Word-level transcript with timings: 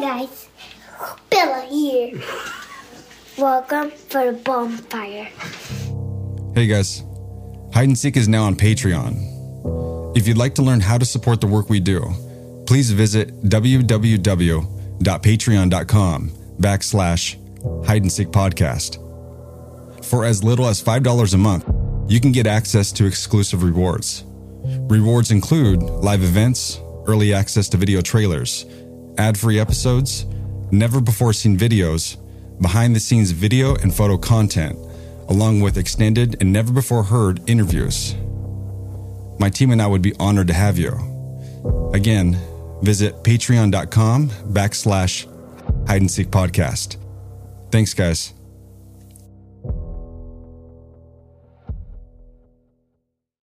guys, 0.00 0.48
Bella 1.28 1.66
here. 1.68 2.20
Welcome 3.36 3.90
for 3.90 4.32
the 4.32 4.34
bonfire. 4.38 5.28
Hey 6.54 6.66
guys, 6.66 7.04
Hide 7.74 7.88
and 7.88 7.98
Seek 7.98 8.16
is 8.16 8.28
now 8.28 8.44
on 8.44 8.56
Patreon. 8.56 10.16
If 10.16 10.26
you'd 10.26 10.38
like 10.38 10.54
to 10.56 10.62
learn 10.62 10.80
how 10.80 10.98
to 10.98 11.04
support 11.04 11.40
the 11.40 11.46
work 11.46 11.70
we 11.70 11.80
do, 11.80 12.00
please 12.66 12.90
visit 12.90 13.42
www.patreon.com 13.44 16.30
backslash 16.58 17.86
hide 17.86 18.02
and 18.02 18.12
seek 18.12 18.28
podcast. 18.28 20.04
For 20.04 20.24
as 20.24 20.42
little 20.42 20.66
as 20.66 20.82
$5 20.82 21.34
a 21.34 21.36
month, 21.36 21.64
you 22.10 22.20
can 22.20 22.32
get 22.32 22.46
access 22.46 22.90
to 22.92 23.06
exclusive 23.06 23.62
rewards. 23.62 24.24
Rewards 24.88 25.30
include 25.30 25.82
live 25.82 26.22
events, 26.22 26.80
early 27.06 27.32
access 27.32 27.68
to 27.68 27.76
video 27.76 28.00
trailers, 28.00 28.66
ad 29.18 29.38
free 29.38 29.58
episodes, 29.58 30.26
never 30.70 31.00
before 31.00 31.32
seen 31.32 31.56
videos, 31.56 32.16
behind 32.60 32.94
the 32.94 33.00
scenes 33.00 33.30
video 33.30 33.74
and 33.76 33.94
photo 33.94 34.16
content, 34.16 34.78
along 35.28 35.60
with 35.60 35.78
extended 35.78 36.36
and 36.40 36.52
never 36.52 36.72
before 36.72 37.02
heard 37.02 37.40
interviews. 37.48 38.14
My 39.38 39.48
team 39.48 39.70
and 39.70 39.80
I 39.80 39.86
would 39.86 40.02
be 40.02 40.14
honored 40.18 40.48
to 40.48 40.54
have 40.54 40.78
you. 40.78 40.92
Again, 41.94 42.36
visit 42.82 43.22
patreon.com 43.24 44.28
backslash 44.28 45.26
hide 45.88 46.00
and 46.00 46.10
seek 46.10 46.28
podcast. 46.28 46.96
Thanks, 47.70 47.94
guys. 47.94 48.32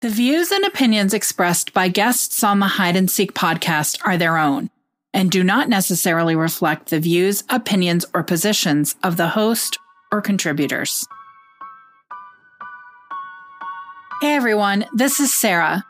The 0.00 0.10
views 0.10 0.52
and 0.52 0.64
opinions 0.64 1.12
expressed 1.12 1.74
by 1.74 1.88
guests 1.88 2.44
on 2.44 2.60
the 2.60 2.68
Hide 2.68 2.94
and 2.94 3.10
Seek 3.10 3.34
podcast 3.34 3.98
are 4.06 4.16
their 4.16 4.38
own 4.38 4.70
and 5.12 5.28
do 5.28 5.42
not 5.42 5.68
necessarily 5.68 6.36
reflect 6.36 6.90
the 6.90 7.00
views, 7.00 7.42
opinions, 7.48 8.06
or 8.14 8.22
positions 8.22 8.94
of 9.02 9.16
the 9.16 9.26
host 9.26 9.76
or 10.12 10.20
contributors. 10.20 11.04
Hey 14.20 14.36
everyone, 14.36 14.86
this 14.94 15.18
is 15.18 15.36
Sarah. 15.36 15.84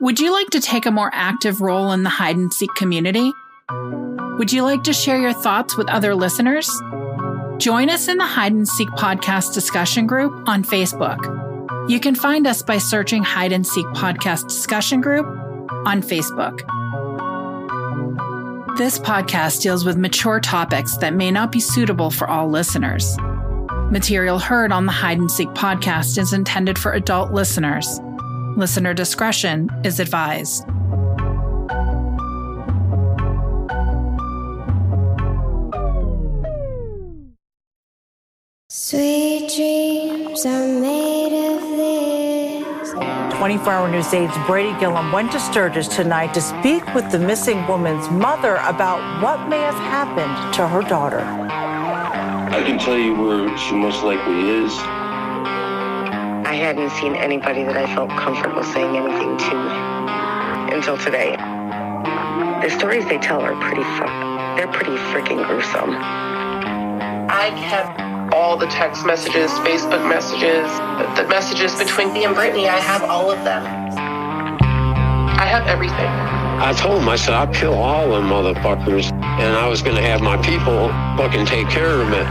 Would 0.00 0.20
you 0.20 0.32
like 0.32 0.48
to 0.48 0.60
take 0.60 0.84
a 0.84 0.90
more 0.90 1.10
active 1.14 1.62
role 1.62 1.92
in 1.92 2.02
the 2.02 2.10
hide 2.10 2.36
and 2.36 2.52
seek 2.52 2.74
community? 2.74 3.32
Would 4.36 4.52
you 4.52 4.64
like 4.64 4.82
to 4.84 4.92
share 4.92 5.18
your 5.18 5.32
thoughts 5.32 5.78
with 5.78 5.88
other 5.88 6.14
listeners? 6.14 6.68
Join 7.56 7.88
us 7.88 8.06
in 8.06 8.18
the 8.18 8.26
Hide 8.26 8.52
and 8.52 8.68
Seek 8.68 8.90
podcast 8.90 9.54
discussion 9.54 10.06
group 10.06 10.46
on 10.46 10.62
Facebook. 10.62 11.45
You 11.88 12.00
can 12.00 12.16
find 12.16 12.48
us 12.48 12.62
by 12.62 12.78
searching 12.78 13.22
Hide 13.22 13.52
and 13.52 13.64
Seek 13.64 13.86
Podcast 13.86 14.48
Discussion 14.48 15.00
Group 15.00 15.24
on 15.86 16.02
Facebook. 16.02 16.58
This 18.76 18.98
podcast 18.98 19.62
deals 19.62 19.84
with 19.84 19.96
mature 19.96 20.40
topics 20.40 20.96
that 20.96 21.14
may 21.14 21.30
not 21.30 21.52
be 21.52 21.60
suitable 21.60 22.10
for 22.10 22.28
all 22.28 22.50
listeners. 22.50 23.16
Material 23.92 24.40
heard 24.40 24.72
on 24.72 24.86
the 24.86 24.92
Hide 24.92 25.18
and 25.18 25.30
Seek 25.30 25.48
podcast 25.50 26.18
is 26.18 26.32
intended 26.32 26.76
for 26.76 26.92
adult 26.92 27.32
listeners. 27.32 28.00
Listener 28.56 28.92
discretion 28.92 29.70
is 29.84 30.00
advised. 30.00 30.64
Sweet 38.68 39.52
dreams 39.54 40.44
are 40.44 40.66
made. 40.80 41.35
24 43.36 43.70
Hour 43.70 43.88
News 43.90 44.06
8's 44.06 44.34
Brady 44.46 44.72
Gillum 44.80 45.12
went 45.12 45.30
to 45.32 45.38
Sturgis 45.38 45.88
tonight 45.88 46.32
to 46.32 46.40
speak 46.40 46.82
with 46.94 47.10
the 47.12 47.18
missing 47.18 47.66
woman's 47.66 48.08
mother 48.08 48.56
about 48.64 49.22
what 49.22 49.46
may 49.50 49.58
have 49.60 49.74
happened 49.74 50.54
to 50.54 50.66
her 50.66 50.80
daughter. 50.80 51.20
I 51.20 52.62
can 52.64 52.78
tell 52.78 52.96
you 52.96 53.14
where 53.14 53.54
she 53.58 53.74
most 53.74 54.02
likely 54.02 54.64
is. 54.64 54.72
I 56.48 56.54
hadn't 56.54 56.88
seen 56.92 57.14
anybody 57.14 57.62
that 57.64 57.76
I 57.76 57.94
felt 57.94 58.08
comfortable 58.08 58.64
saying 58.64 58.96
anything 58.96 59.36
to 59.36 60.74
until 60.74 60.96
today. 60.96 61.36
The 62.62 62.70
stories 62.70 63.04
they 63.04 63.18
tell 63.18 63.42
are 63.42 63.54
pretty 63.60 63.84
fuck. 64.00 64.56
They're 64.56 64.72
pretty 64.72 64.96
freaking 65.12 65.44
gruesome. 65.46 65.90
I 67.28 67.50
kept 67.68 68.00
all 68.32 68.56
the 68.56 68.66
text 68.66 69.06
messages, 69.06 69.50
Facebook 69.60 70.06
messages, 70.08 70.70
the 71.16 71.26
messages 71.28 71.74
between 71.76 72.12
me 72.12 72.24
and 72.24 72.34
Brittany. 72.34 72.68
I 72.68 72.78
have 72.78 73.02
all 73.02 73.30
of 73.30 73.42
them. 73.44 73.62
I 75.38 75.44
have 75.44 75.66
everything. 75.66 76.10
I 76.58 76.72
told 76.72 77.02
him, 77.02 77.08
I 77.08 77.16
said, 77.16 77.34
I'd 77.34 77.54
kill 77.54 77.74
all 77.74 78.08
them 78.10 78.28
motherfuckers, 78.28 79.12
and 79.12 79.56
I 79.56 79.68
was 79.68 79.82
going 79.82 79.96
to 79.96 80.02
have 80.02 80.22
my 80.22 80.36
people 80.38 80.88
fucking 81.20 81.44
take 81.44 81.68
care 81.68 82.00
of 82.00 82.08
it. 82.12 82.26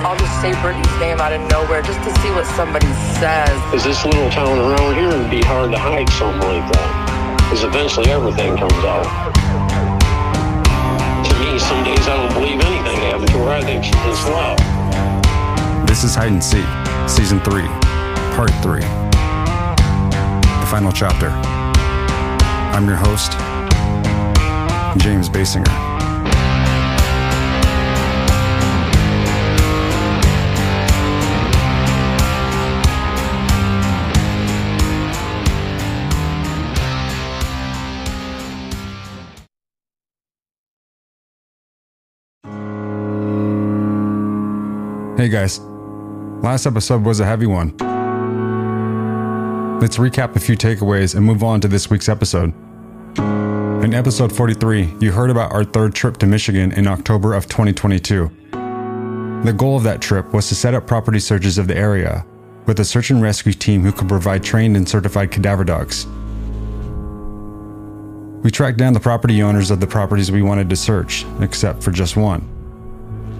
I'll 0.00 0.16
just 0.16 0.40
say 0.40 0.56
Brittany's 0.62 0.98
name 0.98 1.20
out 1.20 1.32
of 1.32 1.44
nowhere 1.50 1.82
just 1.82 2.00
to 2.00 2.10
see 2.20 2.30
what 2.30 2.46
somebody 2.56 2.88
says. 3.20 3.52
Is 3.74 3.84
this 3.84 4.04
little 4.04 4.30
town 4.30 4.58
around 4.58 4.94
here, 4.96 5.10
it'd 5.10 5.30
be 5.30 5.42
hard 5.42 5.70
to 5.72 5.78
hide 5.78 6.08
something 6.16 6.40
like 6.48 6.64
that. 6.72 7.36
Because 7.44 7.64
eventually 7.64 8.10
everything 8.10 8.56
comes 8.56 8.72
out. 8.88 9.04
To 11.28 11.32
me, 11.44 11.58
some 11.58 11.84
days 11.84 12.08
I 12.08 12.16
don't 12.16 12.32
believe 12.32 12.58
anything 12.58 12.79
happened 13.20 13.38
to 13.38 13.44
her. 13.44 13.50
I 13.50 13.60
think 13.62 13.84
it's 13.86 14.24
love. 14.26 15.86
This 15.86 16.04
is 16.04 16.14
Hide 16.14 16.32
and 16.32 16.42
Seek, 16.42 16.64
Season 17.08 17.40
3, 17.40 17.62
Part 18.36 18.50
3. 18.62 18.80
The 20.60 20.66
final 20.70 20.92
chapter. 20.92 21.28
I'm 22.72 22.86
your 22.86 22.96
host, 22.96 23.32
James 25.02 25.28
Baysinger. 25.28 25.99
Guys, 45.30 45.60
last 46.42 46.66
episode 46.66 47.04
was 47.04 47.20
a 47.20 47.24
heavy 47.24 47.46
one. 47.46 47.76
Let's 49.80 49.96
recap 49.96 50.36
a 50.36 50.40
few 50.40 50.56
takeaways 50.56 51.14
and 51.14 51.24
move 51.24 51.42
on 51.42 51.60
to 51.62 51.68
this 51.68 51.88
week's 51.88 52.08
episode. 52.08 52.52
In 53.16 53.94
episode 53.94 54.30
43, 54.30 54.96
you 55.00 55.10
heard 55.10 55.30
about 55.30 55.52
our 55.52 55.64
third 55.64 55.94
trip 55.94 56.18
to 56.18 56.26
Michigan 56.26 56.72
in 56.72 56.86
October 56.86 57.32
of 57.32 57.48
2022. 57.48 58.30
The 58.50 59.54
goal 59.56 59.76
of 59.76 59.84
that 59.84 60.02
trip 60.02 60.34
was 60.34 60.48
to 60.48 60.54
set 60.54 60.74
up 60.74 60.86
property 60.86 61.18
searches 61.18 61.56
of 61.56 61.66
the 61.66 61.76
area 61.76 62.26
with 62.66 62.78
a 62.80 62.84
search 62.84 63.10
and 63.10 63.22
rescue 63.22 63.54
team 63.54 63.82
who 63.82 63.90
could 63.90 64.08
provide 64.08 64.42
trained 64.42 64.76
and 64.76 64.86
certified 64.86 65.30
cadaver 65.30 65.64
dogs. 65.64 66.06
We 68.42 68.50
tracked 68.50 68.78
down 68.78 68.92
the 68.92 69.00
property 69.00 69.42
owners 69.42 69.70
of 69.70 69.80
the 69.80 69.86
properties 69.86 70.30
we 70.30 70.42
wanted 70.42 70.68
to 70.70 70.76
search, 70.76 71.24
except 71.40 71.82
for 71.82 71.90
just 71.90 72.16
one. 72.16 72.59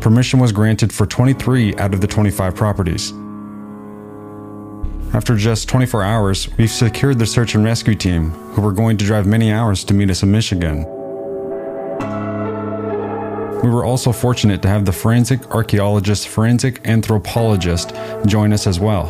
Permission 0.00 0.41
was 0.41 0.50
granted 0.50 0.93
for 0.93 1.05
23 1.05 1.75
out 1.76 1.93
of 1.93 2.00
the 2.00 2.06
25 2.06 2.55
properties. 2.55 3.12
After 5.12 5.37
just 5.37 5.69
24 5.69 6.02
hours, 6.02 6.49
we've 6.56 6.70
secured 6.70 7.19
the 7.19 7.26
search 7.26 7.55
and 7.55 7.64
rescue 7.64 7.94
team, 7.94 8.31
who 8.31 8.62
were 8.62 8.73
going 8.73 8.97
to 8.97 9.05
drive 9.05 9.26
many 9.26 9.52
hours 9.52 9.85
to 9.85 9.94
meet 9.94 10.08
us 10.08 10.23
in 10.23 10.31
Michigan. 10.31 10.85
We 13.62 13.69
were 13.69 13.85
also 13.85 14.11
fortunate 14.11 14.62
to 14.62 14.69
have 14.69 14.87
the 14.87 14.93
forensic 14.93 15.50
archaeologist, 15.50 16.29
forensic 16.29 16.81
anthropologist 16.87 17.93
join 18.25 18.55
us 18.55 18.67
as 18.67 18.81
well. 18.81 19.06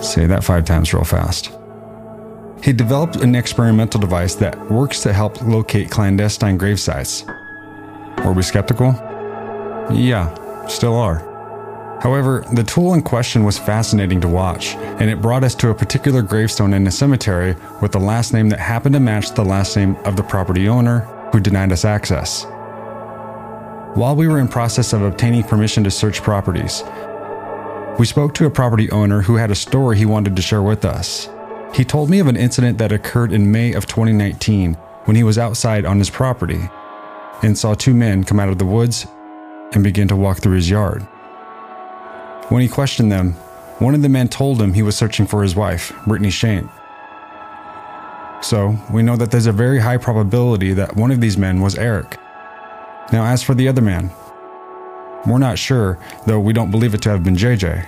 Say 0.00 0.26
that 0.26 0.44
five 0.44 0.64
times 0.64 0.94
real 0.94 1.02
fast. 1.02 1.50
He 2.62 2.72
developed 2.72 3.16
an 3.16 3.34
experimental 3.34 4.00
device 4.00 4.36
that 4.36 4.70
works 4.70 5.02
to 5.02 5.12
help 5.12 5.42
locate 5.42 5.90
clandestine 5.90 6.58
grave 6.58 6.78
sites. 6.78 7.24
Were 8.24 8.32
we 8.32 8.42
skeptical? 8.42 8.92
Yeah, 9.90 10.66
still 10.66 10.96
are. 10.96 11.36
However, 12.02 12.44
the 12.52 12.62
tool 12.62 12.94
in 12.94 13.02
question 13.02 13.44
was 13.44 13.58
fascinating 13.58 14.20
to 14.20 14.28
watch, 14.28 14.74
and 14.74 15.08
it 15.08 15.22
brought 15.22 15.44
us 15.44 15.54
to 15.56 15.70
a 15.70 15.74
particular 15.74 16.22
gravestone 16.22 16.74
in 16.74 16.86
a 16.86 16.90
cemetery 16.90 17.56
with 17.80 17.92
the 17.92 18.00
last 18.00 18.32
name 18.32 18.48
that 18.50 18.58
happened 18.58 18.94
to 18.94 19.00
match 19.00 19.30
the 19.30 19.44
last 19.44 19.76
name 19.76 19.96
of 20.04 20.16
the 20.16 20.22
property 20.22 20.68
owner 20.68 21.00
who 21.32 21.40
denied 21.40 21.72
us 21.72 21.84
access. 21.84 22.44
While 23.94 24.14
we 24.14 24.28
were 24.28 24.38
in 24.38 24.48
process 24.48 24.92
of 24.92 25.02
obtaining 25.02 25.44
permission 25.44 25.84
to 25.84 25.90
search 25.90 26.22
properties, 26.22 26.82
we 27.98 28.04
spoke 28.04 28.34
to 28.34 28.46
a 28.46 28.50
property 28.50 28.90
owner 28.90 29.22
who 29.22 29.36
had 29.36 29.50
a 29.50 29.54
story 29.54 29.96
he 29.96 30.04
wanted 30.04 30.36
to 30.36 30.42
share 30.42 30.62
with 30.62 30.84
us. 30.84 31.30
He 31.74 31.84
told 31.84 32.10
me 32.10 32.18
of 32.18 32.26
an 32.26 32.36
incident 32.36 32.76
that 32.78 32.92
occurred 32.92 33.32
in 33.32 33.50
May 33.50 33.72
of 33.72 33.86
2019 33.86 34.74
when 35.06 35.16
he 35.16 35.22
was 35.22 35.38
outside 35.38 35.86
on 35.86 35.98
his 35.98 36.10
property 36.10 36.68
and 37.42 37.56
saw 37.56 37.74
two 37.74 37.94
men 37.94 38.24
come 38.24 38.38
out 38.38 38.48
of 38.48 38.58
the 38.58 38.66
woods 38.66 39.06
and 39.72 39.84
began 39.84 40.08
to 40.08 40.16
walk 40.16 40.38
through 40.38 40.56
his 40.56 40.70
yard. 40.70 41.02
When 42.48 42.62
he 42.62 42.68
questioned 42.68 43.10
them, 43.10 43.32
one 43.78 43.94
of 43.94 44.02
the 44.02 44.08
men 44.08 44.28
told 44.28 44.60
him 44.60 44.72
he 44.72 44.82
was 44.82 44.96
searching 44.96 45.26
for 45.26 45.42
his 45.42 45.56
wife, 45.56 45.92
Brittany 46.06 46.30
Shank. 46.30 46.70
So, 48.40 48.78
we 48.92 49.02
know 49.02 49.16
that 49.16 49.30
there's 49.30 49.46
a 49.46 49.52
very 49.52 49.80
high 49.80 49.96
probability 49.96 50.72
that 50.74 50.96
one 50.96 51.10
of 51.10 51.20
these 51.20 51.36
men 51.36 51.60
was 51.60 51.76
Eric. 51.76 52.18
Now, 53.12 53.24
as 53.24 53.42
for 53.42 53.54
the 53.54 53.68
other 53.68 53.82
man, 53.82 54.10
we're 55.26 55.38
not 55.38 55.58
sure, 55.58 55.98
though 56.26 56.40
we 56.40 56.52
don't 56.52 56.70
believe 56.70 56.94
it 56.94 57.02
to 57.02 57.10
have 57.10 57.24
been 57.24 57.36
JJ. 57.36 57.86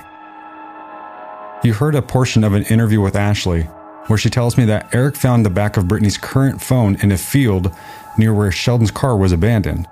You 1.63 1.75
heard 1.75 1.95
a 1.95 2.03
portion 2.03 2.45
of 2.45 2.55
an 2.55 2.65
interview 2.65 3.01
with 3.01 3.17
Ashley 3.17 3.69
where 4.09 4.19
she 4.19 4.31
tells 4.31 4.57
me 4.57 4.65
that 4.65 4.93
Eric 4.95 5.17
found 5.17 5.45
the 5.45 5.51
back 5.51 5.77
of 5.77 5.87
Brittany's 5.87 6.19
current 6.19 6.61
phone 6.61 6.97
in 7.03 7.13
a 7.13 7.19
field 7.19 7.73
near 8.17 8.35
where 8.35 8.51
Sheldon's 8.51 8.91
car 8.91 9.17
was 9.17 9.33
abandoned. 9.33 9.87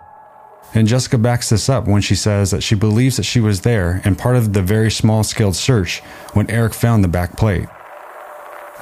And 0.75 0.87
Jessica 0.87 1.17
backs 1.17 1.49
this 1.49 1.69
up 1.69 1.87
when 1.87 2.03
she 2.03 2.15
says 2.15 2.51
that 2.51 2.63
she 2.63 2.75
believes 2.75 3.17
that 3.17 3.23
she 3.23 3.41
was 3.41 3.63
there 3.63 4.03
and 4.05 4.19
part 4.19 4.37
of 4.37 4.53
the 4.53 4.63
very 4.63 4.91
small 4.91 5.25
scaled 5.25 5.57
search 5.57 6.01
when 6.35 6.51
Eric 6.51 6.75
found 6.75 7.03
the 7.03 7.09
back 7.09 7.37
plate. 7.37 7.69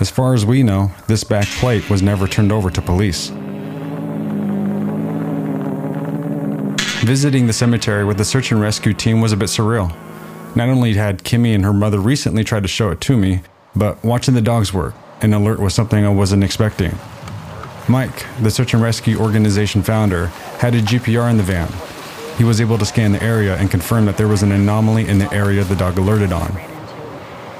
As 0.01 0.11
far 0.11 0.35
as 0.35 0.45
we 0.45 0.65
know, 0.65 0.91
this 1.07 1.23
back 1.23 1.47
plate 1.47 1.89
was 1.89 2.03
never 2.03 2.27
turned 2.27 2.51
over 2.51 2.69
to 2.69 2.83
police. 2.83 3.29
Visiting 7.05 7.47
the 7.47 7.53
cemetery 7.53 8.05
with 8.05 8.19
the 8.19 8.25
search 8.25 8.51
and 8.51 8.61
rescue 8.61 8.93
team 8.93 9.21
was 9.21 9.31
a 9.31 9.37
bit 9.37 9.49
surreal. 9.49 9.95
Not 10.57 10.69
only 10.69 10.95
had 10.95 11.23
Kimmy 11.23 11.55
and 11.55 11.65
her 11.65 11.73
mother 11.73 12.01
recently 12.01 12.43
tried 12.43 12.63
to 12.63 12.69
show 12.69 12.91
it 12.91 13.01
to 13.03 13.17
me, 13.17 13.43
but 13.77 14.03
watching 14.03 14.35
the 14.35 14.41
dogs 14.41 14.73
work, 14.73 14.95
an 15.21 15.33
alert 15.33 15.61
was 15.61 15.75
something 15.75 16.05
I 16.05 16.09
wasn't 16.09 16.43
expecting. 16.43 16.99
Mike, 17.89 18.27
the 18.41 18.51
search 18.51 18.73
and 18.73 18.83
rescue 18.83 19.19
organization 19.19 19.83
founder, 19.83 20.29
had 20.59 20.75
a 20.75 20.81
GPR 20.81 21.31
in 21.31 21.37
the 21.37 21.43
van. 21.43 21.69
He 22.39 22.45
was 22.45 22.61
able 22.61 22.79
to 22.79 22.87
scan 22.87 23.13
the 23.13 23.23
area 23.23 23.57
and 23.57 23.71
confirm 23.71 24.07
that 24.07 24.17
there 24.17 24.27
was 24.27 24.43
an 24.43 24.53
anomaly 24.53 25.07
in 25.07 25.19
the 25.19 25.33
area 25.33 25.63
the 25.65 25.77
dog 25.77 25.99
alerted 25.99 26.33
on. 26.33 26.51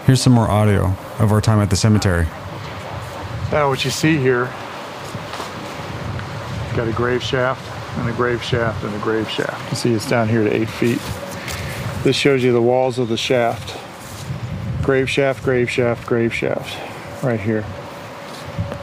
Here's 0.07 0.23
some 0.23 0.33
more 0.33 0.51
audio 0.51 0.97
of 1.19 1.31
our 1.31 1.41
time 1.41 1.61
at 1.61 1.71
the 1.71 1.77
cemetery. 1.77 2.27
Now, 3.53 3.69
what 3.69 3.85
you 3.85 3.91
see 3.91 4.17
here, 4.17 4.47
got 6.75 6.89
a 6.89 6.93
grave 6.93 7.23
shaft 7.23 7.63
and 7.99 8.09
a 8.09 8.13
grave 8.13 8.43
shaft 8.43 8.83
and 8.83 8.95
a 8.95 8.99
grave 8.99 9.29
shaft. 9.31 9.71
You 9.71 9.77
see 9.77 9.93
it's 9.93 10.09
down 10.09 10.29
here 10.29 10.43
to 10.43 10.53
eight 10.53 10.69
feet. 10.69 11.01
This 12.03 12.17
shows 12.17 12.43
you 12.43 12.53
the 12.53 12.63
walls 12.63 12.99
of 12.99 13.09
the 13.09 13.17
shaft. 13.17 13.79
Grave 14.83 15.09
shaft, 15.09 15.45
grave 15.45 15.71
shaft, 15.71 16.07
grave 16.07 16.35
shaft, 16.35 16.77
right 17.23 17.41
here. 17.41 17.65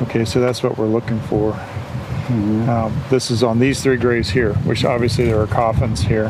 Okay, 0.04 0.26
so 0.26 0.40
that's 0.40 0.64
what 0.64 0.78
we're 0.78 0.88
looking 0.88 1.20
for. 1.22 1.54
Um, 2.32 2.96
this 3.10 3.30
is 3.30 3.44
on 3.44 3.60
these 3.60 3.84
three 3.84 3.98
graves 3.98 4.30
here, 4.30 4.54
which 4.64 4.86
obviously 4.86 5.26
there 5.26 5.42
are 5.42 5.48
coffins 5.48 6.00
here 6.02 6.28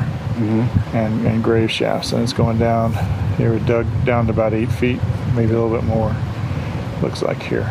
and, 0.94 1.28
and 1.28 1.44
grave 1.44 1.70
shafts, 1.70 2.12
and 2.12 2.24
it's 2.24 2.34
going 2.34 2.58
down. 2.58 2.94
They 3.38 3.48
were 3.48 3.60
dug 3.60 3.86
down 4.04 4.26
to 4.26 4.32
about 4.32 4.54
eight 4.54 4.72
feet, 4.72 5.00
maybe 5.36 5.54
a 5.54 5.62
little 5.62 5.70
bit 5.70 5.84
more. 5.84 6.16
Looks 7.04 7.22
like 7.22 7.42
here. 7.42 7.70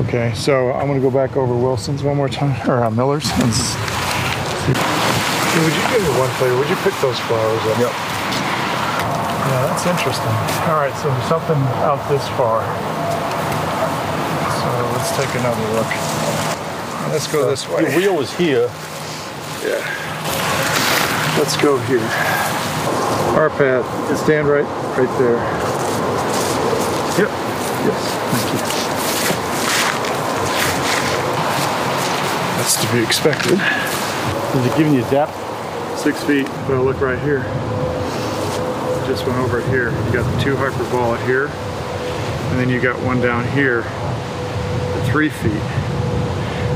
Okay, 0.00 0.32
so 0.34 0.72
I'm 0.72 0.86
going 0.86 1.00
to 1.00 1.04
go 1.06 1.10
back 1.10 1.36
over 1.38 1.54
Wilson's 1.56 2.02
one 2.02 2.16
more 2.18 2.28
time, 2.28 2.52
or 2.68 2.84
uh, 2.84 2.90
Miller's. 2.90 3.24
And 3.32 3.48
s- 3.48 3.72
see. 4.66 4.72
Hey, 4.76 5.64
would 5.64 5.72
you 5.72 5.82
give 5.88 6.02
me 6.12 6.18
one 6.20 6.30
favor? 6.36 6.56
Would 6.58 6.68
you 6.68 6.76
pick 6.84 6.92
those 7.00 7.18
flowers 7.20 7.62
up? 7.72 7.78
Yep. 7.80 7.92
Yeah, 9.46 9.72
that's 9.72 9.86
interesting. 9.86 10.28
All 10.68 10.76
right, 10.76 10.92
so 11.00 11.08
there's 11.08 11.28
something 11.28 11.56
out 11.80 12.06
this 12.10 12.28
far. 12.36 12.60
Let's 15.06 15.18
take 15.24 15.40
another 15.40 15.62
look. 15.72 15.86
Let's 17.12 17.28
go 17.30 17.48
this 17.48 17.68
way. 17.68 17.84
The 17.84 17.96
wheel 17.96 18.16
was 18.16 18.36
here. 18.36 18.68
Yeah. 19.62 19.78
Let's 21.38 21.56
go 21.56 21.78
here. 21.78 22.00
Our 23.38 23.48
path. 23.50 23.86
Stand 24.18 24.48
right, 24.48 24.64
right 24.98 25.18
there. 25.20 25.36
Yep. 27.22 27.30
Yes. 27.86 28.02
Thank 28.34 28.50
you. 28.50 28.58
That's 32.58 32.76
to 32.84 32.92
be 32.92 33.00
expected. 33.04 33.60
Is 34.58 34.66
it 34.66 34.76
giving 34.76 34.92
you 34.92 35.02
depth? 35.02 35.36
Six 36.00 36.24
feet. 36.24 36.48
Well, 36.68 36.82
look 36.82 37.00
right 37.00 37.20
here. 37.20 37.44
Just 39.06 39.24
went 39.24 39.38
over 39.38 39.60
here. 39.70 39.90
You 39.90 40.12
got 40.12 40.28
the 40.34 40.42
two 40.42 40.56
hyperbolic 40.56 41.20
here, 41.20 41.46
and 41.46 42.58
then 42.58 42.68
you 42.68 42.80
got 42.80 43.00
one 43.04 43.20
down 43.20 43.46
here 43.52 43.84
three 45.16 45.30
feet. 45.30 45.62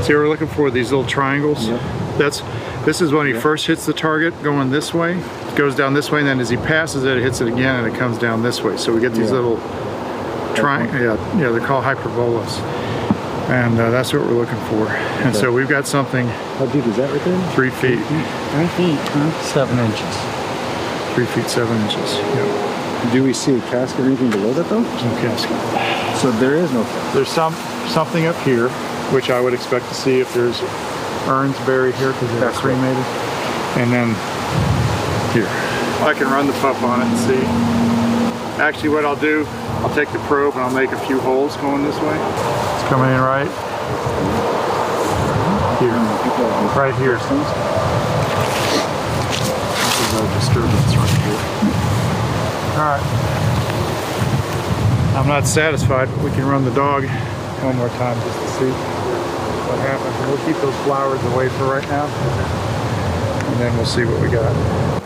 See, 0.03 0.15
we're 0.15 0.27
looking 0.27 0.47
for 0.47 0.71
these 0.71 0.91
little 0.91 1.05
triangles. 1.05 1.67
That's 2.17 2.41
this 2.87 2.99
is 2.99 3.11
when 3.13 3.27
he 3.27 3.33
first 3.33 3.67
hits 3.67 3.85
the 3.85 3.93
target 3.93 4.33
going 4.41 4.71
this 4.71 4.95
way. 4.95 5.15
It 5.19 5.55
goes 5.55 5.75
down 5.75 5.93
this 5.93 6.09
way, 6.11 6.21
and 6.21 6.27
then 6.27 6.39
as 6.39 6.49
he 6.49 6.57
passes 6.57 7.03
it, 7.03 7.17
it 7.17 7.21
hits 7.21 7.39
it 7.41 7.47
again, 7.47 7.85
and 7.85 7.93
it 7.93 7.99
comes 7.99 8.17
down 8.17 8.41
this 8.41 8.63
way. 8.63 8.77
So 8.77 8.91
we 8.91 8.99
get 8.99 9.13
these 9.13 9.29
Yeah. 9.29 9.35
little 9.41 9.57
triangles. 10.55 10.99
Yeah, 10.99 11.39
yeah, 11.39 11.49
they're 11.51 11.59
called 11.67 11.83
hyperbolas, 11.85 12.57
and 13.51 13.79
uh, 13.79 13.91
that's 13.91 14.11
what 14.11 14.23
we're 14.23 14.33
looking 14.33 14.57
for. 14.71 14.87
And 15.21 15.35
so 15.35 15.51
we've 15.51 15.69
got 15.69 15.85
something. 15.85 16.25
How 16.57 16.65
deep 16.65 16.87
is 16.87 16.97
that 16.97 17.11
right 17.11 17.23
there? 17.23 17.51
Three 17.51 17.69
feet. 17.69 17.99
Three 17.99 18.67
feet, 18.69 18.97
huh? 19.13 19.41
Seven 19.43 19.77
inches. 19.77 21.13
Three 21.13 21.27
feet 21.27 21.47
seven 21.47 21.77
inches. 21.83 22.15
Yeah. 22.15 23.11
Do 23.13 23.23
we 23.23 23.33
see 23.33 23.53
a 23.55 23.61
casket 23.69 23.99
or 23.99 24.05
anything 24.05 24.31
below 24.31 24.51
that 24.53 24.67
though? 24.67 24.81
No 24.81 25.21
casket. 25.21 26.17
So 26.17 26.31
there 26.31 26.55
is 26.55 26.71
no. 26.73 26.81
There's 27.13 27.29
some 27.29 27.53
something 27.87 28.25
up 28.25 28.35
here, 28.37 28.69
which 29.11 29.29
I 29.29 29.39
would 29.41 29.53
expect 29.53 29.87
to 29.89 29.93
see 29.93 30.19
if 30.19 30.33
there's 30.33 30.61
urns 31.27 31.57
buried 31.65 31.95
here 31.95 32.13
because 32.13 32.31
they're 32.39 32.51
cremated, 32.51 33.05
and 33.77 33.91
then 33.91 34.15
here. 35.33 35.47
I 36.01 36.13
can 36.17 36.27
run 36.27 36.47
the 36.47 36.53
pup 36.53 36.81
on 36.83 37.01
it 37.01 37.07
and 37.07 37.17
see. 37.17 37.45
Actually, 38.61 38.89
what 38.89 39.05
I'll 39.05 39.15
do, 39.15 39.45
I'll 39.81 39.93
take 39.93 40.11
the 40.11 40.19
probe 40.19 40.55
and 40.55 40.63
I'll 40.63 40.73
make 40.73 40.91
a 40.91 40.99
few 41.05 41.19
holes 41.19 41.55
going 41.57 41.83
this 41.83 41.97
way. 41.99 42.17
It's 42.17 42.83
coming 42.89 43.09
in 43.13 43.21
right 43.21 43.49
here, 45.79 45.97
right 46.77 46.93
here. 46.95 47.17
This 47.17 47.31
is 50.01 50.13
a 50.13 50.21
disturbance 50.35 50.95
right 50.95 51.17
here. 51.21 51.41
All 52.77 52.85
right. 52.85 53.05
I'm 55.17 55.27
not 55.27 55.45
satisfied, 55.47 56.07
but 56.09 56.23
we 56.23 56.31
can 56.31 56.45
run 56.45 56.63
the 56.63 56.73
dog 56.73 57.05
one 57.63 57.75
more 57.77 57.89
time 57.89 58.19
just 58.21 58.39
to 58.39 58.47
see 58.59 58.71
what 59.69 59.77
happens. 59.79 60.15
And 60.15 60.31
we'll 60.31 60.45
keep 60.45 60.57
those 60.61 60.75
flowers 60.83 61.23
away 61.33 61.49
for 61.49 61.65
right 61.65 61.87
now. 61.89 62.05
And 62.05 63.59
then 63.59 63.75
we'll 63.77 63.85
see 63.85 64.03
what 64.03 64.19
we 64.21 64.29
got. 64.29 65.00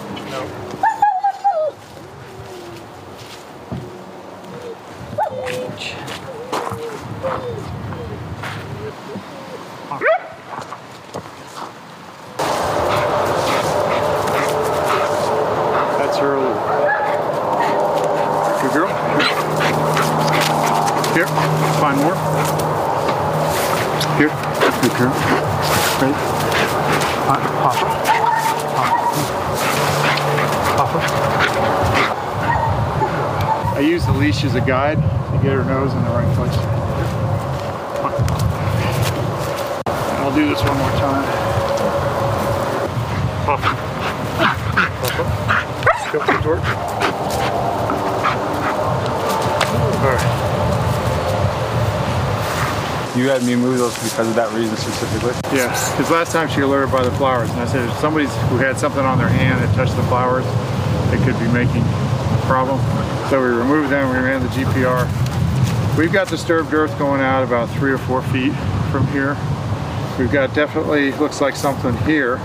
more 40.86 41.00
time. 41.00 41.26
You 53.18 53.30
had 53.30 53.44
me 53.44 53.56
move 53.56 53.78
those 53.78 53.96
because 54.04 54.28
of 54.28 54.36
that 54.36 54.52
reason 54.54 54.76
specifically? 54.76 55.32
Yes, 55.56 55.92
because 55.92 56.12
last 56.12 56.32
time 56.32 56.50
she 56.50 56.62
alerted 56.62 56.92
by 56.92 57.02
the 57.02 57.12
flowers, 57.12 57.50
and 57.50 57.62
I 57.62 57.66
said 57.66 57.88
if 57.88 57.96
somebody 57.98 58.26
who 58.26 58.58
had 58.58 58.78
something 58.78 59.04
on 59.06 59.18
their 59.18 59.30
hand 59.30 59.64
that 59.64 59.74
touched 59.74 59.96
the 59.96 60.04
flowers, 60.04 60.46
it 61.14 61.24
could 61.26 61.40
be 61.40 61.52
making 61.52 61.82
a 61.82 62.42
problem. 62.46 62.80
So 63.30 63.42
we 63.42 63.48
removed 63.48 63.90
them, 63.90 64.10
we 64.10 64.20
ran 64.20 64.44
the 64.44 64.50
GPR. 64.50 65.08
We've 65.98 66.12
got 66.12 66.28
disturbed 66.28 66.74
earth 66.74 66.98
going 67.00 67.22
out 67.22 67.44
about 67.44 67.70
three 67.70 67.92
or 67.92 67.98
four 67.98 68.22
feet 68.22 68.54
from 68.92 69.08
here. 69.08 69.38
We've 70.18 70.32
got 70.32 70.54
definitely, 70.54 71.12
looks 71.14 71.42
like 71.42 71.56
something 71.56 71.96
here, 72.06 72.38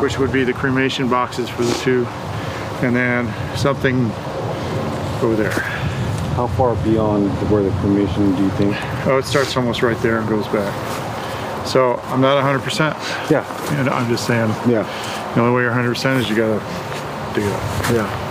which 0.00 0.18
would 0.18 0.32
be 0.32 0.44
the 0.44 0.52
cremation 0.54 1.08
boxes 1.08 1.48
for 1.48 1.62
the 1.62 1.74
two. 1.74 2.06
And 2.84 2.94
then 2.96 3.56
something 3.56 4.06
over 5.22 5.34
there. 5.36 5.50
How 6.36 6.46
far 6.46 6.74
beyond 6.84 7.30
where 7.50 7.62
the 7.62 7.70
cremation 7.80 8.34
do 8.36 8.42
you 8.44 8.50
think? 8.50 8.76
Oh, 9.06 9.18
it 9.18 9.24
starts 9.24 9.56
almost 9.56 9.82
right 9.82 9.96
there 10.02 10.18
and 10.18 10.28
goes 10.28 10.46
back. 10.48 10.72
So 11.66 11.94
I'm 12.04 12.20
not 12.20 12.42
100%. 12.42 13.30
Yeah. 13.30 13.44
And 13.78 13.88
I'm 13.88 14.08
just 14.10 14.26
saying, 14.26 14.48
Yeah. 14.68 14.82
the 15.34 15.40
only 15.40 15.54
way 15.54 15.62
you're 15.62 15.72
100% 15.72 16.20
is 16.20 16.28
you 16.30 16.36
gotta 16.36 16.60
dig 17.34 17.44
it 17.44 17.52
up. 17.52 17.92
Yeah. 17.92 18.25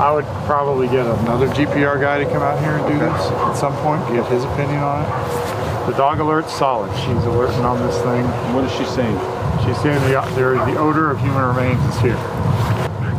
I 0.00 0.12
would 0.12 0.26
probably 0.46 0.88
get 0.88 1.06
another 1.06 1.48
GPR 1.48 2.00
guy 2.00 2.18
to 2.22 2.24
come 2.30 2.42
out 2.42 2.58
here 2.60 2.72
and 2.76 2.86
do 2.86 2.98
this 2.98 3.30
at 3.30 3.54
some 3.54 3.74
point, 3.78 4.06
get 4.08 4.26
his 4.30 4.44
opinion 4.44 4.82
on 4.82 5.02
it. 5.02 5.86
The 5.90 5.96
dog 5.96 6.20
alert's 6.20 6.52
solid. 6.52 6.94
She's 6.98 7.24
alerting 7.24 7.64
on 7.64 7.78
this 7.86 7.96
thing. 8.02 8.24
What 8.54 8.64
is 8.64 8.72
she 8.72 8.84
saying? 8.84 9.16
She's 9.64 9.78
saying 9.80 10.00
the, 10.02 10.20
there, 10.34 10.52
the 10.54 10.76
odor 10.78 11.10
of 11.10 11.18
human 11.20 11.42
remains 11.42 11.82
is 11.94 12.00
here. 12.00 12.18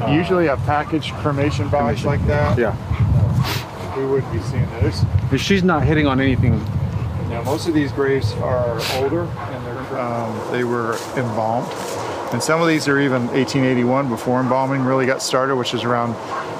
Usually 0.09 0.47
a 0.47 0.57
packaged 0.57 1.13
cremation 1.15 1.67
box 1.69 2.05
like 2.05 2.25
that, 2.27 2.57
Yeah. 2.57 2.75
we 3.97 4.05
wouldn't 4.05 4.31
be 4.31 4.39
seeing 4.41 4.69
this. 4.81 5.03
But 5.29 5.39
she's 5.39 5.63
not 5.63 5.83
hitting 5.83 6.07
on 6.07 6.21
anything. 6.21 6.63
Now, 7.29 7.41
most 7.43 7.67
of 7.67 7.73
these 7.73 7.91
graves 7.91 8.31
are 8.35 8.79
older 8.95 9.23
and 9.23 9.65
they're, 9.65 9.99
um, 9.99 10.51
they 10.51 10.63
were 10.63 10.93
embalmed. 11.17 11.67
And 12.33 12.43
some 12.43 12.61
of 12.61 12.67
these 12.67 12.87
are 12.87 12.99
even 12.99 13.27
1881 13.27 14.09
before 14.09 14.41
embalming 14.41 14.83
really 14.83 15.05
got 15.05 15.21
started, 15.21 15.55
which 15.55 15.73
is 15.73 15.83
around 15.83 16.11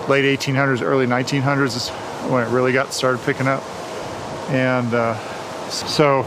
late 0.07 0.23
1800s, 0.39 0.81
early 0.81 1.05
1900s 1.05 1.75
is 1.75 1.89
when 2.31 2.47
it 2.47 2.49
really 2.51 2.71
got 2.71 2.93
started 2.93 3.21
picking 3.23 3.47
up. 3.47 3.61
And 4.49 4.93
uh, 4.93 5.17
so 5.69 6.25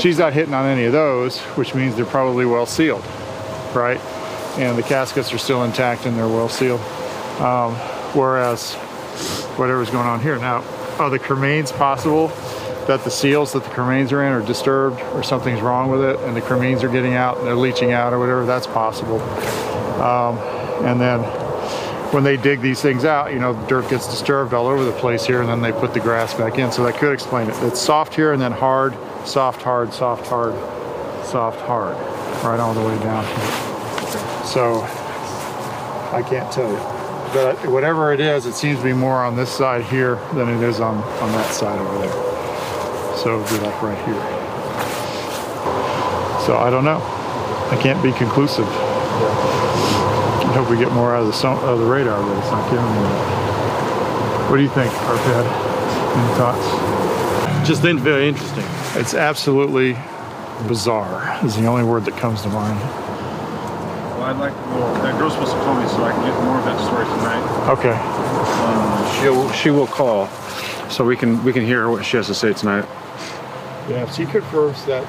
she's 0.00 0.18
not 0.18 0.32
hitting 0.32 0.54
on 0.54 0.66
any 0.66 0.84
of 0.84 0.92
those, 0.92 1.38
which 1.56 1.74
means 1.74 1.94
they're 1.94 2.04
probably 2.04 2.46
well 2.46 2.66
sealed, 2.66 3.04
right? 3.74 4.00
And 4.58 4.76
the 4.76 4.82
caskets 4.82 5.32
are 5.32 5.38
still 5.38 5.62
intact 5.62 6.06
and 6.06 6.16
they're 6.16 6.26
well 6.26 6.48
sealed. 6.48 6.80
Um, 7.40 7.74
whereas 8.12 8.74
whatever's 9.56 9.90
going 9.90 10.06
on 10.06 10.20
here. 10.20 10.36
Now, 10.36 10.64
are 10.98 11.10
the 11.10 11.18
cremains 11.18 11.72
possible 11.72 12.28
that 12.86 13.04
the 13.04 13.10
seals 13.10 13.52
that 13.52 13.64
the 13.64 13.70
cremains 13.70 14.12
are 14.12 14.24
in 14.24 14.32
are 14.32 14.44
disturbed 14.44 15.00
or 15.14 15.22
something's 15.22 15.60
wrong 15.60 15.90
with 15.90 16.02
it 16.02 16.18
and 16.20 16.36
the 16.36 16.40
cremains 16.40 16.82
are 16.82 16.88
getting 16.88 17.14
out 17.14 17.38
and 17.38 17.46
they're 17.46 17.54
leaching 17.54 17.92
out 17.92 18.12
or 18.12 18.18
whatever? 18.18 18.44
That's 18.44 18.66
possible. 18.66 19.20
Um, 20.00 20.38
and 20.84 21.00
then 21.00 21.20
when 22.12 22.24
they 22.24 22.36
dig 22.36 22.60
these 22.60 22.82
things 22.82 23.04
out, 23.04 23.32
you 23.32 23.38
know, 23.38 23.52
the 23.52 23.66
dirt 23.66 23.88
gets 23.88 24.08
disturbed 24.08 24.52
all 24.52 24.66
over 24.66 24.84
the 24.84 24.92
place 24.92 25.24
here 25.24 25.40
and 25.40 25.48
then 25.48 25.60
they 25.60 25.72
put 25.72 25.94
the 25.94 26.00
grass 26.00 26.34
back 26.34 26.58
in. 26.58 26.72
So 26.72 26.82
that 26.84 26.96
could 26.96 27.12
explain 27.12 27.48
it. 27.48 27.56
It's 27.62 27.80
soft 27.80 28.14
here 28.14 28.32
and 28.32 28.42
then 28.42 28.52
hard, 28.52 28.94
soft, 29.24 29.62
hard, 29.62 29.92
soft, 29.92 30.26
hard, 30.26 30.54
soft, 31.24 31.60
hard, 31.60 31.96
right 32.44 32.58
all 32.58 32.74
the 32.74 32.80
way 32.80 32.98
down 32.98 33.24
here. 33.24 34.44
So 34.44 34.80
I 36.12 36.24
can't 36.28 36.50
tell 36.52 36.68
you. 36.68 37.00
But 37.32 37.64
whatever 37.68 38.12
it 38.12 38.18
is, 38.18 38.46
it 38.46 38.54
seems 38.54 38.78
to 38.78 38.84
be 38.84 38.92
more 38.92 39.22
on 39.22 39.36
this 39.36 39.50
side 39.50 39.84
here 39.84 40.16
than 40.34 40.48
it 40.48 40.62
is 40.66 40.80
on, 40.80 40.96
on 40.96 41.32
that 41.32 41.52
side 41.52 41.78
over 41.78 41.98
there. 41.98 42.29
So 43.22 43.40
it'd 43.40 43.60
be 43.60 43.66
like 43.66 43.82
right 43.82 43.98
here. 44.06 44.20
So 46.46 46.56
I 46.56 46.70
don't 46.70 46.84
know. 46.84 47.00
I 47.70 47.78
can't 47.82 48.02
be 48.02 48.12
conclusive. 48.12 48.66
I 48.66 50.52
hope 50.54 50.70
we 50.70 50.78
get 50.78 50.90
more 50.92 51.14
out 51.14 51.20
of 51.20 51.26
the, 51.26 51.32
so- 51.32 51.48
out 51.50 51.62
of 51.74 51.78
the 51.80 51.84
radar, 51.84 52.20
but 52.22 52.38
it's 52.38 52.50
not 52.50 52.64
giving 52.70 52.84
me 52.86 52.92
that. 53.02 54.50
What 54.50 54.56
do 54.56 54.62
you 54.62 54.70
think, 54.70 54.90
Arpad? 54.92 55.46
Any 56.16 56.34
thoughts? 56.34 57.68
Just 57.68 57.82
then 57.82 57.98
very 57.98 58.26
interesting. 58.28 58.64
It's 58.98 59.12
absolutely 59.14 59.96
bizarre, 60.66 61.38
is 61.44 61.56
the 61.56 61.66
only 61.66 61.84
word 61.84 62.06
that 62.06 62.16
comes 62.16 62.40
to 62.42 62.48
mind. 62.48 62.80
Well, 62.80 64.22
I'd 64.22 64.36
like, 64.38 64.54
well, 64.72 64.92
that 65.02 65.18
girl's 65.18 65.34
supposed 65.34 65.52
to 65.52 65.58
call 65.58 65.80
me 65.80 65.86
so 65.88 66.02
I 66.02 66.10
can 66.12 66.24
get 66.24 66.42
more 66.42 66.58
of 66.58 66.64
that 66.64 66.80
story 66.84 67.04
tonight. 67.04 67.68
Okay. 67.70 67.94
Um, 68.64 68.90
She'll 69.20 69.52
she 69.52 69.70
will 69.70 69.86
call, 69.86 70.26
so 70.88 71.04
we 71.04 71.16
can 71.16 71.42
we 71.44 71.52
can 71.52 71.64
hear 71.64 71.90
what 71.90 72.04
she 72.04 72.16
has 72.16 72.26
to 72.28 72.34
say 72.34 72.52
tonight. 72.54 72.86
Yeah, 73.90 74.04
if 74.04 74.14
she 74.14 74.24
confirms 74.24 74.84
that, 74.86 75.02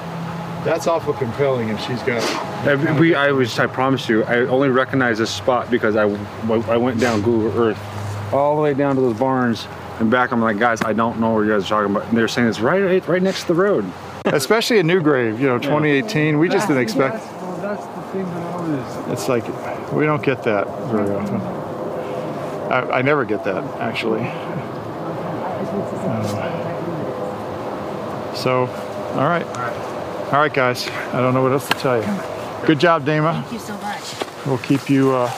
that's 0.66 0.88
awful 0.88 1.14
compelling 1.14 1.70
if 1.70 1.80
she's 1.82 2.02
got. 2.04 2.22
Uh, 2.68 2.96
We, 3.00 3.14
I 3.16 3.32
was, 3.32 3.58
I 3.60 3.68
promise 3.68 4.10
you, 4.10 4.24
I 4.24 4.40
only 4.48 4.70
recognize 4.70 5.18
this 5.20 5.30
spot 5.32 5.70
because 5.70 5.96
I, 5.96 6.04
I 6.04 6.78
went 6.78 7.00
down 7.00 7.22
Google 7.22 7.56
Earth, 7.62 7.80
all 8.34 8.56
the 8.56 8.62
way 8.62 8.74
down 8.74 8.96
to 8.96 9.02
those 9.02 9.18
barns 9.18 9.68
and 10.00 10.10
back. 10.10 10.32
I'm 10.32 10.42
like, 10.42 10.58
guys, 10.58 10.82
I 10.82 10.94
don't 10.94 11.20
know 11.20 11.32
what 11.34 11.42
you 11.42 11.52
guys 11.52 11.66
are 11.66 11.70
talking 11.70 11.96
about. 11.96 12.08
And 12.10 12.18
they're 12.18 12.28
saying 12.28 12.48
it's 12.48 12.60
right, 12.60 12.82
right, 12.82 13.08
right 13.08 13.22
next 13.22 13.42
to 13.42 13.48
the 13.50 13.54
road. 13.56 13.86
Especially 14.26 14.80
a 14.80 14.84
new 14.84 15.02
grave, 15.02 15.40
you 15.40 15.48
know, 15.48 15.58
2018. 15.60 16.38
We 16.40 16.50
just 16.50 16.68
didn't 16.68 16.84
expect. 16.84 17.24
that's 17.62 17.86
the 17.86 18.02
thing 18.12 18.24
that 18.26 18.54
all 18.54 18.64
this. 18.64 18.98
It's 19.20 19.28
like 19.30 19.44
we 19.94 20.06
don't 20.06 20.24
get 20.24 20.44
that 20.44 20.68
very 20.90 21.10
often. 21.12 21.42
I, 22.72 23.00
I 23.00 23.02
never 23.02 23.26
get 23.26 23.44
that 23.44 23.64
actually. 23.80 24.22
Uh, 26.04 26.61
so, 28.42 28.66
all 29.16 29.28
right, 29.28 29.46
all 29.46 30.40
right, 30.40 30.54
guys. 30.54 30.88
I 31.14 31.22
don't 31.22 31.34
know 31.34 31.42
what 31.44 31.52
else 31.52 31.68
to 31.70 31.74
tell 31.76 31.98
you. 32.02 32.66
Good 32.68 32.80
job, 32.80 33.06
Dama. 33.06 33.34
Thank 33.42 33.54
you 33.54 33.60
so 33.60 33.78
much. 33.78 34.46
We'll 34.46 34.58
keep 34.60 34.90
you. 34.90 35.12
Uh, 35.14 35.30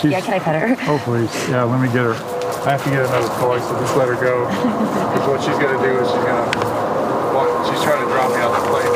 she's- 0.00 0.12
Yeah, 0.12 0.20
can 0.20 0.34
I 0.34 0.38
pet 0.38 0.60
her? 0.60 0.76
Oh, 0.92 0.98
please. 1.04 1.32
Yeah, 1.48 1.62
let 1.64 1.80
me 1.80 1.86
get 1.88 2.04
her. 2.04 2.14
I 2.66 2.72
have 2.72 2.84
to 2.84 2.90
get 2.90 3.04
another 3.06 3.28
toy, 3.40 3.58
so 3.60 3.78
just 3.80 3.96
let 3.96 4.08
her 4.08 4.14
go. 4.16 4.46
Because 4.48 5.28
what 5.28 5.40
she's 5.40 5.56
gonna 5.58 5.80
do 5.80 5.98
is 6.00 6.08
she's 6.08 6.24
gonna. 6.24 6.50
Well, 7.32 7.70
she's 7.70 7.82
trying 7.82 8.04
to 8.04 8.10
drop 8.12 8.30
me 8.30 8.40
off 8.42 8.54
the 8.60 8.68
plane. 8.68 8.94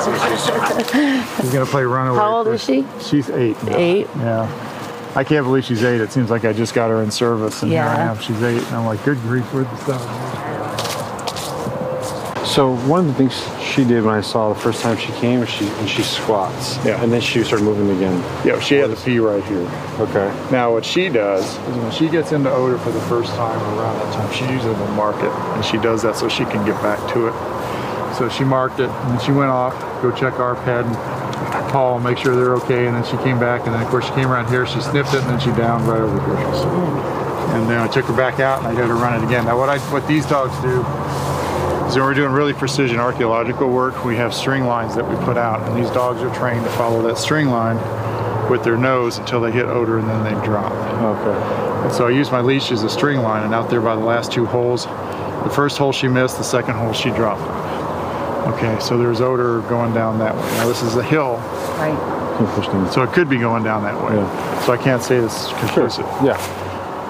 She's, 0.00 1.40
she's 1.40 1.52
gonna 1.52 1.66
play 1.66 1.82
runaway. 1.84 2.18
How 2.18 2.36
old 2.36 2.48
is 2.48 2.62
she? 2.62 2.86
She's 3.00 3.30
eight. 3.30 3.60
now. 3.64 3.76
Eight? 3.76 4.06
Yeah. 4.16 5.12
I 5.16 5.24
can't 5.24 5.44
believe 5.44 5.64
she's 5.64 5.82
eight. 5.82 6.00
It 6.00 6.12
seems 6.12 6.30
like 6.30 6.44
I 6.44 6.52
just 6.52 6.72
got 6.74 6.90
her 6.90 7.02
in 7.02 7.10
service, 7.10 7.62
and 7.62 7.72
here 7.72 7.82
I 7.82 7.94
Yeah. 7.96 8.10
am. 8.12 8.18
She's 8.20 8.40
eight, 8.42 8.62
and 8.62 8.76
I'm 8.76 8.86
like, 8.86 9.02
good 9.04 9.18
grief, 9.22 9.44
where'd 9.52 9.66
the 9.68 9.76
stuff? 9.78 10.00
So 12.50 12.74
one 12.88 12.98
of 12.98 13.06
the 13.06 13.14
things 13.14 13.62
she 13.62 13.84
did 13.84 14.02
when 14.02 14.12
I 14.12 14.22
saw 14.22 14.52
the 14.52 14.58
first 14.58 14.82
time 14.82 14.96
she 14.96 15.12
came, 15.12 15.46
she 15.46 15.68
and 15.68 15.88
she 15.88 16.02
squats. 16.02 16.84
Yeah. 16.84 17.00
And 17.00 17.12
then 17.12 17.20
she 17.20 17.44
started 17.44 17.62
moving 17.62 17.96
again. 17.96 18.18
Yeah, 18.44 18.58
she 18.58 18.74
had 18.74 18.90
the 18.90 18.96
pee 18.96 19.20
right 19.20 19.44
here. 19.44 19.68
Okay. 20.00 20.26
Now, 20.50 20.72
what 20.72 20.84
she 20.84 21.08
does 21.10 21.44
is 21.44 21.76
when 21.76 21.92
she 21.92 22.08
gets 22.08 22.32
into 22.32 22.50
odor 22.50 22.76
for 22.78 22.90
the 22.90 23.00
first 23.02 23.32
time 23.34 23.60
around 23.78 24.00
that 24.00 24.14
time, 24.14 24.32
she 24.34 24.52
usually 24.52 24.74
will 24.74 24.94
mark 24.94 25.14
it, 25.18 25.30
and 25.30 25.64
she 25.64 25.78
does 25.78 26.02
that 26.02 26.16
so 26.16 26.28
she 26.28 26.44
can 26.44 26.66
get 26.66 26.74
back 26.82 26.98
to 27.12 27.28
it. 27.28 27.34
So 28.16 28.28
she 28.28 28.42
marked 28.42 28.80
it, 28.80 28.90
and 28.90 29.22
she 29.22 29.30
went 29.30 29.50
off, 29.50 29.80
go 30.02 30.10
check 30.10 30.40
our 30.40 30.56
and 30.56 31.70
Paul, 31.70 32.00
make 32.00 32.18
sure 32.18 32.34
they're 32.34 32.56
okay, 32.56 32.88
and 32.88 32.96
then 32.96 33.04
she 33.04 33.16
came 33.18 33.38
back, 33.38 33.66
and 33.66 33.72
then 33.72 33.80
of 33.80 33.86
course 33.86 34.06
she 34.06 34.12
came 34.14 34.28
around 34.28 34.48
here, 34.48 34.66
she 34.66 34.80
sniffed 34.80 35.14
it, 35.14 35.20
and 35.20 35.30
then 35.30 35.38
she 35.38 35.52
downed 35.52 35.86
right 35.86 36.00
over 36.00 36.18
here. 36.18 36.36
Hmm. 36.36 37.54
And 37.54 37.70
then 37.70 37.78
I 37.78 37.86
took 37.86 38.06
her 38.06 38.16
back 38.16 38.40
out, 38.40 38.58
and 38.58 38.66
I 38.66 38.72
had 38.72 38.88
her 38.88 38.96
run 38.96 39.22
it 39.22 39.24
again. 39.24 39.44
Now, 39.44 39.56
what 39.56 39.68
I 39.68 39.78
what 39.92 40.06
these 40.08 40.26
dogs 40.26 40.60
do 40.62 40.84
is 41.90 41.96
when 41.96 42.04
we're 42.04 42.14
doing 42.14 42.30
really 42.30 42.52
precision 42.52 43.00
archaeological 43.00 43.68
work, 43.68 44.04
we 44.04 44.14
have 44.16 44.32
string 44.32 44.64
lines 44.64 44.94
that 44.94 45.08
we 45.08 45.16
put 45.24 45.36
out, 45.36 45.66
and 45.68 45.76
these 45.76 45.90
dogs 45.90 46.20
are 46.22 46.32
trained 46.34 46.64
to 46.64 46.70
follow 46.72 47.02
that 47.02 47.18
string 47.18 47.48
line 47.48 47.76
with 48.48 48.62
their 48.62 48.76
nose 48.76 49.18
until 49.18 49.40
they 49.40 49.50
hit 49.50 49.66
odor 49.66 49.98
and 49.98 50.08
then 50.08 50.22
they 50.22 50.44
drop. 50.44 50.70
Okay. 50.72 51.84
And 51.86 51.92
so 51.92 52.06
I 52.06 52.10
use 52.10 52.30
my 52.30 52.40
leash 52.40 52.70
as 52.70 52.84
a 52.84 52.88
string 52.88 53.20
line, 53.22 53.42
and 53.44 53.52
out 53.54 53.70
there 53.70 53.80
by 53.80 53.96
the 53.96 54.02
last 54.04 54.30
two 54.30 54.46
holes, 54.46 54.84
the 54.86 55.50
first 55.52 55.78
hole 55.78 55.90
she 55.92 56.06
missed, 56.06 56.36
the 56.38 56.44
second 56.44 56.74
hole 56.76 56.92
she 56.92 57.10
dropped. 57.10 57.42
Okay, 58.54 58.78
so 58.80 58.96
there's 58.96 59.20
odor 59.20 59.60
going 59.62 59.92
down 59.92 60.18
that 60.20 60.34
way. 60.34 60.42
Now 60.42 60.68
this 60.68 60.82
is 60.82 60.94
a 60.96 61.02
hill, 61.02 61.36
Right. 61.78 61.96
Interesting. 62.40 62.88
so 62.90 63.02
it 63.02 63.10
could 63.12 63.28
be 63.28 63.36
going 63.36 63.64
down 63.64 63.82
that 63.82 63.96
way. 64.02 64.14
Yeah. 64.14 64.60
So 64.60 64.72
I 64.72 64.76
can't 64.76 65.02
say 65.02 65.18
this 65.20 65.46
is 65.46 65.52
conclusive. 65.58 66.06
Yeah. 66.22 66.38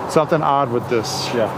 Something 0.08 0.42
odd 0.42 0.72
with 0.72 0.88
this. 0.88 1.28
Yeah. 1.34 1.48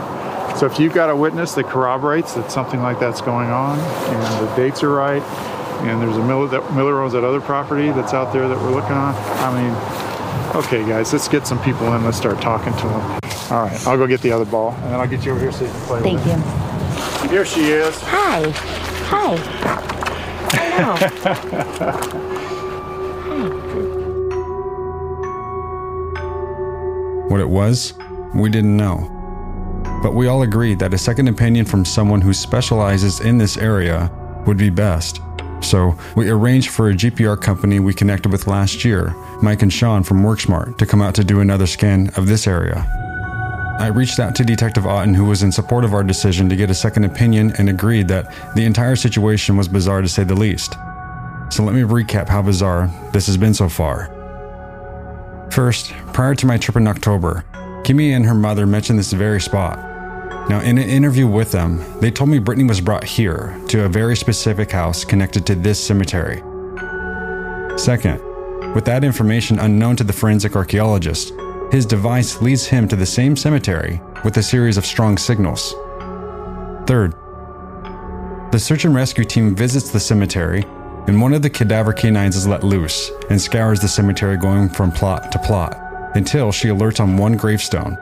So 0.56 0.66
if 0.66 0.78
you've 0.78 0.94
got 0.94 1.10
a 1.10 1.16
witness 1.16 1.54
that 1.54 1.66
corroborates 1.66 2.34
that 2.34 2.50
something 2.52 2.80
like 2.82 3.00
that's 3.00 3.20
going 3.20 3.50
on, 3.50 3.78
and 3.78 4.48
the 4.48 4.54
dates 4.54 4.82
are 4.82 4.90
right, 4.90 5.22
and 5.82 6.00
there's 6.00 6.16
a 6.16 6.24
Miller, 6.24 6.46
that 6.48 6.74
Miller 6.74 7.00
owns 7.00 7.14
that 7.14 7.24
other 7.24 7.40
property 7.40 7.90
that's 7.90 8.14
out 8.14 8.32
there 8.32 8.48
that 8.48 8.56
we're 8.58 8.70
looking 8.70 8.92
on. 8.92 9.14
I 9.16 9.50
mean, 9.60 9.74
okay, 10.64 10.86
guys, 10.88 11.12
let's 11.12 11.28
get 11.28 11.46
some 11.46 11.60
people 11.62 11.92
in. 11.94 12.04
Let's 12.04 12.16
start 12.16 12.40
talking 12.40 12.72
to 12.74 12.82
them. 12.82 13.18
All 13.50 13.64
right, 13.64 13.86
I'll 13.86 13.96
go 13.98 14.06
get 14.06 14.20
the 14.20 14.30
other 14.32 14.44
ball, 14.44 14.72
and 14.72 14.84
then 14.84 14.94
I'll 15.00 15.08
get 15.08 15.24
you 15.24 15.32
over 15.32 15.40
here 15.40 15.52
so 15.52 15.64
you 15.64 15.70
can 15.70 15.80
play 15.82 16.02
with 16.02 16.06
it. 16.06 16.18
Thank 16.18 16.26
with 16.26 17.22
you. 17.22 17.24
it. 17.24 17.30
Here 17.30 17.44
she 17.44 17.70
is. 17.70 17.98
Hi. 18.02 18.50
Hi. 19.10 19.36
Hello. 21.72 22.28
What 27.32 27.40
it 27.40 27.48
was, 27.48 27.94
we 28.34 28.50
didn't 28.50 28.76
know. 28.76 29.21
But 30.02 30.14
we 30.14 30.26
all 30.26 30.42
agreed 30.42 30.80
that 30.80 30.92
a 30.92 30.98
second 30.98 31.28
opinion 31.28 31.64
from 31.64 31.84
someone 31.84 32.20
who 32.20 32.34
specializes 32.34 33.20
in 33.20 33.38
this 33.38 33.56
area 33.56 34.10
would 34.46 34.58
be 34.58 34.68
best. 34.68 35.20
So 35.60 35.96
we 36.16 36.28
arranged 36.28 36.70
for 36.70 36.90
a 36.90 36.92
GPR 36.92 37.40
company 37.40 37.78
we 37.78 37.94
connected 37.94 38.32
with 38.32 38.48
last 38.48 38.84
year, 38.84 39.14
Mike 39.42 39.62
and 39.62 39.72
Sean 39.72 40.02
from 40.02 40.22
WorkSmart, 40.22 40.76
to 40.78 40.86
come 40.86 41.00
out 41.00 41.14
to 41.14 41.24
do 41.24 41.38
another 41.38 41.66
scan 41.66 42.10
of 42.16 42.26
this 42.26 42.48
area. 42.48 42.84
I 43.78 43.86
reached 43.86 44.18
out 44.18 44.34
to 44.36 44.44
Detective 44.44 44.86
Otten, 44.86 45.14
who 45.14 45.24
was 45.24 45.44
in 45.44 45.52
support 45.52 45.84
of 45.84 45.94
our 45.94 46.02
decision 46.02 46.48
to 46.48 46.56
get 46.56 46.70
a 46.70 46.74
second 46.74 47.04
opinion 47.04 47.52
and 47.58 47.68
agreed 47.68 48.08
that 48.08 48.34
the 48.54 48.64
entire 48.64 48.96
situation 48.96 49.56
was 49.56 49.68
bizarre 49.68 50.02
to 50.02 50.08
say 50.08 50.24
the 50.24 50.34
least. 50.34 50.74
So 51.50 51.62
let 51.62 51.74
me 51.74 51.82
recap 51.82 52.28
how 52.28 52.42
bizarre 52.42 52.90
this 53.12 53.26
has 53.26 53.36
been 53.36 53.54
so 53.54 53.68
far. 53.68 54.10
First, 55.52 55.92
prior 56.12 56.34
to 56.34 56.46
my 56.46 56.58
trip 56.58 56.76
in 56.76 56.88
October, 56.88 57.44
Kimmy 57.84 58.14
and 58.16 58.24
her 58.24 58.34
mother 58.34 58.66
mentioned 58.66 58.98
this 58.98 59.12
very 59.12 59.40
spot. 59.40 59.91
Now, 60.48 60.60
in 60.60 60.76
an 60.76 60.88
interview 60.88 61.26
with 61.26 61.52
them, 61.52 61.82
they 62.00 62.10
told 62.10 62.28
me 62.28 62.38
Brittany 62.38 62.68
was 62.68 62.80
brought 62.80 63.04
here 63.04 63.58
to 63.68 63.84
a 63.84 63.88
very 63.88 64.16
specific 64.16 64.70
house 64.70 65.04
connected 65.04 65.46
to 65.46 65.54
this 65.54 65.82
cemetery. 65.82 66.42
Second, 67.78 68.20
with 68.74 68.84
that 68.84 69.04
information 69.04 69.58
unknown 69.58 69.96
to 69.96 70.04
the 70.04 70.12
forensic 70.12 70.56
archaeologist, 70.56 71.32
his 71.70 71.86
device 71.86 72.42
leads 72.42 72.66
him 72.66 72.86
to 72.88 72.96
the 72.96 73.06
same 73.06 73.36
cemetery 73.36 74.00
with 74.24 74.36
a 74.36 74.42
series 74.42 74.76
of 74.76 74.84
strong 74.84 75.16
signals. 75.16 75.74
Third, 76.86 77.14
the 78.52 78.58
search 78.58 78.84
and 78.84 78.94
rescue 78.94 79.24
team 79.24 79.54
visits 79.54 79.90
the 79.90 80.00
cemetery, 80.00 80.64
and 81.06 81.20
one 81.20 81.32
of 81.32 81.40
the 81.40 81.48
cadaver 81.48 81.92
canines 81.92 82.36
is 82.36 82.46
let 82.46 82.62
loose 82.62 83.10
and 83.30 83.40
scours 83.40 83.80
the 83.80 83.88
cemetery 83.88 84.36
going 84.36 84.68
from 84.68 84.92
plot 84.92 85.32
to 85.32 85.38
plot 85.38 85.78
until 86.14 86.52
she 86.52 86.68
alerts 86.68 87.00
on 87.00 87.16
one 87.16 87.36
gravestone. 87.36 87.96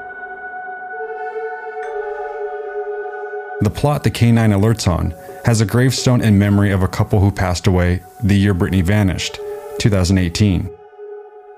The 3.63 3.71
plot 3.71 4.05
the 4.05 4.11
canine 4.11 4.53
alerts 4.53 4.89
on 4.89 5.15
has 5.45 5.61
a 5.61 5.67
gravestone 5.67 6.23
in 6.23 6.39
memory 6.39 6.71
of 6.71 6.83
a 6.83 6.89
couple 6.89 7.21
who 7.21 7.31
passed 7.31 7.67
away 7.67 8.03
the 8.25 8.35
year 8.35 8.55
Brittany 8.55 8.81
vanished, 8.81 9.39
2018. 9.81 10.65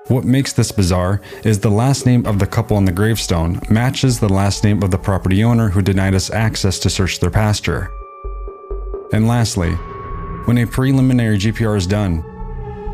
What 0.08 0.24
makes 0.24 0.52
this 0.52 0.72
bizarre 0.72 1.20
is 1.44 1.60
the 1.60 1.70
last 1.70 2.04
name 2.04 2.26
of 2.26 2.40
the 2.40 2.46
couple 2.46 2.76
on 2.76 2.86
the 2.86 2.92
gravestone 2.92 3.60
matches 3.70 4.18
the 4.18 4.28
last 4.28 4.64
name 4.64 4.82
of 4.82 4.90
the 4.90 4.98
property 4.98 5.44
owner 5.44 5.68
who 5.68 5.80
denied 5.80 6.14
us 6.14 6.28
access 6.28 6.80
to 6.80 6.90
search 6.90 7.20
their 7.20 7.30
pasture. 7.30 7.88
And 9.12 9.28
lastly, 9.28 9.70
when 10.46 10.58
a 10.58 10.66
preliminary 10.66 11.38
GPR 11.38 11.76
is 11.76 11.86
done, 11.86 12.24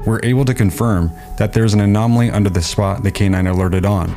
we're 0.04 0.20
able 0.22 0.44
to 0.44 0.52
confirm 0.52 1.10
that 1.38 1.54
there's 1.54 1.72
an 1.72 1.80
anomaly 1.80 2.30
under 2.30 2.50
the 2.50 2.60
spot 2.60 3.02
the 3.02 3.10
canine 3.10 3.46
alerted 3.46 3.86
on. 3.86 4.14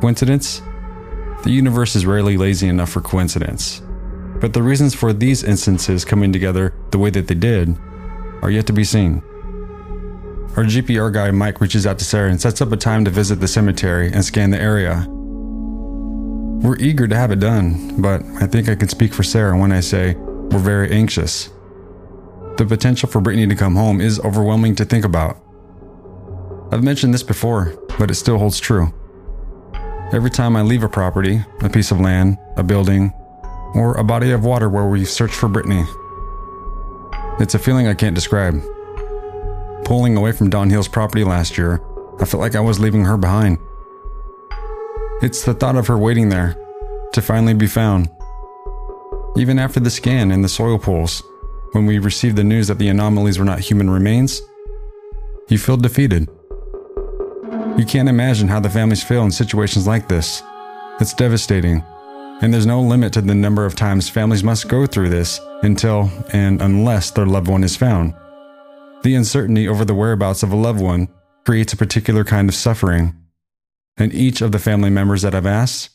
Coincidence? 0.00 0.62
The 1.42 1.50
universe 1.50 1.94
is 1.94 2.06
rarely 2.06 2.36
lazy 2.36 2.68
enough 2.68 2.90
for 2.90 3.00
coincidence. 3.00 3.82
But 4.40 4.52
the 4.52 4.62
reasons 4.62 4.94
for 4.94 5.12
these 5.12 5.42
instances 5.42 6.04
coming 6.04 6.32
together 6.32 6.74
the 6.90 6.98
way 6.98 7.10
that 7.10 7.28
they 7.28 7.34
did 7.34 7.76
are 8.42 8.50
yet 8.50 8.66
to 8.66 8.72
be 8.72 8.84
seen. 8.84 9.22
Our 10.56 10.64
GPR 10.64 11.12
guy 11.12 11.30
Mike 11.30 11.60
reaches 11.60 11.86
out 11.86 11.98
to 11.98 12.04
Sarah 12.04 12.30
and 12.30 12.40
sets 12.40 12.60
up 12.60 12.72
a 12.72 12.76
time 12.76 13.04
to 13.04 13.10
visit 13.10 13.40
the 13.40 13.48
cemetery 13.48 14.10
and 14.12 14.24
scan 14.24 14.50
the 14.50 14.60
area. 14.60 15.06
We're 15.08 16.78
eager 16.78 17.06
to 17.06 17.16
have 17.16 17.30
it 17.30 17.40
done, 17.40 18.00
but 18.00 18.22
I 18.40 18.46
think 18.46 18.68
I 18.68 18.74
can 18.74 18.88
speak 18.88 19.12
for 19.12 19.22
Sarah 19.22 19.58
when 19.58 19.72
I 19.72 19.80
say 19.80 20.14
we're 20.14 20.58
very 20.58 20.90
anxious. 20.90 21.50
The 22.56 22.64
potential 22.66 23.08
for 23.08 23.20
Brittany 23.20 23.46
to 23.46 23.54
come 23.54 23.76
home 23.76 24.00
is 24.00 24.18
overwhelming 24.20 24.74
to 24.76 24.86
think 24.86 25.04
about. 25.04 25.36
I've 26.72 26.82
mentioned 26.82 27.12
this 27.12 27.22
before, 27.22 27.76
but 27.98 28.10
it 28.10 28.14
still 28.14 28.38
holds 28.38 28.58
true. 28.58 28.94
Every 30.12 30.30
time 30.30 30.54
I 30.54 30.62
leave 30.62 30.84
a 30.84 30.88
property, 30.88 31.44
a 31.62 31.68
piece 31.68 31.90
of 31.90 32.00
land, 32.00 32.38
a 32.56 32.62
building, 32.62 33.12
or 33.74 33.96
a 33.96 34.04
body 34.04 34.30
of 34.30 34.44
water 34.44 34.68
where 34.68 34.86
we 34.86 35.04
search 35.04 35.32
for 35.32 35.48
Brittany, 35.48 35.84
it's 37.40 37.54
a 37.54 37.58
feeling 37.58 37.88
I 37.88 37.94
can't 37.94 38.14
describe. 38.14 38.62
Pulling 39.84 40.16
away 40.16 40.30
from 40.30 40.48
Don 40.48 40.70
Hill's 40.70 40.86
property 40.86 41.24
last 41.24 41.58
year, 41.58 41.82
I 42.20 42.24
felt 42.24 42.40
like 42.40 42.54
I 42.54 42.60
was 42.60 42.78
leaving 42.78 43.04
her 43.04 43.16
behind. 43.16 43.58
It's 45.22 45.44
the 45.44 45.54
thought 45.54 45.76
of 45.76 45.88
her 45.88 45.98
waiting 45.98 46.28
there 46.28 46.54
to 47.12 47.20
finally 47.20 47.54
be 47.54 47.66
found. 47.66 48.08
Even 49.36 49.58
after 49.58 49.80
the 49.80 49.90
scan 49.90 50.30
and 50.30 50.44
the 50.44 50.48
soil 50.48 50.78
pools, 50.78 51.22
when 51.72 51.84
we 51.84 51.98
received 51.98 52.36
the 52.36 52.44
news 52.44 52.68
that 52.68 52.78
the 52.78 52.88
anomalies 52.88 53.40
were 53.40 53.44
not 53.44 53.58
human 53.58 53.90
remains, 53.90 54.40
you 55.48 55.58
feel 55.58 55.76
defeated. 55.76 56.28
You 57.78 57.84
can't 57.84 58.08
imagine 58.08 58.48
how 58.48 58.58
the 58.58 58.70
families 58.70 59.04
feel 59.04 59.22
in 59.24 59.30
situations 59.30 59.86
like 59.86 60.08
this. 60.08 60.42
It's 60.98 61.12
devastating, 61.12 61.84
and 62.40 62.52
there's 62.52 62.64
no 62.64 62.80
limit 62.80 63.12
to 63.12 63.20
the 63.20 63.34
number 63.34 63.66
of 63.66 63.74
times 63.74 64.08
families 64.08 64.42
must 64.42 64.66
go 64.66 64.86
through 64.86 65.10
this 65.10 65.38
until 65.62 66.10
and 66.32 66.62
unless 66.62 67.10
their 67.10 67.26
loved 67.26 67.48
one 67.48 67.62
is 67.62 67.76
found. 67.76 68.14
The 69.02 69.14
uncertainty 69.14 69.68
over 69.68 69.84
the 69.84 69.94
whereabouts 69.94 70.42
of 70.42 70.52
a 70.52 70.56
loved 70.56 70.80
one 70.80 71.08
creates 71.44 71.74
a 71.74 71.76
particular 71.76 72.24
kind 72.24 72.48
of 72.48 72.54
suffering, 72.54 73.14
and 73.98 74.10
each 74.14 74.40
of 74.40 74.52
the 74.52 74.58
family 74.58 74.88
members 74.88 75.20
that 75.20 75.34
I've 75.34 75.44
asked, 75.44 75.90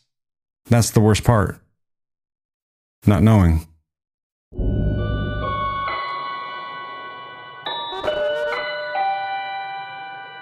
that's 0.67 0.91
the 0.91 1.01
worst 1.01 1.23
part. 1.23 1.59
Not 3.07 3.23
knowing. 3.23 3.65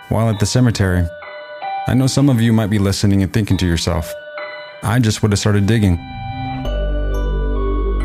While 0.09 0.29
at 0.29 0.39
the 0.39 0.45
cemetery, 0.45 1.07
I 1.87 1.93
know 1.95 2.07
some 2.07 2.29
of 2.29 2.41
you 2.41 2.53
might 2.53 2.69
be 2.69 2.79
listening 2.79 3.23
and 3.23 3.33
thinking 3.33 3.57
to 3.57 3.65
yourself, 3.65 4.13
I 4.83 4.99
just 4.99 5.21
would 5.21 5.31
have 5.31 5.39
started 5.39 5.65
digging. 5.65 5.97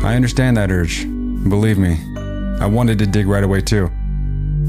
I 0.03 0.13
understand 0.15 0.57
that 0.57 0.71
urge. 0.71 1.05
Believe 1.05 1.77
me, 1.77 1.99
I 2.59 2.65
wanted 2.65 2.97
to 2.99 3.05
dig 3.05 3.27
right 3.27 3.43
away 3.43 3.61
too. 3.61 3.91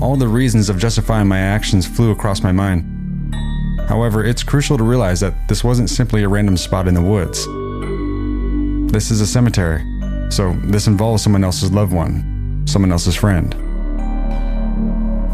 All 0.00 0.16
the 0.16 0.28
reasons 0.28 0.68
of 0.68 0.78
justifying 0.78 1.28
my 1.28 1.38
actions 1.38 1.86
flew 1.86 2.10
across 2.10 2.42
my 2.42 2.52
mind. 2.52 2.84
However, 3.88 4.24
it's 4.24 4.42
crucial 4.42 4.76
to 4.76 4.84
realize 4.84 5.20
that 5.20 5.48
this 5.48 5.64
wasn't 5.64 5.88
simply 5.88 6.22
a 6.22 6.28
random 6.28 6.56
spot 6.56 6.88
in 6.88 6.94
the 6.94 7.02
woods. 7.02 7.46
This 8.92 9.10
is 9.10 9.20
a 9.20 9.26
cemetery, 9.26 9.82
so 10.30 10.52
this 10.64 10.86
involves 10.86 11.22
someone 11.22 11.44
else's 11.44 11.72
loved 11.72 11.92
one, 11.92 12.62
someone 12.66 12.92
else's 12.92 13.14
friend. 13.14 13.54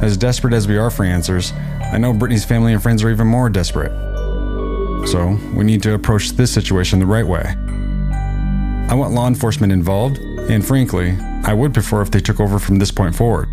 As 0.02 0.16
desperate 0.16 0.52
as 0.52 0.68
we 0.68 0.76
are 0.76 0.90
for 0.90 1.04
answers, 1.04 1.52
I 1.92 1.98
know 1.98 2.14
Brittany's 2.14 2.46
family 2.46 2.72
and 2.72 2.82
friends 2.82 3.04
are 3.04 3.10
even 3.10 3.26
more 3.26 3.50
desperate. 3.50 3.92
So, 5.08 5.38
we 5.54 5.62
need 5.62 5.82
to 5.82 5.92
approach 5.92 6.30
this 6.30 6.50
situation 6.50 7.00
the 7.00 7.06
right 7.06 7.26
way. 7.26 7.54
I 8.88 8.94
want 8.94 9.12
law 9.12 9.28
enforcement 9.28 9.74
involved, 9.74 10.16
and 10.16 10.66
frankly, 10.66 11.18
I 11.44 11.52
would 11.52 11.74
prefer 11.74 12.00
if 12.00 12.10
they 12.10 12.20
took 12.20 12.40
over 12.40 12.58
from 12.58 12.78
this 12.78 12.90
point 12.90 13.14
forward. 13.14 13.48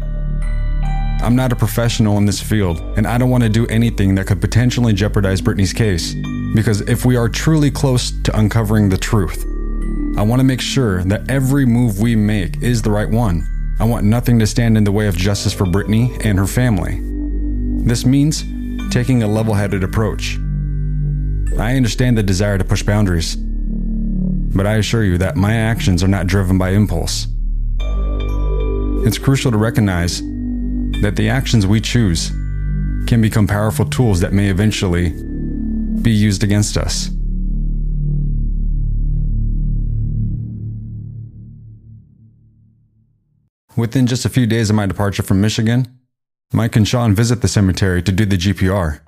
I'm 1.22 1.36
not 1.36 1.52
a 1.52 1.56
professional 1.56 2.18
in 2.18 2.26
this 2.26 2.42
field, 2.42 2.80
and 2.98 3.06
I 3.06 3.18
don't 3.18 3.30
want 3.30 3.44
to 3.44 3.50
do 3.50 3.68
anything 3.68 4.16
that 4.16 4.28
could 4.28 4.40
potentially 4.40 4.94
jeopardize 4.94 5.42
Brittany's 5.42 5.74
case, 5.74 6.16
because 6.56 6.80
if 6.82 7.04
we 7.04 7.18
are 7.18 7.28
truly 7.28 7.72
close 7.72 8.12
to 8.22 8.40
uncovering 8.40 8.88
the 8.88 8.98
truth, 8.98 9.44
I 10.18 10.22
want 10.22 10.40
to 10.40 10.46
make 10.46 10.62
sure 10.62 11.04
that 11.04 11.30
every 11.30 11.66
move 11.66 12.00
we 12.00 12.16
make 12.16 12.62
is 12.64 12.82
the 12.82 12.92
right 12.92 13.10
one. 13.10 13.76
I 13.82 13.84
want 13.84 14.06
nothing 14.06 14.40
to 14.40 14.48
stand 14.48 14.78
in 14.78 14.86
the 14.86 14.94
way 14.94 15.08
of 15.08 15.18
justice 15.18 15.54
for 15.54 15.66
Brittany 15.66 16.18
and 16.24 16.40
her 16.40 16.48
family. 16.48 17.09
This 17.86 18.06
means 18.06 18.44
taking 18.92 19.24
a 19.24 19.28
level 19.28 19.54
headed 19.54 19.84
approach. 19.84 20.38
I 21.58 21.76
understand 21.76 22.18
the 22.18 22.24
desire 22.24 22.58
to 22.58 22.64
push 22.64 22.84
boundaries, 22.84 23.36
but 23.36 24.66
I 24.66 24.76
assure 24.76 25.04
you 25.04 25.18
that 25.18 25.36
my 25.36 25.56
actions 25.56 26.04
are 26.04 26.08
not 26.08 26.28
driven 26.28 26.58
by 26.58 26.70
impulse. 26.70 27.28
It's 29.06 29.18
crucial 29.18 29.52
to 29.52 29.58
recognize 29.58 30.22
that 31.02 31.16
the 31.16 31.30
actions 31.30 31.66
we 31.66 31.82
choose 31.82 32.30
can 33.08 33.22
become 33.22 33.48
powerful 33.48 33.86
tools 33.86 34.20
that 34.20 34.34
may 34.34 34.50
eventually 34.50 35.10
be 36.02 36.12
used 36.12 36.44
against 36.44 36.78
us. 36.78 37.10
Within 43.76 44.08
just 44.08 44.26
a 44.26 44.30
few 44.30 44.46
days 44.46 44.70
of 44.70 44.76
my 44.76 44.86
departure 44.86 45.24
from 45.24 45.40
Michigan, 45.42 45.99
Mike 46.52 46.76
and 46.76 46.88
Sean 46.88 47.14
visit 47.14 47.42
the 47.42 47.48
cemetery 47.48 48.02
to 48.02 48.12
do 48.12 48.26
the 48.26 48.36
GPR. 48.36 49.02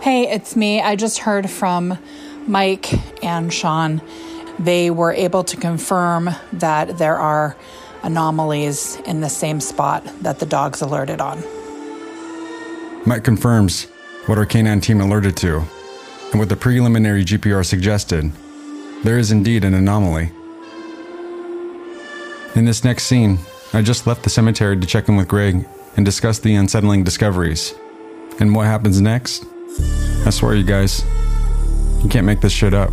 Hey, 0.00 0.26
it's 0.30 0.56
me. 0.56 0.80
I 0.80 0.96
just 0.96 1.18
heard 1.18 1.50
from 1.50 1.98
Mike 2.46 2.94
and 3.22 3.52
Sean. 3.52 4.00
They 4.58 4.90
were 4.90 5.12
able 5.12 5.44
to 5.44 5.56
confirm 5.58 6.30
that 6.54 6.96
there 6.96 7.18
are 7.18 7.58
anomalies 8.04 8.96
in 9.00 9.20
the 9.20 9.28
same 9.28 9.60
spot 9.60 10.02
that 10.22 10.38
the 10.38 10.46
dogs 10.46 10.80
alerted 10.80 11.20
on. 11.20 11.42
Mike 13.04 13.22
confirms 13.22 13.84
what 14.24 14.38
our 14.38 14.46
canine 14.46 14.80
team 14.80 15.02
alerted 15.02 15.36
to, 15.36 15.62
and 16.30 16.40
what 16.40 16.48
the 16.48 16.56
preliminary 16.56 17.22
GPR 17.22 17.66
suggested. 17.66 18.32
There 19.04 19.18
is 19.18 19.30
indeed 19.30 19.62
an 19.62 19.74
anomaly. 19.74 20.32
In 22.54 22.64
this 22.64 22.82
next 22.82 23.02
scene, 23.04 23.38
I 23.76 23.82
just 23.82 24.06
left 24.06 24.22
the 24.22 24.30
cemetery 24.30 24.80
to 24.80 24.86
check 24.86 25.10
in 25.10 25.16
with 25.16 25.28
Greg 25.28 25.68
and 25.98 26.06
discuss 26.06 26.38
the 26.38 26.54
unsettling 26.54 27.04
discoveries. 27.04 27.74
And 28.40 28.54
what 28.54 28.64
happens 28.64 29.02
next? 29.02 29.44
I 30.24 30.30
swear, 30.30 30.54
you 30.54 30.64
guys, 30.64 31.04
you 32.02 32.08
can't 32.08 32.24
make 32.24 32.40
this 32.40 32.54
shit 32.54 32.72
up. 32.72 32.90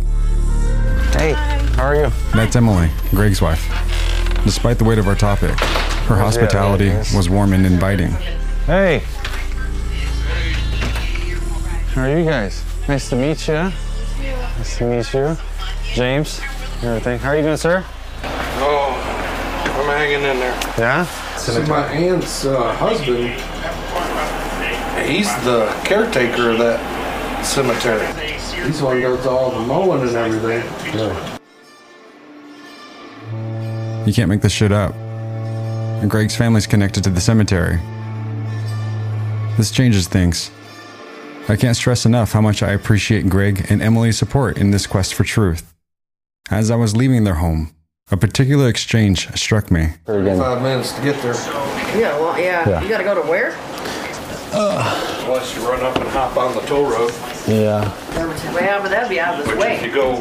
Hey, 1.14 1.32
how 1.76 1.84
are 1.84 1.96
you? 1.96 2.12
That's 2.34 2.54
Emily, 2.54 2.90
Greg's 3.12 3.40
wife. 3.40 3.66
Despite 4.44 4.76
the 4.76 4.84
weight 4.84 4.98
of 4.98 5.08
our 5.08 5.14
topic, 5.14 5.58
her 6.06 6.16
hospitality 6.16 6.90
was 7.16 7.30
warm 7.30 7.54
and 7.54 7.64
inviting. 7.64 8.10
Hey. 8.66 8.98
How 11.94 12.02
are 12.02 12.18
you 12.18 12.26
guys? 12.26 12.62
Nice 12.88 13.08
to 13.08 13.16
meet 13.16 13.48
you. 13.48 13.54
Nice 13.54 14.76
to 14.76 14.84
meet 14.84 15.14
you. 15.14 15.38
James, 15.94 16.42
everything. 16.82 17.18
How 17.20 17.30
are 17.30 17.36
you 17.36 17.42
doing, 17.42 17.56
sir? 17.56 17.82
I'm 20.04 20.10
hanging 20.10 20.28
in 20.28 20.38
there. 20.38 20.52
Yeah? 20.76 21.06
So 21.36 21.62
my 21.62 21.86
aunt's 21.86 22.44
uh, 22.44 22.74
husband, 22.74 23.30
he's 25.08 25.28
the 25.44 25.66
caretaker 25.82 26.50
of 26.50 26.58
that 26.58 27.42
cemetery. 27.42 28.06
He's 28.66 28.80
the 28.80 28.84
one 28.84 29.00
that 29.00 29.08
does 29.08 29.26
all 29.26 29.50
the 29.50 29.60
mowing 29.60 30.02
and 30.02 30.14
everything. 30.14 30.62
You 34.06 34.12
can't 34.12 34.28
make 34.28 34.42
this 34.42 34.52
shit 34.52 34.72
up. 34.72 34.94
And 34.94 36.10
Greg's 36.10 36.36
family's 36.36 36.66
connected 36.66 37.02
to 37.04 37.10
the 37.10 37.20
cemetery. 37.20 37.80
This 39.56 39.70
changes 39.70 40.06
things. 40.06 40.50
I 41.48 41.56
can't 41.56 41.76
stress 41.76 42.04
enough 42.04 42.32
how 42.32 42.42
much 42.42 42.62
I 42.62 42.72
appreciate 42.72 43.30
Greg 43.30 43.66
and 43.70 43.80
Emily's 43.80 44.18
support 44.18 44.58
in 44.58 44.70
this 44.70 44.86
quest 44.86 45.14
for 45.14 45.24
truth. 45.24 45.72
As 46.50 46.70
I 46.70 46.76
was 46.76 46.94
leaving 46.94 47.24
their 47.24 47.36
home, 47.36 47.73
a 48.10 48.16
particular 48.16 48.68
exchange 48.68 49.28
struck 49.38 49.70
me. 49.70 49.88
Five 50.06 50.62
minutes 50.62 50.92
to 50.92 51.02
get 51.02 51.20
there. 51.22 51.32
Yeah, 51.98 52.18
well, 52.18 52.38
yeah. 52.38 52.68
Yeah. 52.68 52.82
You 52.82 52.88
gotta 52.88 53.04
go 53.04 53.14
to 53.14 53.22
where? 53.28 53.52
Unless 54.52 55.56
you 55.56 55.66
run 55.68 55.80
up 55.82 55.96
and 55.96 56.08
hop 56.10 56.36
on 56.36 56.54
the 56.54 56.60
tow 56.62 56.82
road. 56.88 57.12
Yeah. 57.48 57.90
Well, 58.54 58.82
but 58.82 58.90
that'd 58.90 59.08
be 59.08 59.18
out 59.18 59.40
of 59.40 59.46
the 59.46 59.56
Which 59.56 59.66
if 59.66 59.80
way. 59.80 59.86
you 59.88 59.92
go 59.94 60.20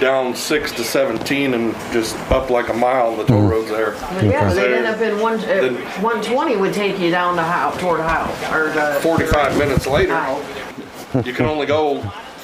down 0.00 0.34
six 0.34 0.72
to 0.72 0.82
17 0.82 1.52
and 1.52 1.74
just 1.92 2.16
up 2.32 2.48
like 2.48 2.70
a 2.70 2.74
mile, 2.74 3.14
the 3.14 3.24
toll 3.24 3.42
road's 3.46 3.68
there. 3.70 3.92
Yeah, 4.24 4.48
but 4.48 4.54
they'd 4.54 4.62
So 4.62 4.72
end 4.72 4.86
up 4.86 5.00
in 5.02 5.20
one, 5.20 5.34
uh, 5.40 5.72
120 6.00 6.56
would 6.56 6.72
take 6.72 6.98
you 6.98 7.10
down 7.10 7.36
the 7.36 7.42
house, 7.44 7.78
toward 7.78 8.00
the 8.00 8.08
house, 8.08 8.52
or 8.52 8.70
the. 8.72 8.98
45 9.02 9.58
minutes 9.58 9.86
later, 9.86 10.14
Out, 10.14 10.42
you 11.26 11.34
can 11.34 11.44
only 11.44 11.66
go 11.66 12.00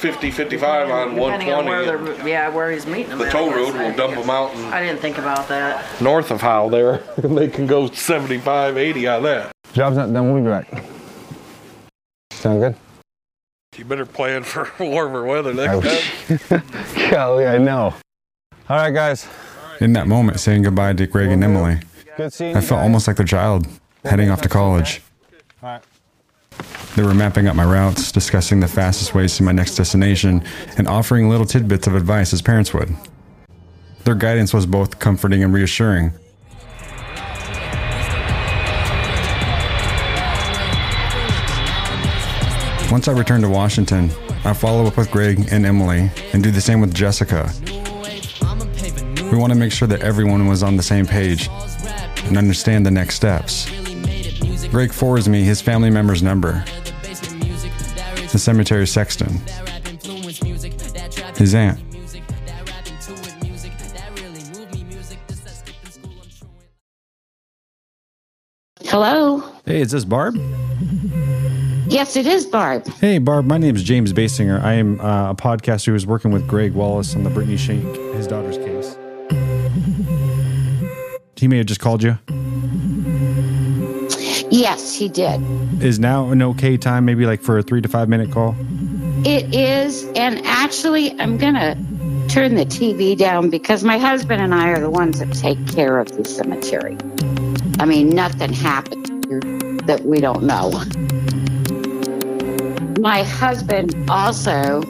50, 0.06 0.30
55 0.30 0.88
on 0.90 1.14
Depending 1.16 1.52
on 1.52 1.64
where 1.66 1.84
120. 1.84 2.16
they're, 2.18 2.28
yeah, 2.28 2.48
where 2.48 2.70
he's 2.70 2.86
meeting 2.86 3.08
them. 3.08 3.18
The 3.18 3.26
at, 3.26 3.32
toll 3.32 3.50
I 3.50 3.56
road 3.56 3.72
guess. 3.72 3.90
will 3.90 3.96
dump 4.08 4.14
them 4.20 4.30
out 4.30 4.54
and 4.54 4.66
I 4.66 4.80
didn't 4.80 5.00
think 5.00 5.18
about 5.18 5.48
that. 5.48 6.00
north 6.00 6.30
of 6.30 6.40
Howell 6.40 6.70
there. 6.70 6.98
they 7.18 7.48
can 7.48 7.66
go 7.66 7.88
75, 7.90 8.76
80 8.76 9.08
out 9.08 9.16
of 9.18 9.22
that. 9.24 9.52
Job's 9.72 9.96
not 9.96 10.12
done. 10.12 10.32
We'll 10.32 10.42
be 10.44 10.48
back. 10.48 10.84
Sound 12.30 12.60
good? 12.60 12.76
You 13.76 13.84
better 13.84 14.06
plan 14.06 14.44
for 14.44 14.70
warmer 14.84 15.24
weather 15.24 15.52
next 15.52 16.48
time. 16.48 16.62
Golly, 17.10 17.46
I 17.46 17.58
know. 17.58 17.92
All 18.68 18.76
right, 18.76 18.92
guys. 18.94 19.26
In 19.80 19.92
that 19.94 20.06
moment, 20.06 20.38
saying 20.38 20.62
goodbye 20.62 20.92
to 20.94 21.06
Greg 21.08 21.30
and 21.30 21.42
Emily, 21.42 21.80
Good 22.16 22.32
seeing 22.32 22.56
I 22.56 22.60
felt 22.60 22.78
guys. 22.78 22.84
almost 22.84 23.06
like 23.08 23.16
their 23.16 23.26
child 23.26 23.66
heading 24.04 24.30
off 24.30 24.40
to 24.42 24.48
college. 24.48 25.02
All 25.62 25.68
right. 25.70 25.82
They 26.96 27.02
were 27.02 27.14
mapping 27.14 27.46
out 27.46 27.56
my 27.56 27.64
routes, 27.64 28.10
discussing 28.10 28.60
the 28.60 28.68
fastest 28.68 29.14
ways 29.14 29.36
to 29.36 29.42
my 29.42 29.52
next 29.52 29.76
destination, 29.76 30.42
and 30.78 30.88
offering 30.88 31.28
little 31.28 31.44
tidbits 31.44 31.86
of 31.86 31.94
advice 31.94 32.32
as 32.32 32.40
parents 32.40 32.72
would. 32.72 32.88
Their 34.04 34.14
guidance 34.14 34.54
was 34.54 34.66
both 34.66 34.98
comforting 34.98 35.42
and 35.42 35.52
reassuring. 35.52 36.12
Once 42.90 43.08
I 43.08 43.12
return 43.12 43.42
to 43.42 43.48
Washington, 43.48 44.10
I 44.44 44.54
follow 44.54 44.86
up 44.86 44.96
with 44.96 45.10
Greg 45.10 45.48
and 45.50 45.66
Emily 45.66 46.08
and 46.32 46.42
do 46.42 46.52
the 46.52 46.60
same 46.60 46.80
with 46.80 46.94
Jessica. 46.94 47.50
We 49.30 49.36
want 49.36 49.52
to 49.52 49.58
make 49.58 49.72
sure 49.72 49.88
that 49.88 50.02
everyone 50.02 50.46
was 50.46 50.62
on 50.62 50.76
the 50.76 50.82
same 50.84 51.04
page 51.04 51.50
and 52.24 52.38
understand 52.38 52.86
the 52.86 52.90
next 52.92 53.16
steps. 53.16 53.68
Greg 54.70 54.92
forwards 54.92 55.28
me 55.28 55.42
his 55.42 55.60
family 55.60 55.90
member's 55.90 56.22
number, 56.22 56.64
the 58.32 58.38
cemetery 58.38 58.86
sexton, 58.86 59.40
his 61.36 61.54
aunt. 61.54 61.80
Hello. 68.84 69.40
Hey, 69.64 69.80
is 69.80 69.90
this 69.90 70.04
Barb? 70.04 70.36
Yes, 71.88 72.16
it 72.16 72.26
is 72.26 72.46
Barb. 72.46 72.86
Hey, 72.86 73.18
Barb. 73.18 73.46
My 73.46 73.58
name 73.58 73.76
is 73.76 73.82
James 73.82 74.12
Baysinger. 74.12 74.62
I 74.62 74.74
am 74.74 75.00
uh, 75.00 75.30
a 75.30 75.34
podcaster 75.34 75.86
who 75.86 75.94
is 75.94 76.06
working 76.06 76.30
with 76.30 76.46
Greg 76.48 76.72
Wallace 76.72 77.14
on 77.14 77.22
the 77.22 77.30
Brittany 77.30 77.56
Shank, 77.56 77.84
his 78.14 78.26
daughter's 78.26 78.58
case. 78.58 78.96
He 81.36 81.48
may 81.48 81.58
have 81.58 81.66
just 81.66 81.80
called 81.80 82.02
you. 82.02 82.18
Yes, 84.56 84.94
he 84.94 85.10
did. 85.10 85.38
Is 85.82 85.98
now 85.98 86.30
an 86.30 86.40
okay 86.40 86.78
time, 86.78 87.04
maybe 87.04 87.26
like 87.26 87.42
for 87.42 87.58
a 87.58 87.62
three 87.62 87.82
to 87.82 87.88
five 87.88 88.08
minute 88.08 88.32
call? 88.32 88.56
It 89.26 89.54
is, 89.54 90.04
and 90.16 90.40
actually, 90.46 91.12
I'm 91.20 91.36
gonna 91.36 91.74
turn 92.30 92.54
the 92.54 92.64
TV 92.64 93.14
down 93.14 93.50
because 93.50 93.84
my 93.84 93.98
husband 93.98 94.40
and 94.40 94.54
I 94.54 94.70
are 94.70 94.80
the 94.80 94.88
ones 94.88 95.18
that 95.18 95.30
take 95.34 95.58
care 95.68 95.98
of 95.98 96.10
the 96.16 96.24
cemetery. 96.24 96.96
I 97.78 97.84
mean, 97.84 98.08
nothing 98.08 98.54
happened 98.54 99.26
here 99.26 99.40
that 99.82 100.06
we 100.06 100.20
don't 100.20 100.44
know. 100.44 100.70
My 102.98 103.24
husband 103.24 103.94
also 104.08 104.80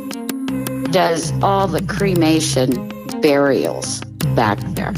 does 0.93 1.33
all 1.43 1.67
the 1.67 1.85
cremation 1.89 2.71
burials 3.21 4.01
back 4.37 4.61
there. 4.77 4.95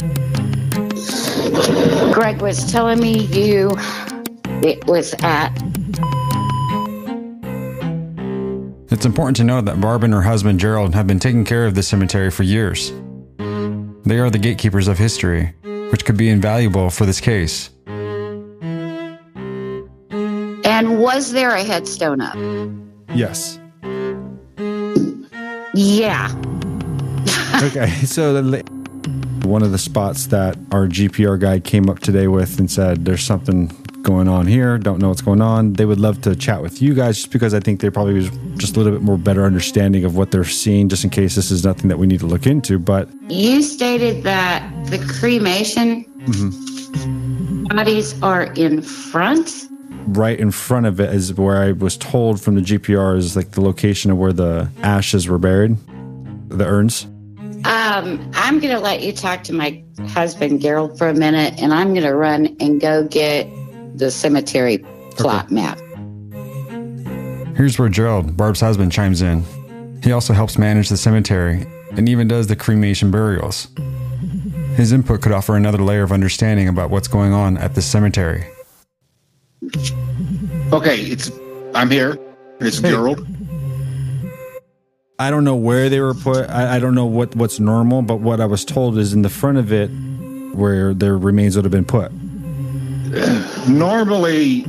Greg 2.12 2.42
was 2.42 2.70
telling 2.70 3.00
me 3.00 3.24
you 3.26 3.70
it 4.62 4.86
was 4.86 5.14
at 5.22 5.50
It's 8.90 9.04
important 9.04 9.36
to 9.36 9.44
note 9.44 9.66
that 9.66 9.80
Barb 9.80 10.02
and 10.02 10.12
her 10.12 10.22
husband 10.22 10.58
Gerald 10.58 10.94
have 10.94 11.06
been 11.06 11.18
taking 11.18 11.44
care 11.44 11.66
of 11.66 11.74
this 11.74 11.86
cemetery 11.86 12.30
for 12.30 12.42
years. 12.42 12.90
They 14.04 14.18
are 14.18 14.30
the 14.30 14.38
gatekeepers 14.40 14.88
of 14.88 14.98
history, 14.98 15.54
which 15.90 16.04
could 16.04 16.16
be 16.16 16.30
invaluable 16.30 16.90
for 16.90 17.04
this 17.06 17.20
case. 17.20 17.70
and 20.78 21.00
was 21.00 21.32
there 21.32 21.54
a 21.56 21.64
headstone 21.64 22.20
up? 22.20 22.36
Yes. 23.12 23.58
Yeah. 25.74 26.28
okay, 27.64 27.90
so 28.04 28.40
the, 28.40 28.62
one 29.42 29.62
of 29.62 29.72
the 29.72 29.78
spots 29.78 30.26
that 30.26 30.56
our 30.70 30.86
GPR 30.86 31.40
guy 31.40 31.58
came 31.58 31.90
up 31.90 31.98
today 31.98 32.28
with 32.28 32.60
and 32.60 32.70
said, 32.70 33.04
"There's 33.04 33.24
something 33.24 33.68
going 34.08 34.28
on 34.28 34.46
here. 34.46 34.78
Don't 34.78 34.98
know 35.00 35.08
what's 35.08 35.20
going 35.22 35.40
on." 35.42 35.74
They 35.74 35.84
would 35.84 36.00
love 36.00 36.20
to 36.22 36.34
chat 36.34 36.62
with 36.62 36.80
you 36.82 36.94
guys, 36.94 37.16
just 37.16 37.30
because 37.30 37.52
I 37.54 37.60
think 37.60 37.80
they 37.80 37.90
probably 37.90 38.28
just 38.56 38.74
a 38.76 38.80
little 38.80 38.92
bit 38.92 39.02
more 39.02 39.18
better 39.18 39.44
understanding 39.44 40.04
of 40.04 40.16
what 40.16 40.30
they're 40.32 40.44
seeing, 40.44 40.88
just 40.88 41.04
in 41.04 41.10
case 41.10 41.34
this 41.36 41.50
is 41.50 41.64
nothing 41.64 41.88
that 41.88 41.98
we 41.98 42.06
need 42.06 42.20
to 42.20 42.26
look 42.26 42.46
into. 42.46 42.78
But 42.78 43.08
You 43.28 43.62
stated 43.62 44.24
that 44.24 44.62
the 44.86 44.98
cremation 45.20 46.04
bodies 47.68 48.20
are 48.22 48.44
in 48.54 48.82
front. 48.82 49.66
right 50.08 50.38
in 50.40 50.50
front 50.50 50.86
of 50.86 51.00
it 51.00 51.12
is 51.14 51.34
where 51.34 51.58
I 51.62 51.72
was 51.72 51.96
told 51.98 52.40
from 52.40 52.54
the 52.54 52.62
GPR 52.62 53.16
is 53.18 53.36
like 53.36 53.50
the 53.52 53.60
location 53.60 54.10
of 54.10 54.16
where 54.16 54.32
the 54.32 54.70
ashes 54.82 55.28
were 55.28 55.38
buried, 55.38 55.76
the 56.48 56.64
urns. 56.64 57.06
Um, 57.64 58.30
I'm 58.34 58.58
going 58.60 58.74
to 58.74 58.78
let 58.80 59.02
you 59.02 59.12
talk 59.12 59.42
to 59.44 59.52
my 59.52 59.82
husband, 60.08 60.60
Gerald, 60.62 60.96
for 60.96 61.08
a 61.08 61.14
minute, 61.14 61.60
and 61.60 61.74
I'm 61.74 61.92
going 61.92 62.06
to 62.06 62.14
run 62.14 62.56
and 62.60 62.80
go 62.80 63.04
get 63.06 63.46
the 63.98 64.10
cemetery 64.10 64.78
plot 65.10 65.50
map. 65.50 65.78
Here's 67.56 67.78
where 67.78 67.88
Gerald, 67.88 68.36
Barb's 68.36 68.60
husband, 68.60 68.92
chimes 68.92 69.20
in. 69.20 69.44
He 70.02 70.12
also 70.12 70.32
helps 70.32 70.56
manage 70.58 70.88
the 70.88 70.96
cemetery 70.96 71.66
and 71.92 72.08
even 72.08 72.28
does 72.28 72.46
the 72.46 72.56
cremation 72.56 73.10
burials. 73.10 73.66
His 74.76 74.92
input 74.92 75.22
could 75.22 75.32
offer 75.32 75.56
another 75.56 75.78
layer 75.78 76.04
of 76.04 76.12
understanding 76.12 76.68
about 76.68 76.90
what's 76.90 77.08
going 77.08 77.32
on 77.32 77.58
at 77.58 77.74
the 77.74 77.82
cemetery. 77.82 78.46
Okay, 80.72 81.00
it's 81.00 81.32
I'm 81.74 81.90
here. 81.90 82.16
It's 82.60 82.80
Gerald. 82.80 83.26
I 85.18 85.30
don't 85.30 85.42
know 85.42 85.56
where 85.56 85.88
they 85.88 85.98
were 85.98 86.14
put. 86.14 86.48
I, 86.48 86.76
I 86.76 86.78
don't 86.78 86.94
know 86.94 87.06
what, 87.06 87.34
what's 87.34 87.58
normal, 87.58 88.02
but 88.02 88.20
what 88.20 88.40
I 88.40 88.46
was 88.46 88.64
told 88.64 88.98
is 88.98 89.12
in 89.12 89.22
the 89.22 89.28
front 89.28 89.58
of 89.58 89.72
it 89.72 89.88
where 90.54 90.94
their 90.94 91.18
remains 91.18 91.56
would 91.56 91.64
have 91.64 91.72
been 91.72 91.84
put. 91.84 92.12
Normally, 93.68 94.64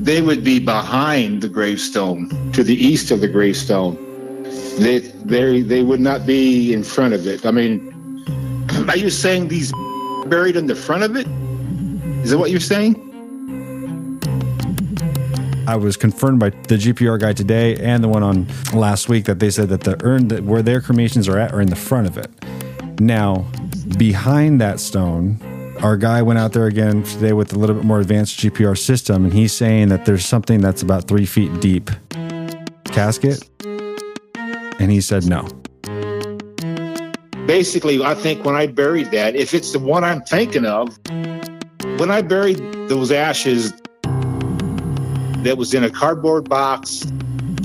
they 0.00 0.22
would 0.22 0.42
be 0.42 0.58
behind 0.58 1.42
the 1.42 1.48
gravestone, 1.48 2.28
to 2.52 2.62
the 2.62 2.74
east 2.74 3.10
of 3.10 3.20
the 3.20 3.28
gravestone. 3.28 3.96
They 4.78 5.00
they 5.00 5.62
they 5.62 5.82
would 5.82 6.00
not 6.00 6.26
be 6.26 6.72
in 6.72 6.82
front 6.82 7.12
of 7.12 7.26
it. 7.26 7.44
I 7.44 7.50
mean, 7.50 7.92
are 8.88 8.96
you 8.96 9.10
saying 9.10 9.48
these 9.48 9.72
buried 10.26 10.56
in 10.56 10.66
the 10.66 10.74
front 10.74 11.02
of 11.02 11.16
it? 11.16 11.26
Is 12.24 12.30
that 12.30 12.38
what 12.38 12.50
you're 12.50 12.60
saying? 12.60 13.02
I 15.68 15.76
was 15.76 15.96
confirmed 15.96 16.38
by 16.38 16.50
the 16.50 16.76
GPR 16.76 17.20
guy 17.20 17.32
today 17.32 17.76
and 17.76 18.02
the 18.02 18.08
one 18.08 18.22
on 18.22 18.46
last 18.72 19.08
week 19.08 19.24
that 19.24 19.40
they 19.40 19.50
said 19.50 19.68
that 19.70 19.80
the 19.80 20.02
urn 20.04 20.28
that 20.28 20.44
where 20.44 20.62
their 20.62 20.80
cremations 20.80 21.28
are 21.28 21.38
at 21.38 21.52
are 21.52 21.60
in 21.60 21.68
the 21.68 21.76
front 21.76 22.06
of 22.06 22.16
it. 22.16 22.30
Now, 23.00 23.46
behind 23.98 24.60
that 24.60 24.78
stone, 24.80 25.38
our 25.82 25.96
guy 25.96 26.22
went 26.22 26.38
out 26.38 26.52
there 26.52 26.66
again 26.66 27.02
today 27.02 27.32
with 27.32 27.52
a 27.52 27.58
little 27.58 27.76
bit 27.76 27.84
more 27.84 28.00
advanced 28.00 28.38
GPR 28.40 28.76
system, 28.78 29.24
and 29.24 29.32
he's 29.32 29.52
saying 29.52 29.88
that 29.88 30.04
there's 30.04 30.24
something 30.24 30.60
that's 30.60 30.82
about 30.82 31.08
three 31.08 31.26
feet 31.26 31.60
deep 31.60 31.90
casket. 32.84 33.48
And 34.78 34.90
he 34.90 35.00
said 35.00 35.26
no. 35.26 35.48
Basically, 37.46 38.02
I 38.02 38.14
think 38.14 38.44
when 38.44 38.56
I 38.56 38.66
buried 38.66 39.10
that, 39.12 39.36
if 39.36 39.54
it's 39.54 39.72
the 39.72 39.78
one 39.78 40.04
I'm 40.04 40.22
thinking 40.22 40.66
of, 40.66 40.98
when 41.98 42.10
I 42.10 42.22
buried 42.22 42.58
those 42.88 43.12
ashes 43.12 43.72
that 45.42 45.56
was 45.56 45.72
in 45.72 45.84
a 45.84 45.90
cardboard 45.90 46.48
box, 46.48 47.06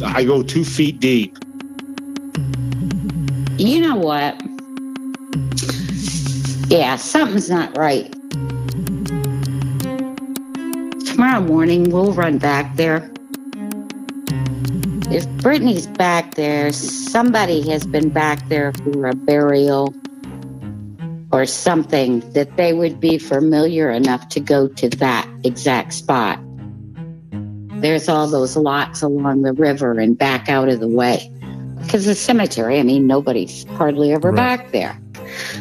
I 0.03 0.23
go 0.23 0.43
two 0.43 0.63
feet 0.63 0.99
deep. 0.99 1.37
You 3.57 3.81
know 3.81 3.95
what? 3.95 4.41
Yeah, 6.71 6.95
something's 6.95 7.49
not 7.49 7.77
right. 7.77 8.09
Tomorrow 11.05 11.41
morning, 11.41 11.89
we'll 11.89 12.13
run 12.13 12.37
back 12.37 12.77
there. 12.77 13.11
If 15.11 15.27
Brittany's 15.41 15.87
back 15.87 16.35
there, 16.35 16.71
somebody 16.71 17.69
has 17.69 17.85
been 17.85 18.07
back 18.07 18.47
there 18.47 18.71
for 18.71 19.07
a 19.07 19.13
burial 19.13 19.93
or 21.33 21.45
something 21.45 22.21
that 22.31 22.55
they 22.55 22.71
would 22.71 23.01
be 23.01 23.17
familiar 23.17 23.91
enough 23.91 24.29
to 24.29 24.39
go 24.39 24.69
to 24.69 24.87
that 24.87 25.27
exact 25.43 25.91
spot. 25.91 26.39
There's 27.81 28.07
all 28.07 28.27
those 28.27 28.55
lots 28.55 29.01
along 29.01 29.41
the 29.41 29.51
river 29.51 29.99
and 29.99 30.17
back 30.17 30.47
out 30.47 30.69
of 30.69 30.79
the 30.79 30.87
way. 30.87 31.29
Because 31.81 32.05
the 32.05 32.15
cemetery, 32.15 32.79
I 32.79 32.83
mean, 32.83 33.07
nobody's 33.07 33.65
hardly 33.71 34.13
ever 34.13 34.31
back 34.31 34.71
there. 34.71 35.00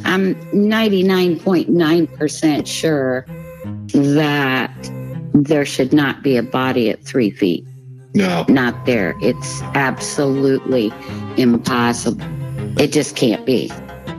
I'm 0.04 0.34
99.9% 0.52 2.66
sure 2.66 3.26
that 3.92 4.70
there 5.32 5.64
should 5.64 5.92
not 5.92 6.22
be 6.22 6.36
a 6.36 6.42
body 6.42 6.90
at 6.90 7.02
three 7.02 7.30
feet. 7.30 7.64
No. 8.14 8.44
Not 8.48 8.86
there. 8.86 9.14
It's 9.20 9.62
absolutely 9.74 10.92
impossible. 11.36 12.24
It 12.78 12.92
just 12.92 13.16
can't 13.16 13.44
be. 13.46 13.70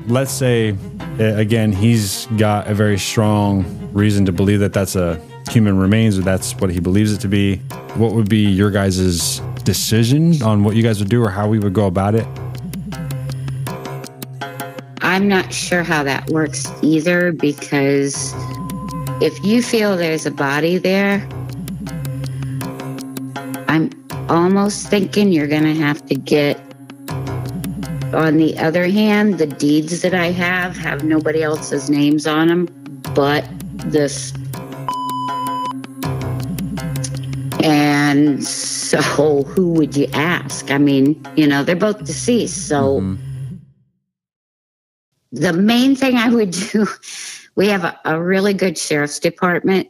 Let's 0.07 0.31
say, 0.31 0.75
uh, 1.19 1.35
again, 1.35 1.71
he's 1.71 2.25
got 2.37 2.67
a 2.67 2.73
very 2.73 2.97
strong 2.97 3.65
reason 3.93 4.25
to 4.25 4.31
believe 4.31 4.59
that 4.61 4.73
that's 4.73 4.95
a 4.95 5.21
human 5.49 5.77
remains 5.77 6.17
or 6.17 6.21
that's 6.21 6.55
what 6.55 6.69
he 6.69 6.79
believes 6.79 7.13
it 7.13 7.19
to 7.21 7.27
be. 7.27 7.57
What 7.95 8.13
would 8.13 8.29
be 8.29 8.45
your 8.45 8.71
guys' 8.71 9.39
decision 9.63 10.41
on 10.41 10.63
what 10.63 10.75
you 10.75 10.83
guys 10.83 10.99
would 10.99 11.09
do 11.09 11.23
or 11.23 11.29
how 11.29 11.47
we 11.47 11.59
would 11.59 11.73
go 11.73 11.87
about 11.87 12.15
it? 12.15 12.25
I'm 15.12 15.28
not 15.28 15.52
sure 15.52 15.84
how 15.84 16.04
that 16.04 16.30
works 16.30 16.65
either 16.82 17.34
because 17.34 18.34
if 19.21 19.43
you 19.43 19.62
feel 19.62 19.97
there's 19.97 20.26
a 20.26 20.32
body 20.32 20.78
there, 20.78 21.28
I'm 23.67 23.89
almost 24.30 24.88
thinking 24.88 25.34
you're 25.34 25.50
going 25.50 25.65
to 25.65 25.76
have 25.76 26.06
to 26.06 26.15
get. 26.15 26.58
On 28.13 28.38
the 28.38 28.58
other 28.58 28.88
hand, 28.88 29.38
the 29.38 29.47
deeds 29.47 30.02
that 30.02 30.13
I 30.13 30.28
have 30.28 30.78
have 30.78 31.04
nobody 31.04 31.43
else's 31.43 31.89
names 31.89 32.26
on 32.26 32.47
them 32.47 32.65
but 33.13 33.43
this. 33.84 34.32
And 37.62 38.45
so, 38.45 39.43
who 39.43 39.74
would 39.74 39.97
you 39.97 40.08
ask? 40.13 40.71
I 40.71 40.78
mean, 40.78 41.21
you 41.36 41.47
know, 41.47 41.65
they're 41.65 41.76
both 41.76 42.06
deceased. 42.06 42.69
So, 42.69 43.02
mm-hmm. 43.02 43.31
The 45.32 45.54
main 45.54 45.96
thing 45.96 46.17
I 46.17 46.30
would 46.30 46.52
do, 46.52 46.88
we 47.56 47.67
have 47.67 47.84
a, 47.84 48.00
a 48.06 48.22
really 48.22 48.54
good 48.54 48.78
sheriff's 48.78 49.20
department. 49.20 49.89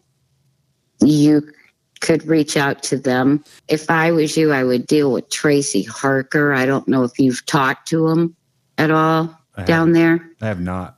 You 1.01 1.51
could 1.99 2.25
reach 2.25 2.57
out 2.57 2.83
to 2.83 2.97
them. 2.97 3.43
If 3.67 3.89
I 3.89 4.11
was 4.11 4.35
you, 4.35 4.51
I 4.51 4.63
would 4.63 4.87
deal 4.87 5.11
with 5.11 5.29
Tracy 5.29 5.83
Harker. 5.83 6.53
I 6.53 6.65
don't 6.65 6.87
know 6.87 7.03
if 7.03 7.17
you've 7.19 7.45
talked 7.45 7.87
to 7.89 8.07
him 8.07 8.35
at 8.77 8.91
all 8.91 9.35
I 9.55 9.63
down 9.63 9.93
there. 9.93 10.19
I 10.41 10.47
have 10.47 10.61
not. 10.61 10.97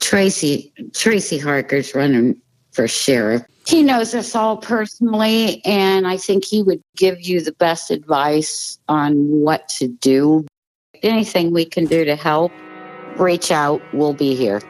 Tracy 0.00 0.72
Tracy 0.92 1.38
Harker's 1.38 1.94
running 1.94 2.40
for 2.72 2.86
sheriff. 2.86 3.42
He 3.66 3.82
knows 3.82 4.14
us 4.14 4.36
all 4.36 4.58
personally, 4.58 5.60
and 5.64 6.06
I 6.06 6.18
think 6.18 6.44
he 6.44 6.62
would 6.62 6.80
give 6.96 7.20
you 7.20 7.40
the 7.40 7.52
best 7.52 7.90
advice 7.90 8.78
on 8.88 9.26
what 9.28 9.68
to 9.70 9.88
do. 9.88 10.46
Anything 11.02 11.52
we 11.52 11.64
can 11.64 11.86
do 11.86 12.04
to 12.04 12.14
help, 12.14 12.52
reach 13.18 13.50
out. 13.50 13.82
We'll 13.92 14.14
be 14.14 14.34
here. 14.34 14.60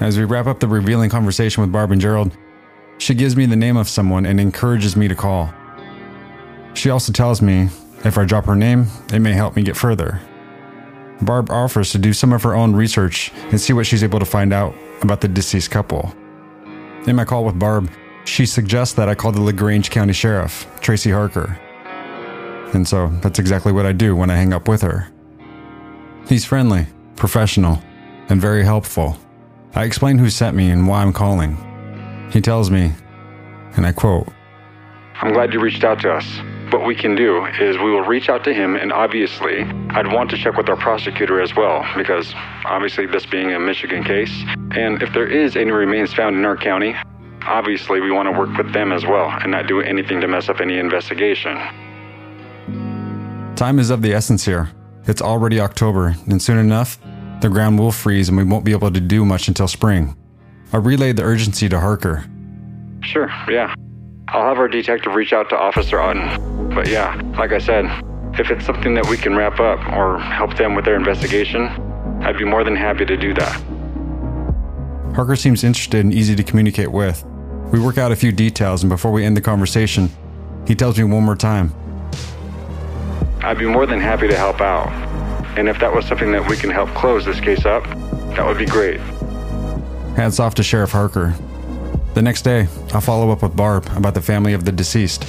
As 0.00 0.18
we 0.18 0.24
wrap 0.24 0.46
up 0.46 0.60
the 0.60 0.68
revealing 0.68 1.10
conversation 1.10 1.60
with 1.60 1.72
Barb 1.72 1.92
and 1.92 2.00
Gerald, 2.00 2.36
she 2.98 3.14
gives 3.14 3.36
me 3.36 3.46
the 3.46 3.56
name 3.56 3.76
of 3.76 3.88
someone 3.88 4.26
and 4.26 4.40
encourages 4.40 4.96
me 4.96 5.08
to 5.08 5.14
call. 5.14 5.52
She 6.74 6.90
also 6.90 7.12
tells 7.12 7.40
me 7.40 7.68
if 8.04 8.18
I 8.18 8.24
drop 8.24 8.44
her 8.46 8.56
name, 8.56 8.86
it 9.12 9.20
may 9.20 9.32
help 9.32 9.56
me 9.56 9.62
get 9.62 9.76
further. 9.76 10.20
Barb 11.22 11.50
offers 11.50 11.92
to 11.92 11.98
do 11.98 12.12
some 12.12 12.32
of 12.32 12.42
her 12.42 12.54
own 12.54 12.74
research 12.74 13.32
and 13.50 13.60
see 13.60 13.72
what 13.72 13.86
she's 13.86 14.02
able 14.02 14.18
to 14.18 14.24
find 14.24 14.52
out 14.52 14.74
about 15.00 15.20
the 15.20 15.28
deceased 15.28 15.70
couple. 15.70 16.14
In 17.06 17.16
my 17.16 17.24
call 17.24 17.44
with 17.44 17.58
Barb, 17.58 17.90
she 18.24 18.46
suggests 18.46 18.94
that 18.94 19.08
I 19.08 19.14
call 19.14 19.32
the 19.32 19.40
LaGrange 19.40 19.90
County 19.90 20.12
Sheriff, 20.12 20.66
Tracy 20.80 21.10
Harker. 21.10 21.58
And 22.74 22.86
so 22.86 23.08
that's 23.22 23.38
exactly 23.38 23.72
what 23.72 23.86
I 23.86 23.92
do 23.92 24.16
when 24.16 24.30
I 24.30 24.36
hang 24.36 24.52
up 24.52 24.66
with 24.66 24.82
her. 24.82 25.13
He's 26.28 26.44
friendly, 26.44 26.86
professional, 27.16 27.82
and 28.28 28.40
very 28.40 28.64
helpful. 28.64 29.18
I 29.74 29.84
explain 29.84 30.18
who 30.18 30.30
sent 30.30 30.56
me 30.56 30.70
and 30.70 30.88
why 30.88 31.02
I'm 31.02 31.12
calling. 31.12 31.58
He 32.32 32.40
tells 32.40 32.70
me, 32.70 32.92
and 33.76 33.84
I 33.86 33.92
quote, 33.92 34.28
I'm 35.20 35.32
glad 35.32 35.52
you 35.52 35.60
reached 35.60 35.84
out 35.84 36.00
to 36.00 36.12
us. 36.12 36.26
What 36.72 36.86
we 36.86 36.94
can 36.94 37.14
do 37.14 37.44
is 37.60 37.76
we 37.76 37.90
will 37.90 38.04
reach 38.04 38.28
out 38.28 38.42
to 38.44 38.54
him, 38.54 38.74
and 38.74 38.92
obviously, 38.92 39.62
I'd 39.90 40.12
want 40.12 40.30
to 40.30 40.38
check 40.38 40.56
with 40.56 40.68
our 40.68 40.76
prosecutor 40.76 41.40
as 41.40 41.54
well, 41.54 41.84
because 41.96 42.32
obviously, 42.64 43.06
this 43.06 43.26
being 43.26 43.52
a 43.52 43.60
Michigan 43.60 44.02
case, 44.02 44.32
and 44.72 45.02
if 45.02 45.12
there 45.12 45.26
is 45.26 45.56
any 45.56 45.70
remains 45.70 46.14
found 46.14 46.36
in 46.36 46.44
our 46.44 46.56
county, 46.56 46.96
obviously, 47.42 48.00
we 48.00 48.10
want 48.10 48.32
to 48.32 48.38
work 48.38 48.56
with 48.56 48.72
them 48.72 48.92
as 48.92 49.04
well 49.04 49.28
and 49.28 49.52
not 49.52 49.66
do 49.66 49.80
anything 49.80 50.20
to 50.22 50.26
mess 50.26 50.48
up 50.48 50.60
any 50.60 50.78
investigation. 50.78 51.56
Time 53.56 53.78
is 53.78 53.90
of 53.90 54.02
the 54.02 54.12
essence 54.12 54.44
here. 54.44 54.70
It's 55.06 55.20
already 55.20 55.60
October, 55.60 56.16
and 56.28 56.40
soon 56.40 56.56
enough, 56.56 56.98
the 57.42 57.50
ground 57.50 57.78
will 57.78 57.92
freeze 57.92 58.28
and 58.30 58.38
we 58.38 58.44
won't 58.44 58.64
be 58.64 58.72
able 58.72 58.90
to 58.90 59.00
do 59.00 59.24
much 59.24 59.48
until 59.48 59.68
spring. 59.68 60.16
I 60.72 60.78
relayed 60.78 61.16
the 61.16 61.24
urgency 61.24 61.68
to 61.68 61.78
Harker. 61.78 62.24
Sure, 63.02 63.28
yeah. 63.48 63.74
I'll 64.28 64.48
have 64.48 64.58
our 64.58 64.66
detective 64.66 65.14
reach 65.14 65.34
out 65.34 65.50
to 65.50 65.58
Officer 65.58 66.00
Otten. 66.00 66.74
But 66.74 66.88
yeah, 66.88 67.20
like 67.36 67.52
I 67.52 67.58
said, 67.58 67.84
if 68.38 68.50
it's 68.50 68.64
something 68.64 68.94
that 68.94 69.06
we 69.06 69.18
can 69.18 69.36
wrap 69.36 69.60
up 69.60 69.78
or 69.92 70.18
help 70.18 70.56
them 70.56 70.74
with 70.74 70.86
their 70.86 70.96
investigation, 70.96 71.66
I'd 72.22 72.38
be 72.38 72.44
more 72.44 72.64
than 72.64 72.74
happy 72.74 73.04
to 73.04 73.16
do 73.16 73.34
that. 73.34 73.62
Harker 75.14 75.36
seems 75.36 75.62
interested 75.62 76.02
and 76.02 76.14
easy 76.14 76.34
to 76.34 76.42
communicate 76.42 76.90
with. 76.90 77.24
We 77.70 77.78
work 77.78 77.98
out 77.98 78.10
a 78.10 78.16
few 78.16 78.32
details, 78.32 78.82
and 78.82 78.88
before 78.88 79.12
we 79.12 79.24
end 79.24 79.36
the 79.36 79.42
conversation, 79.42 80.10
he 80.66 80.74
tells 80.74 80.96
me 80.96 81.04
one 81.04 81.24
more 81.24 81.36
time 81.36 81.74
I'd 83.44 83.58
be 83.58 83.66
more 83.66 83.84
than 83.84 84.00
happy 84.00 84.26
to 84.26 84.36
help 84.36 84.62
out. 84.62 84.88
And 85.58 85.68
if 85.68 85.78
that 85.80 85.94
was 85.94 86.06
something 86.06 86.32
that 86.32 86.48
we 86.48 86.56
can 86.56 86.70
help 86.70 86.88
close 86.94 87.26
this 87.26 87.38
case 87.40 87.66
up, 87.66 87.84
that 88.34 88.46
would 88.46 88.56
be 88.56 88.64
great. 88.64 88.98
Hats 90.16 90.40
off 90.40 90.54
to 90.54 90.62
Sheriff 90.62 90.92
Harker. 90.92 91.34
The 92.14 92.22
next 92.22 92.42
day, 92.42 92.62
I 92.94 93.00
follow 93.00 93.30
up 93.30 93.42
with 93.42 93.54
Barb 93.54 93.86
about 93.96 94.14
the 94.14 94.22
family 94.22 94.54
of 94.54 94.64
the 94.64 94.72
deceased. 94.72 95.26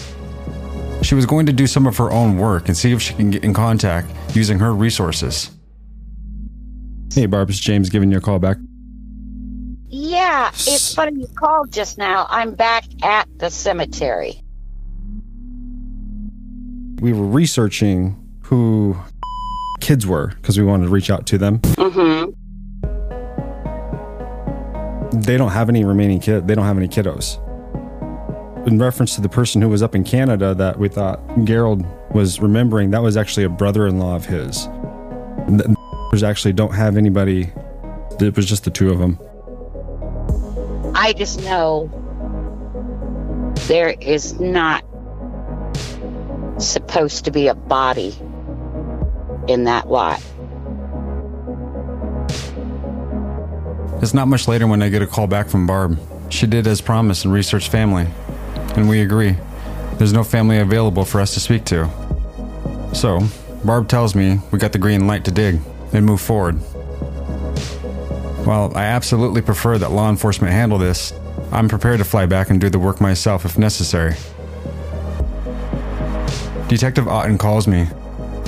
She 1.01 1.13
was 1.13 1.25
going 1.25 1.45
to 1.47 1.51
do 1.51 1.67
some 1.67 1.86
of 1.86 1.97
her 1.97 2.10
own 2.10 2.38
work 2.38 2.69
and 2.69 2.78
see 2.78 2.93
if 2.93 3.01
she 3.01 3.13
can 3.15 3.32
get 3.32 3.43
in 3.43 3.54
contact 3.54 4.10
using 4.34 4.60
her 4.60 4.73
resources. 4.73 5.51
Hey, 7.13 7.25
Barb, 7.25 7.49
it's 7.49 7.60
James 7.60 7.89
giving 7.89 8.12
you 8.12 8.19
a 8.19 8.21
call 8.21 8.39
back. 8.39 8.58
Yeah, 9.88 10.49
it's 10.49 10.95
funny 10.95 11.19
you 11.19 11.28
called 11.36 11.71
just 11.71 11.97
now. 11.97 12.28
I'm 12.30 12.56
back 12.56 12.86
at 13.04 13.28
the 13.38 13.49
cemetery. 13.49 14.41
We 17.01 17.13
were 17.13 17.25
researching 17.25 18.15
who 18.43 18.95
kids 19.81 20.08
were 20.08 20.34
because 20.36 20.58
we 20.58 20.63
wanted 20.63 20.86
to 20.86 20.89
reach 20.89 21.10
out 21.10 21.25
to 21.27 21.38
them. 21.38 21.60
Mm-hmm. 21.60 22.31
They 25.21 25.38
don't 25.38 25.51
have 25.51 25.69
any 25.69 25.84
remaining 25.84 26.19
kid. 26.19 26.47
They 26.47 26.55
don't 26.55 26.65
have 26.65 26.77
any 26.77 26.88
kiddos. 26.88 27.41
In 28.67 28.79
reference 28.79 29.15
to 29.15 29.21
the 29.21 29.29
person 29.29 29.62
who 29.62 29.69
was 29.69 29.84
up 29.84 29.93
in 29.95 30.03
Canada 30.03 30.55
that 30.55 30.79
we 30.79 30.89
thought 30.89 31.19
Gerald 31.43 31.86
was 32.13 32.39
remembering, 32.39 32.91
that 32.91 33.01
was 33.01 33.17
actually 33.17 33.43
a 33.43 33.49
brother-in-law 33.49 34.15
of 34.15 34.25
his. 34.25 34.67
The 35.47 35.75
actually 36.23 36.53
don't 36.53 36.73
have 36.73 36.95
anybody. 36.95 37.51
It 38.21 38.36
was 38.38 38.45
just 38.45 38.63
the 38.63 38.71
two 38.71 38.89
of 38.89 38.99
them. 38.99 39.19
I 40.95 41.13
just 41.13 41.41
know 41.43 41.89
there 43.67 43.95
is 43.99 44.39
not 44.39 44.85
supposed 46.95 47.25
to 47.25 47.31
be 47.31 47.49
a 47.49 47.53
body 47.53 48.15
in 49.49 49.65
that 49.65 49.89
lot. 49.89 50.23
It's 54.01 54.13
not 54.13 54.29
much 54.29 54.47
later 54.47 54.65
when 54.65 54.81
I 54.81 54.88
get 54.88 55.01
a 55.01 55.08
call 55.08 55.27
back 55.27 55.49
from 55.49 55.67
Barb. 55.67 55.99
She 56.29 56.47
did 56.47 56.65
as 56.67 56.79
promised 56.79 57.25
and 57.25 57.34
researched 57.34 57.69
family. 57.69 58.08
And 58.77 58.88
we 58.88 59.01
agree. 59.01 59.36
There's 59.95 60.13
no 60.13 60.23
family 60.23 60.60
available 60.60 61.03
for 61.03 61.19
us 61.19 61.34
to 61.34 61.41
speak 61.41 61.65
to. 61.65 61.89
So, 62.93 63.19
Barb 63.65 63.89
tells 63.89 64.15
me 64.15 64.39
we 64.53 64.58
got 64.58 64.71
the 64.71 64.79
green 64.79 65.05
light 65.05 65.25
to 65.25 65.31
dig 65.31 65.60
and 65.91 66.05
move 66.05 66.21
forward. 66.21 66.53
While 68.45 68.71
I 68.73 68.86
absolutely 68.86 69.41
prefer 69.41 69.77
that 69.79 69.91
law 69.91 70.10
enforcement 70.10 70.53
handle 70.53 70.77
this, 70.77 71.12
I'm 71.51 71.67
prepared 71.67 71.97
to 71.97 72.05
fly 72.05 72.25
back 72.25 72.51
and 72.51 72.62
do 72.62 72.69
the 72.69 72.79
work 72.79 73.01
myself 73.01 73.43
if 73.43 73.58
necessary. 73.58 74.15
Detective 76.67 77.08
Otten 77.08 77.38
calls 77.38 77.67
me. 77.67 77.88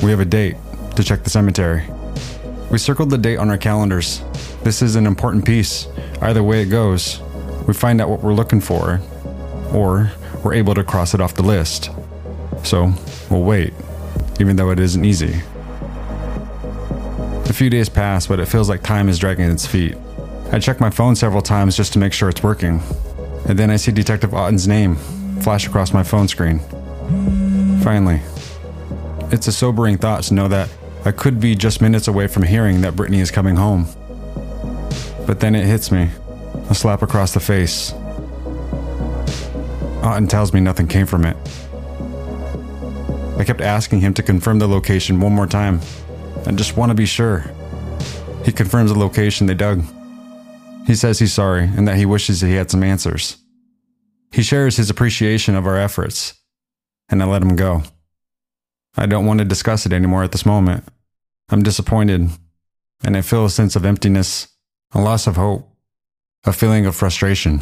We 0.01 0.10
have 0.10 0.19
a 0.19 0.25
date 0.25 0.56
to 0.95 1.03
check 1.03 1.23
the 1.23 1.30
cemetery. 1.30 1.84
We 2.71 2.80
circled 2.80 3.12
the 3.12 3.17
date 3.17 3.38
on 3.38 3.51
our 3.51 3.60
calendars. 3.60 4.23
This 4.63 4.82
is 4.82 4.95
an 4.95 5.06
important 5.06 5.45
piece. 5.45 5.88
Either 6.19 6.41
way 6.41 6.63
it 6.63 6.65
goes, 6.65 7.21
we 7.67 7.75
find 7.75 8.01
out 8.01 8.10
what 8.10 8.21
we're 8.21 8.34
looking 8.34 8.60
for, 8.60 8.99
or 9.71 10.12
we're 10.43 10.56
able 10.56 10.73
to 10.73 10.84
cross 10.84 11.13
it 11.13 11.21
off 11.21 11.36
the 11.36 11.43
list. 11.43 11.91
So, 12.63 12.91
we'll 13.30 13.43
wait, 13.43 13.73
even 14.39 14.56
though 14.56 14.71
it 14.71 14.80
isn't 14.80 15.06
easy. 15.06 15.41
A 17.45 17.53
few 17.53 17.69
days 17.69 17.88
pass, 17.88 18.25
but 18.25 18.39
it 18.39 18.47
feels 18.47 18.67
like 18.67 18.82
time 18.82 19.10
is 19.10 19.19
dragging 19.19 19.49
its 19.49 19.67
feet. 19.67 19.95
I 20.51 20.58
check 20.58 20.80
my 20.80 20.89
phone 20.89 21.15
several 21.15 21.43
times 21.43 21.77
just 21.77 21.93
to 21.93 21.99
make 21.99 22.13
sure 22.13 22.30
it's 22.30 22.41
working. 22.41 22.82
And 23.47 23.60
then 23.60 23.69
I 23.69 23.75
see 23.75 23.91
Detective 23.91 24.34
Otten's 24.34 24.67
name 24.67 24.95
flash 25.41 25.67
across 25.67 25.93
my 25.93 26.01
phone 26.03 26.27
screen. 26.27 26.62
Finally. 27.88 28.19
It's 29.32 29.47
a 29.47 29.52
sobering 29.54 29.97
thought 29.97 30.23
to 30.23 30.34
know 30.34 30.50
that 30.50 30.69
I 31.06 31.13
could 31.13 31.39
be 31.39 31.56
just 31.56 31.82
minutes 31.82 32.10
away 32.10 32.28
from 32.28 32.43
hearing 32.43 32.82
that 32.82 32.97
Brittany 32.97 33.21
is 33.21 33.32
coming 33.32 33.56
home. 33.56 33.88
But 35.26 35.39
then 35.39 35.56
it 35.56 35.65
hits 35.65 35.89
me 35.89 36.10
a 36.69 36.76
slap 36.76 37.02
across 37.02 37.34
the 37.34 37.39
face. 37.39 37.93
Otten 40.04 40.28
tells 40.28 40.52
me 40.52 40.60
nothing 40.60 40.89
came 40.89 41.06
from 41.06 41.23
it. 41.23 41.38
I 43.39 43.45
kept 43.45 43.62
asking 43.62 44.02
him 44.02 44.13
to 44.15 44.21
confirm 44.21 44.60
the 44.60 44.67
location 44.67 45.21
one 45.21 45.32
more 45.32 45.47
time. 45.47 45.80
I 46.45 46.52
just 46.52 46.76
want 46.76 46.89
to 46.89 46.93
be 46.93 47.06
sure. 47.06 47.50
He 48.43 48.52
confirms 48.52 48.91
the 48.91 49.00
location 49.00 49.47
they 49.47 49.54
dug. 49.54 49.82
He 50.86 50.93
says 50.93 51.19
he's 51.19 51.32
sorry 51.32 51.63
and 51.63 51.88
that 51.88 51.95
he 51.95 52.06
wishes 52.06 52.41
he 52.41 52.56
had 52.56 52.69
some 52.69 52.84
answers. 52.84 53.38
He 54.34 54.43
shares 54.43 54.76
his 54.76 54.89
appreciation 54.89 55.56
of 55.56 55.65
our 55.65 55.78
efforts, 55.78 56.34
and 57.10 57.22
I 57.22 57.26
let 57.26 57.41
him 57.41 57.56
go. 57.56 57.84
I 58.96 59.06
don't 59.06 59.26
want 59.26 59.39
to 59.39 59.46
discuss 59.46 59.86
it 59.86 59.93
anymore 59.93 60.24
at 60.24 60.32
this 60.32 60.46
moment. 60.46 60.84
I'm 61.50 61.63
disappointed, 61.63 62.30
and 63.04 63.15
I 63.15 63.22
feel 63.22 63.46
a 63.46 63.50
sense 63.50 63.76
of 63.76 63.86
emptiness, 63.86 64.48
a 64.93 65.00
loss 65.00 65.28
of 65.28 65.36
hope, 65.36 65.70
a 66.46 66.52
feeling 66.52 66.86
of 66.86 66.96
frustration. 66.96 67.62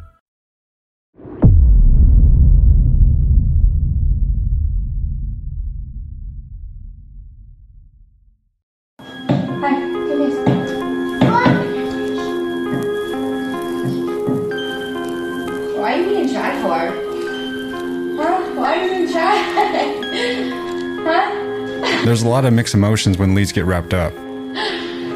There's 22.11 22.23
a 22.23 22.27
lot 22.27 22.43
of 22.43 22.51
mixed 22.51 22.73
emotions 22.73 23.17
when 23.17 23.33
leads 23.33 23.53
get 23.53 23.63
wrapped 23.63 23.93
up, 23.93 24.11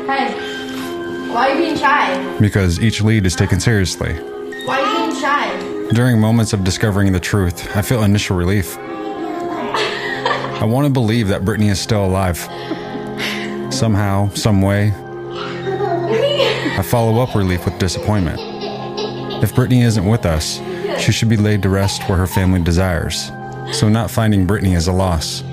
Hi. 0.07 0.29
Why 1.27 1.49
are 1.49 1.53
you 1.53 1.59
being 1.59 1.75
shy? 1.75 2.37
because 2.39 2.79
each 2.79 3.01
lead 3.01 3.25
is 3.25 3.35
taken 3.35 3.59
seriously. 3.59 4.13
Why 4.63 4.79
are 4.79 4.93
you 4.93 5.09
being 5.09 5.21
shy? 5.21 5.89
During 5.89 6.21
moments 6.21 6.53
of 6.53 6.63
discovering 6.63 7.11
the 7.11 7.19
truth, 7.19 7.75
I 7.75 7.81
feel 7.81 8.03
initial 8.03 8.37
relief. 8.37 8.77
I 8.79 10.63
want 10.63 10.85
to 10.87 10.89
believe 10.89 11.27
that 11.27 11.43
Brittany 11.43 11.67
is 11.67 11.81
still 11.81 12.05
alive. 12.05 12.37
Somehow, 13.73 14.29
some 14.29 14.61
way, 14.61 14.93
I 16.77 16.81
follow 16.81 17.21
up 17.21 17.35
relief 17.35 17.65
with 17.65 17.77
disappointment. 17.77 18.39
If 19.43 19.53
Brittany 19.53 19.81
isn't 19.81 20.05
with 20.05 20.25
us, 20.25 20.61
she 21.03 21.11
should 21.11 21.27
be 21.27 21.35
laid 21.35 21.61
to 21.63 21.69
rest 21.69 22.07
where 22.07 22.17
her 22.17 22.25
family 22.25 22.63
desires. 22.63 23.33
So, 23.73 23.89
not 23.89 24.09
finding 24.09 24.47
Brittany 24.47 24.75
is 24.75 24.87
a 24.87 24.93
loss. 24.93 25.43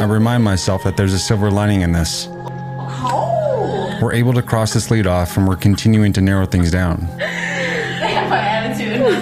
I 0.00 0.04
remind 0.04 0.42
myself 0.42 0.84
that 0.84 0.96
there's 0.96 1.12
a 1.12 1.18
silver 1.18 1.50
lining 1.50 1.82
in 1.82 1.92
this. 1.92 2.26
Oh. 2.30 3.98
We're 4.00 4.14
able 4.14 4.32
to 4.32 4.40
cross 4.40 4.72
this 4.72 4.90
lead 4.90 5.06
off 5.06 5.36
and 5.36 5.46
we're 5.46 5.56
continuing 5.56 6.14
to 6.14 6.22
narrow 6.22 6.46
things 6.46 6.70
down. 6.70 7.06
I 7.20 7.24
have 7.26 8.30
my 8.30 8.38
attitude. 8.38 8.94
Can 8.96 9.14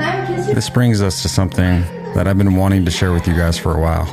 I 0.00 0.02
have 0.02 0.30
a 0.30 0.34
kiss 0.34 0.48
you? 0.48 0.54
This 0.54 0.68
brings 0.68 1.00
us 1.00 1.22
to 1.22 1.28
something 1.28 1.82
that 2.14 2.26
I've 2.26 2.36
been 2.36 2.56
wanting 2.56 2.84
to 2.84 2.90
share 2.90 3.12
with 3.12 3.28
you 3.28 3.34
guys 3.34 3.56
for 3.56 3.76
a 3.76 3.80
while. 3.80 4.06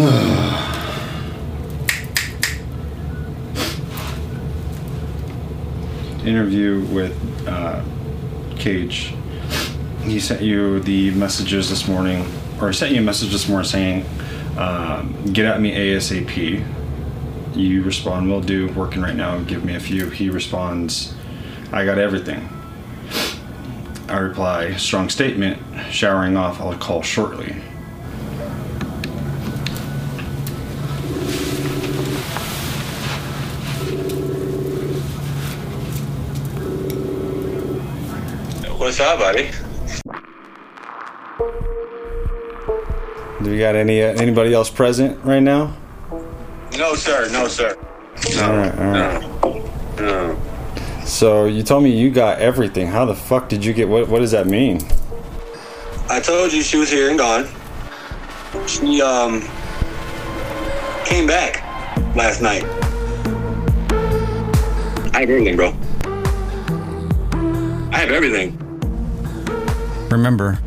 Interview 6.25 6.85
with 6.87 7.15
uh, 7.47 7.81
Cage. 8.57 9.13
He 10.03 10.19
sent 10.19 10.41
you 10.41 10.81
the 10.81 11.11
messages 11.11 11.69
this 11.69 11.87
morning, 11.87 12.29
or 12.59 12.73
sent 12.73 12.91
you 12.91 12.99
a 12.99 13.03
message 13.05 13.31
this 13.31 13.47
morning 13.47 13.69
saying, 13.69 14.05
um, 14.57 15.15
"Get 15.31 15.45
at 15.45 15.61
me 15.61 15.71
ASAP." 15.71 16.61
You 17.55 17.81
respond, 17.83 18.29
"Will 18.29 18.41
do." 18.41 18.67
Working 18.73 19.01
right 19.01 19.15
now. 19.15 19.39
Give 19.43 19.63
me 19.63 19.75
a 19.75 19.79
few. 19.79 20.09
He 20.09 20.29
responds, 20.29 21.13
"I 21.71 21.85
got 21.85 21.99
everything." 21.99 22.49
I 24.09 24.17
reply, 24.17 24.75
strong 24.75 25.07
statement, 25.07 25.57
showering 25.89 26.35
off, 26.35 26.59
I'll 26.59 26.77
call 26.77 27.01
shortly. 27.01 27.55
What's 38.97 39.11
up, 39.11 39.19
buddy? 39.19 39.51
Do 43.43 43.51
we 43.51 43.59
got 43.59 43.75
any 43.75 44.01
uh, 44.01 44.13
anybody 44.13 44.53
else 44.53 44.69
present 44.69 45.21
right 45.25 45.41
now? 45.41 45.75
No, 46.77 46.95
sir. 46.95 47.27
No, 47.29 47.49
sir. 47.49 47.75
All 48.41 48.55
right, 48.55 48.79
all 48.79 49.51
right. 49.51 49.99
No. 49.99 50.41
So 51.03 51.43
you 51.43 51.61
told 51.61 51.83
me 51.83 51.89
you 51.89 52.09
got 52.09 52.39
everything. 52.39 52.87
How 52.87 53.03
the 53.03 53.13
fuck 53.13 53.49
did 53.49 53.65
you 53.65 53.73
get? 53.73 53.89
What 53.89 54.07
What 54.07 54.19
does 54.19 54.31
that 54.31 54.47
mean? 54.47 54.79
I 56.07 56.21
told 56.21 56.53
you 56.53 56.61
she 56.61 56.77
was 56.77 56.89
here 56.89 57.09
and 57.09 57.19
gone. 57.19 57.49
She 58.65 59.01
um 59.01 59.41
came 61.03 61.27
back 61.27 61.61
last 62.15 62.41
night. 62.41 62.63
I 65.13 65.19
have 65.19 65.29
everything, 65.29 65.57
bro. 65.57 65.73
I 67.91 67.97
have 67.97 68.11
everything. 68.11 68.64
Remember, 70.09 70.59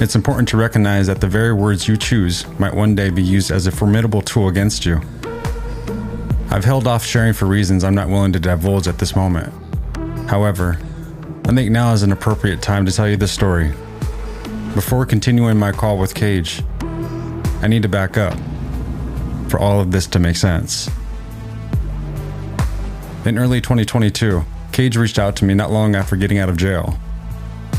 it's 0.00 0.14
important 0.14 0.48
to 0.48 0.56
recognize 0.56 1.06
that 1.06 1.20
the 1.20 1.26
very 1.26 1.52
words 1.52 1.88
you 1.88 1.96
choose 1.96 2.46
might 2.58 2.74
one 2.74 2.94
day 2.94 3.10
be 3.10 3.22
used 3.22 3.50
as 3.50 3.66
a 3.66 3.72
formidable 3.72 4.22
tool 4.22 4.48
against 4.48 4.84
you. 4.84 5.00
I've 6.50 6.64
held 6.64 6.86
off 6.86 7.04
sharing 7.04 7.32
for 7.32 7.46
reasons 7.46 7.84
I'm 7.84 7.94
not 7.94 8.08
willing 8.08 8.32
to 8.32 8.40
divulge 8.40 8.88
at 8.88 8.98
this 8.98 9.16
moment. 9.16 9.52
However, 10.28 10.78
I 11.44 11.54
think 11.54 11.70
now 11.70 11.92
is 11.92 12.02
an 12.02 12.12
appropriate 12.12 12.62
time 12.62 12.86
to 12.86 12.92
tell 12.92 13.08
you 13.08 13.16
the 13.16 13.28
story. 13.28 13.72
Before 14.74 15.06
continuing 15.06 15.56
my 15.58 15.72
call 15.72 15.98
with 15.98 16.14
Cage, 16.14 16.62
I 17.62 17.68
need 17.68 17.82
to 17.82 17.88
back 17.88 18.16
up 18.16 18.38
for 19.48 19.58
all 19.58 19.80
of 19.80 19.92
this 19.92 20.06
to 20.08 20.18
make 20.18 20.36
sense. 20.36 20.90
In 23.24 23.38
early 23.38 23.60
2022, 23.60 24.44
Cage 24.72 24.96
reached 24.96 25.18
out 25.18 25.36
to 25.36 25.44
me 25.44 25.54
not 25.54 25.70
long 25.70 25.94
after 25.94 26.16
getting 26.16 26.38
out 26.38 26.48
of 26.48 26.56
jail. 26.56 26.98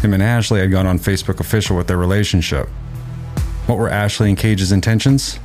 Him 0.02 0.14
and 0.14 0.22
Ashley 0.22 0.60
had 0.60 0.72
gone 0.72 0.86
on 0.86 1.00
Facebook 1.00 1.40
official 1.40 1.76
with 1.76 1.88
their 1.88 1.98
relationship. 1.98 2.70
What 3.66 3.78
were 3.78 3.90
Ashley 3.90 4.30
and 4.30 4.38
Cage's 4.38 4.72
intentions? 4.72 5.40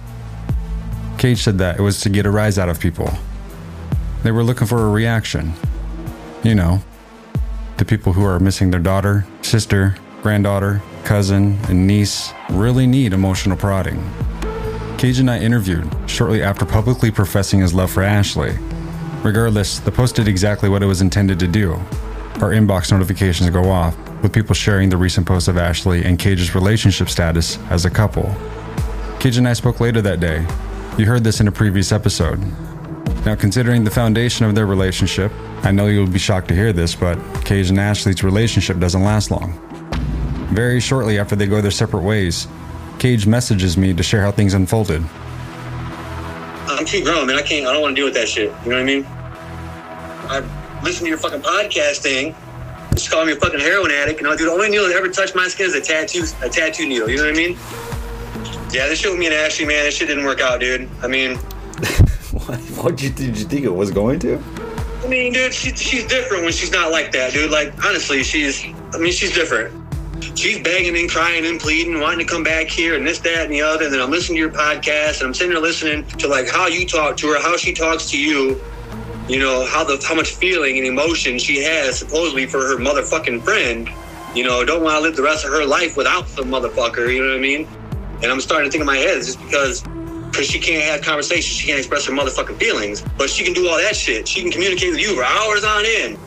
Cage 1.19 1.43
said 1.43 1.59
that 1.59 1.79
it 1.79 1.83
was 1.83 2.01
to 2.01 2.09
get 2.09 2.27
a 2.27 2.31
rise 2.31 2.59
out 2.59 2.69
of 2.69 2.79
people. 2.79 3.11
They 4.23 4.31
were 4.31 4.45
looking 4.45 4.67
for 4.67 4.87
a 4.87 4.91
reaction. 4.91 5.53
You 6.43 6.55
know, 6.55 6.83
the 7.79 7.85
people 7.85 8.13
who 8.13 8.25
are 8.25 8.39
missing 8.39 8.71
their 8.71 8.81
daughter, 8.81 9.27
sister, 9.41 9.97
granddaughter, 10.23 10.83
cousin, 11.05 11.59
and 11.69 11.87
niece 11.87 12.33
really 12.51 12.87
need 12.87 13.13
emotional 13.13 13.57
prodding. 13.57 14.05
Cage 14.99 15.19
and 15.19 15.31
I 15.31 15.41
interviewed 15.41 15.89
shortly 16.07 16.43
after 16.43 16.65
publicly 16.65 17.11
professing 17.11 17.61
his 17.61 17.75
love 17.75 17.91
for 17.91 18.03
Ashley. 18.03 18.57
Regardless, 19.23 19.81
the 19.81 19.91
post 19.91 20.17
did 20.17 20.29
exactly 20.29 20.69
what 20.69 20.83
it 20.83 20.87
was 20.87 21.01
intended 21.01 21.39
to 21.41 21.49
do. 21.49 21.73
Our 22.41 22.51
inbox 22.51 22.93
notifications 22.93 23.51
go 23.51 23.69
off, 23.71 23.97
with 24.23 24.33
people 24.33 24.55
sharing 24.55 24.89
the 24.89 24.97
recent 24.97 25.27
post 25.27 25.49
of 25.49 25.59
Ashley 25.59 26.05
and 26.05 26.19
Cage's 26.19 26.55
relationship 26.55 27.09
status 27.09 27.59
as 27.71 27.85
a 27.85 27.91
couple. 27.91 28.35
Cage 29.19 29.37
and 29.37 29.49
I 29.49 29.53
spoke 29.53 29.81
later 29.81 30.01
that 30.03 30.21
day. 30.21 30.47
You 30.97 31.07
heard 31.07 31.25
this 31.25 31.41
in 31.41 31.49
a 31.49 31.53
previous 31.53 31.93
episode. 31.93 32.41
Now, 33.25 33.35
considering 33.35 33.85
the 33.85 33.91
foundation 33.91 34.47
of 34.47 34.55
their 34.55 34.67
relationship, 34.67 35.33
I 35.63 35.71
know 35.71 35.87
you'll 35.87 36.07
be 36.07 36.19
shocked 36.19 36.49
to 36.49 36.55
hear 36.55 36.73
this, 36.73 36.95
but 36.95 37.17
Cage 37.45 37.71
and 37.71 37.79
Ashley's 37.79 38.25
relationship 38.25 38.79
doesn't 38.79 39.03
last 39.03 39.31
long. 39.31 39.59
Very 40.53 40.81
shortly 40.81 41.19
after 41.19 41.37
they 41.37 41.47
go 41.47 41.61
their 41.61 41.71
separate 41.71 42.03
ways, 42.03 42.49
Cage 42.99 43.27
messages 43.27 43.77
me 43.77 43.95
to 43.95 44.03
share 44.03 44.23
how 44.23 44.31
things 44.31 44.55
unfolded. 44.55 45.03
I'm 46.69 46.85
too 46.85 47.03
grown, 47.05 47.27
man. 47.27 47.37
I 47.37 47.43
can't. 47.43 47.67
I 47.67 47.73
don't 47.73 47.83
want 47.83 47.97
to 47.97 48.01
deal 48.01 48.07
with 48.07 48.15
that 48.15 48.29
shit. 48.29 48.53
You 48.65 48.71
know 48.71 48.77
what 48.77 48.83
I 48.83 48.85
mean? 48.85 49.07
I 50.29 50.81
listen 50.83 51.05
to 51.05 51.09
your 51.09 51.19
fucking 51.19 51.43
podcast 51.43 51.99
thing. 51.99 52.35
Just 52.91 53.11
call 53.11 53.25
me 53.25 53.33
a 53.33 53.37
fucking 53.37 53.61
heroin 53.61 53.91
addict, 53.91 54.19
and 54.19 54.29
I'll 54.29 54.37
do 54.37 54.45
the 54.45 54.51
only 54.51 54.69
needle 54.69 54.87
that 54.89 54.97
ever 54.97 55.09
touched 55.09 55.35
my 55.35 55.49
skin 55.49 55.67
is 55.67 55.75
a 55.75 55.81
tattoo, 55.81 56.25
a 56.43 56.49
tattoo 56.49 56.87
needle. 56.87 57.09
You 57.09 57.17
know 57.17 57.25
what 57.25 57.35
I 57.35 57.37
mean? 57.37 57.59
Yeah, 58.71 58.89
this 58.89 59.01
shit 59.01 59.11
with 59.11 59.19
me 59.19 59.27
and 59.27 59.35
Ashley, 59.35 59.67
man, 59.67 59.85
this 59.85 59.97
shit 59.97 60.09
didn't 60.09 60.25
work 60.25 60.41
out, 60.41 60.61
dude. 60.61 60.89
I 61.03 61.07
mean, 61.07 61.37
What 62.83 62.97
did 62.97 63.03
you, 63.03 63.27
did 63.27 63.39
you 63.39 63.45
think 63.45 63.65
it 63.65 63.75
was 63.75 63.91
going 63.91 64.19
to? 64.21 64.43
I 65.05 65.07
mean, 65.07 65.33
dude, 65.33 65.53
she, 65.53 65.71
she's 65.77 66.07
different 66.07 66.45
when 66.45 66.53
she's 66.53 66.73
not 66.73 66.91
like 66.91 67.13
that, 67.13 67.33
dude. 67.33 67.51
Like, 67.51 67.73
honestly, 67.85 68.23
she's, 68.23 68.65
I 68.93 68.99
mean, 68.99 69.13
she's 69.13 69.33
different. 69.33 69.79
She's 70.37 70.59
begging 70.63 70.97
and 70.97 71.11
crying 71.11 71.45
and 71.45 71.61
pleading, 71.61 72.01
wanting 72.01 72.21
to 72.21 72.25
come 72.25 72.43
back 72.43 72.69
here 72.69 72.97
and 72.97 73.07
this, 73.07 73.19
that, 73.21 73.45
and 73.45 73.53
the 73.53 73.61
other. 73.61 73.85
And 73.85 73.95
then 73.95 74.01
I'm 74.01 74.11
listening 74.11 74.37
to 74.37 74.41
your 74.41 74.51
podcast 74.51 75.19
and 75.21 75.29
I'm 75.29 75.35
sitting 75.35 75.53
there 75.53 75.61
listening 75.61 76.07
to 76.19 76.29
like 76.29 76.49
how 76.49 76.69
you 76.69 76.87
talk 76.87 77.17
to 77.19 77.29
her, 77.29 77.41
how 77.41 77.57
she 77.57 77.73
talks 77.73 78.11
to 78.11 78.19
you, 78.19 78.61
you 79.29 79.39
know, 79.39 79.65
how 79.67 79.85
the 79.85 80.03
how 80.07 80.15
much 80.15 80.31
feeling 80.31 80.79
and 80.79 80.87
emotion 80.87 81.39
she 81.39 81.63
has 81.63 81.99
supposedly 81.99 82.47
for 82.47 82.59
her 82.59 82.77
motherfucking 82.77 83.43
friend. 83.43 83.89
You 84.35 84.45
know, 84.45 84.65
don't 84.65 84.83
want 84.83 84.97
to 84.97 85.01
live 85.01 85.17
the 85.17 85.23
rest 85.23 85.45
of 85.45 85.53
her 85.53 85.65
life 85.65 85.97
without 85.97 86.27
the 86.29 86.43
motherfucker, 86.43 87.13
you 87.13 87.23
know 87.23 87.29
what 87.31 87.37
I 87.37 87.41
mean? 87.41 87.69
And 88.23 88.27
I'm 88.33 88.41
starting 88.41 88.69
to 88.69 88.73
think 88.73 88.81
in 88.81 88.87
my 88.87 88.97
head, 88.97 89.19
it's 89.19 89.27
just 89.27 89.43
because 89.43 89.83
because 90.33 90.47
she 90.47 90.59
can't 90.59 90.83
have 90.85 91.03
conversations, 91.03 91.45
she 91.45 91.67
can't 91.67 91.79
express 91.79 92.07
her 92.07 92.13
motherfucking 92.13 92.59
feelings, 92.59 93.05
but 93.19 93.29
she 93.29 93.45
can 93.45 93.53
do 93.53 93.69
all 93.69 93.77
that 93.77 93.95
shit. 93.95 94.27
She 94.27 94.41
can 94.41 94.51
communicate 94.51 94.91
with 94.91 95.01
you 95.01 95.15
for 95.15 95.25
hours 95.25 95.63
on 95.63 95.85
end. 95.85 96.19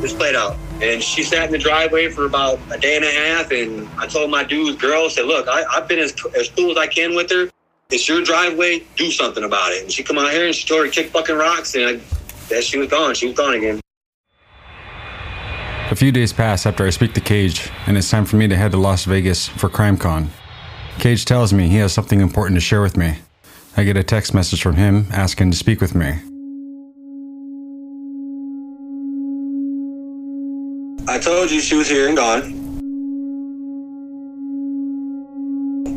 Just 0.00 0.18
played 0.18 0.34
out. 0.34 0.56
And 0.82 1.00
she 1.00 1.22
sat 1.22 1.46
in 1.46 1.52
the 1.52 1.58
driveway 1.58 2.10
for 2.10 2.26
about 2.26 2.58
a 2.72 2.78
day 2.78 2.96
and 2.96 3.04
a 3.04 3.10
half, 3.10 3.52
and 3.52 3.88
I 3.98 4.08
told 4.08 4.30
my 4.32 4.42
dude's 4.42 4.76
girl, 4.76 5.08
said, 5.08 5.26
look, 5.26 5.46
I, 5.48 5.62
I've 5.70 5.86
been 5.86 6.00
as, 6.00 6.12
as 6.36 6.50
cool 6.50 6.72
as 6.72 6.76
I 6.76 6.88
can 6.88 7.14
with 7.14 7.30
her. 7.30 7.48
It's 7.90 8.08
your 8.08 8.20
driveway, 8.22 8.82
do 8.96 9.12
something 9.12 9.44
about 9.44 9.70
it. 9.72 9.84
And 9.84 9.92
she 9.92 10.02
come 10.02 10.18
out 10.18 10.32
here 10.32 10.46
and 10.46 10.54
she 10.54 10.66
told 10.66 10.84
her 10.84 10.90
to 10.90 10.92
kick 10.92 11.12
fucking 11.12 11.36
rocks, 11.36 11.76
and 11.76 11.84
I, 11.84 12.00
that 12.48 12.64
she 12.64 12.78
was 12.78 12.88
gone. 12.88 13.14
She 13.14 13.26
was 13.26 13.36
gone 13.36 13.54
again. 13.54 13.80
A 15.90 15.94
few 15.94 16.10
days 16.10 16.32
pass 16.32 16.66
after 16.66 16.84
I 16.84 16.90
speak 16.90 17.14
to 17.14 17.20
Cage, 17.20 17.70
and 17.86 17.96
it's 17.96 18.10
time 18.10 18.24
for 18.24 18.36
me 18.36 18.48
to 18.48 18.56
head 18.56 18.72
to 18.72 18.76
Las 18.76 19.04
Vegas 19.04 19.46
for 19.46 19.68
CrimeCon. 19.68 20.26
Cage 20.98 21.24
tells 21.24 21.52
me 21.52 21.68
he 21.68 21.76
has 21.76 21.92
something 21.92 22.20
important 22.20 22.56
to 22.56 22.60
share 22.60 22.82
with 22.82 22.96
me. 22.96 23.18
I 23.76 23.84
get 23.84 23.96
a 23.96 24.02
text 24.02 24.34
message 24.34 24.62
from 24.62 24.74
him 24.74 25.06
asking 25.12 25.52
to 25.52 25.56
speak 25.56 25.80
with 25.80 25.94
me. 25.94 26.06
I 31.08 31.18
told 31.18 31.50
you 31.52 31.60
she 31.60 31.76
was 31.76 31.88
here 31.88 32.08
and 32.08 32.16
gone. 32.16 32.52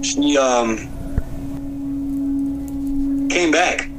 She 0.03 0.37
um 0.37 0.77
came 3.29 3.51
back 3.51 3.89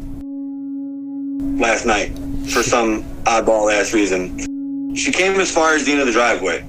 last 1.61 1.85
night 1.85 2.13
for 2.49 2.63
some 2.63 3.05
oddball 3.25 3.73
ass 3.73 3.93
reason. 3.93 4.95
She 4.95 5.13
came 5.13 5.41
as 5.41 5.53
far 5.53 5.75
as 5.75 5.85
the 5.85 5.93
end 5.93 6.01
of 6.01 6.07
the 6.07 6.13
driveway. 6.13 6.67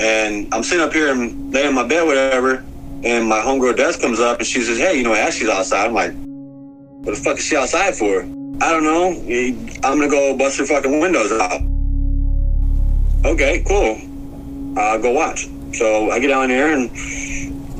And 0.00 0.52
I'm 0.52 0.62
sitting 0.62 0.84
up 0.84 0.92
here 0.92 1.12
and 1.12 1.52
laying 1.52 1.68
in 1.68 1.74
my 1.74 1.86
bed, 1.86 2.04
whatever, 2.06 2.64
and 3.04 3.28
my 3.28 3.38
homegirl 3.38 3.76
Des 3.76 3.98
comes 4.00 4.18
up 4.18 4.38
and 4.38 4.46
she 4.46 4.62
says, 4.62 4.78
Hey, 4.78 4.96
you 4.96 5.04
know, 5.04 5.14
Ashley's 5.14 5.50
outside. 5.50 5.86
I'm 5.86 5.94
like, 5.94 6.12
what 7.04 7.14
the 7.14 7.20
fuck 7.20 7.38
is 7.38 7.44
she 7.44 7.56
outside 7.56 7.94
for? 7.94 8.22
I 8.62 8.72
don't 8.72 8.82
know. 8.82 9.08
I'm 9.84 9.98
gonna 9.98 10.08
go 10.08 10.36
bust 10.36 10.58
her 10.58 10.64
fucking 10.64 11.00
windows 11.00 11.30
out. 11.32 11.60
Okay, 13.26 13.62
cool. 13.68 13.98
I'll 14.78 15.00
go 15.00 15.12
watch. 15.12 15.48
So 15.74 16.10
I 16.10 16.18
get 16.18 16.28
down 16.28 16.48
there 16.48 16.72
and 16.72 16.90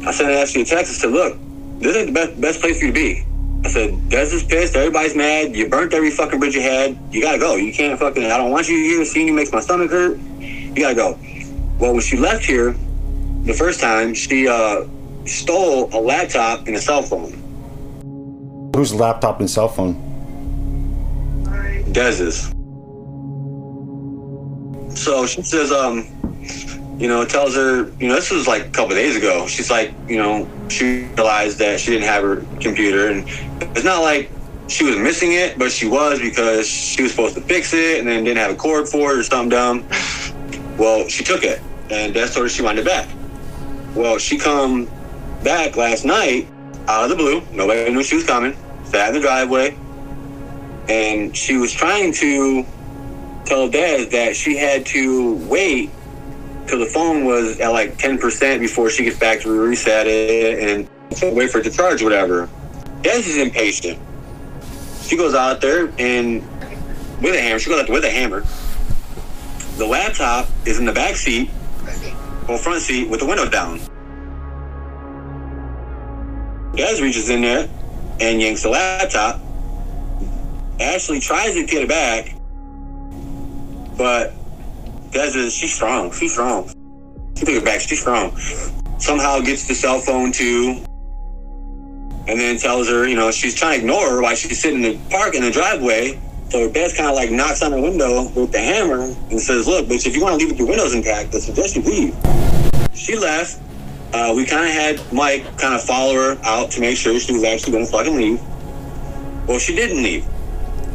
I 0.07 0.11
sent 0.11 0.31
Ashley 0.31 0.62
a 0.62 0.64
text 0.64 0.93
and 0.93 1.01
said, 1.01 1.11
look, 1.11 1.39
this 1.79 1.97
is 1.97 2.07
the 2.07 2.12
best, 2.12 2.41
best 2.41 2.61
place 2.61 2.79
for 2.79 2.87
you 2.87 2.93
to 2.93 2.95
be. 2.95 3.25
I 3.64 3.68
said, 3.68 4.08
Des 4.10 4.32
is 4.34 4.44
pissed. 4.44 4.76
Everybody's 4.76 5.16
mad. 5.16 5.56
You 5.56 5.68
burnt 5.68 5.94
every 5.94 6.10
fucking 6.10 6.38
bridge 6.38 6.54
you 6.54 6.60
had. 6.60 6.98
You 7.10 7.22
gotta 7.22 7.38
go. 7.38 7.56
You 7.56 7.72
can't 7.72 7.98
fucking, 7.98 8.24
I 8.24 8.36
don't 8.36 8.50
want 8.50 8.68
you 8.68 8.76
here. 8.76 9.04
Seeing 9.06 9.26
you 9.26 9.32
makes 9.32 9.52
my 9.52 9.60
stomach 9.60 9.90
hurt. 9.90 10.18
You 10.38 10.74
gotta 10.76 10.94
go. 10.94 11.18
Well, 11.78 11.92
when 11.92 12.02
she 12.02 12.18
left 12.18 12.44
here 12.44 12.76
the 13.44 13.54
first 13.54 13.80
time, 13.80 14.12
she 14.12 14.46
uh, 14.46 14.84
stole 15.24 15.88
a 15.96 16.00
laptop 16.00 16.66
and 16.66 16.76
a 16.76 16.80
cell 16.80 17.02
phone. 17.02 17.32
Whose 18.76 18.92
laptop 18.94 19.40
and 19.40 19.48
cell 19.48 19.68
phone? 19.68 19.94
Dez's. 21.90 22.52
So 24.94 25.26
she 25.26 25.42
says, 25.42 25.72
um, 25.72 26.06
you 26.99 27.09
know, 27.09 27.24
tells 27.24 27.55
her, 27.57 27.90
you 27.99 28.09
know, 28.09 28.14
this 28.14 28.30
was 28.30 28.47
like 28.47 28.66
a 28.66 28.70
couple 28.70 28.95
days 28.95 29.16
ago. 29.16 29.47
She's 29.47 29.70
like, 29.70 29.92
you 30.09 30.16
know, 30.16 30.49
she 30.68 31.09
realized 31.16 31.59
that 31.59 31.80
she 31.80 31.90
didn't 31.90 32.07
have 32.07 32.22
her 32.22 32.36
computer, 32.61 33.09
and 33.09 33.24
it's 33.76 33.84
not 33.84 34.03
like 34.03 34.30
she 34.68 34.84
was 34.84 34.97
missing 34.97 35.32
it, 35.32 35.59
but 35.59 35.70
she 35.70 35.86
was 35.86 36.20
because 36.20 36.66
she 36.66 37.03
was 37.03 37.11
supposed 37.11 37.34
to 37.34 37.40
fix 37.40 37.74
it 37.74 37.99
and 37.99 38.09
then 38.09 38.24
didn't 38.24 38.38
have 38.38 38.51
a 38.51 38.55
cord 38.55 38.88
for 38.88 39.12
it 39.12 39.18
or 39.18 39.22
something 39.22 39.51
dumb. 39.51 39.86
Well, 40.78 41.09
she 41.09 41.24
took 41.24 41.42
it, 41.42 41.61
and 41.90 42.14
that's 42.14 42.32
sort 42.32 42.51
she 42.51 42.62
wanted 42.62 42.80
it 42.80 42.86
back. 42.86 43.09
Well, 43.95 44.18
she 44.18 44.38
come 44.38 44.88
back 45.42 45.76
last 45.76 46.05
night 46.05 46.49
out 46.88 47.05
of 47.05 47.11
the 47.11 47.16
blue. 47.16 47.42
Nobody 47.53 47.90
knew 47.92 48.03
she 48.03 48.16
was 48.16 48.24
coming. 48.24 48.57
Sat 48.84 49.09
in 49.09 49.14
the 49.14 49.20
driveway, 49.20 49.76
and 50.88 51.36
she 51.36 51.57
was 51.57 51.72
trying 51.72 52.12
to 52.14 52.64
tell 53.45 53.68
Des 53.68 54.07
that 54.07 54.34
she 54.36 54.57
had 54.57 54.86
to 54.86 55.36
wait 55.47 55.90
till 56.66 56.78
the 56.78 56.86
phone 56.86 57.24
was 57.24 57.60
at 57.60 57.68
like 57.68 57.96
10% 57.98 58.60
before 58.60 58.90
she 58.90 59.04
gets 59.04 59.18
back 59.18 59.40
to 59.40 59.50
reset 59.50 60.06
it 60.06 60.58
and 60.58 61.34
wait 61.34 61.50
for 61.50 61.58
it 61.58 61.64
to 61.64 61.70
charge 61.70 62.02
whatever. 62.02 62.48
Des 63.02 63.18
is 63.18 63.36
impatient. 63.36 63.98
She 65.02 65.16
goes 65.16 65.34
out 65.34 65.60
there 65.60 65.92
and 65.98 66.42
with 67.20 67.34
a 67.34 67.40
hammer, 67.40 67.58
she 67.58 67.70
goes 67.70 67.80
out 67.80 67.86
there 67.86 67.94
with 67.94 68.04
a 68.04 68.10
hammer. 68.10 68.44
The 69.76 69.86
laptop 69.86 70.48
is 70.64 70.78
in 70.78 70.84
the 70.84 70.92
back 70.92 71.16
seat 71.16 71.50
or 72.48 72.58
front 72.58 72.80
seat 72.80 73.08
with 73.08 73.20
the 73.20 73.26
windows 73.26 73.50
down. 73.50 73.78
Des 76.76 77.00
reaches 77.00 77.30
in 77.30 77.42
there 77.42 77.68
and 78.20 78.40
yanks 78.40 78.62
the 78.62 78.70
laptop. 78.70 79.40
Ashley 80.80 81.20
tries 81.20 81.54
to 81.54 81.64
get 81.66 81.82
it 81.82 81.88
back, 81.88 82.34
but 83.96 84.32
Is, 85.16 85.54
she's 85.54 85.72
strong. 85.72 86.12
She's 86.12 86.32
strong. 86.32 86.68
She 87.36 87.44
took 87.44 87.54
it 87.54 87.64
back. 87.64 87.80
She's 87.80 88.00
strong. 88.00 88.36
Somehow 88.98 89.40
gets 89.40 89.66
the 89.66 89.74
cell 89.74 90.00
phone 90.00 90.32
too, 90.32 90.84
and 92.26 92.38
then 92.38 92.58
tells 92.58 92.88
her, 92.88 93.06
you 93.06 93.16
know, 93.16 93.30
she's 93.30 93.54
trying 93.54 93.78
to 93.78 93.84
ignore 93.84 94.10
her 94.10 94.22
while 94.22 94.34
she's 94.34 94.60
sitting 94.60 94.82
in 94.82 94.92
the 94.92 95.10
park 95.10 95.34
in 95.34 95.42
the 95.42 95.50
driveway. 95.50 96.20
So 96.50 96.66
her 96.66 96.72
Des 96.72 96.94
kind 96.96 97.08
of 97.08 97.14
like 97.16 97.30
knocks 97.30 97.62
on 97.62 97.72
her 97.72 97.80
window 97.80 98.28
with 98.34 98.52
the 98.52 98.58
hammer 98.58 99.02
and 99.30 99.40
says, 99.40 99.66
"Look, 99.66 99.86
bitch, 99.86 100.06
if 100.06 100.14
you 100.14 100.22
want 100.22 100.34
to 100.34 100.38
leave 100.38 100.50
with 100.50 100.58
your 100.58 100.68
windows 100.68 100.94
intact, 100.94 101.34
I 101.34 101.38
suggest 101.38 101.76
you 101.76 101.82
leave." 101.82 102.14
She 102.94 103.16
left. 103.16 103.60
Uh, 104.12 104.32
we 104.36 104.44
kind 104.44 104.64
of 104.64 104.70
had 104.70 105.12
Mike 105.12 105.42
kind 105.58 105.74
of 105.74 105.82
follow 105.82 106.14
her 106.14 106.38
out 106.44 106.70
to 106.72 106.80
make 106.80 106.96
sure 106.96 107.18
she 107.18 107.32
was 107.32 107.42
actually 107.42 107.72
going 107.72 107.84
to 107.84 107.90
fucking 107.90 108.16
leave. 108.16 108.40
Well, 109.48 109.58
she 109.58 109.74
didn't 109.74 110.02
leave. 110.02 110.24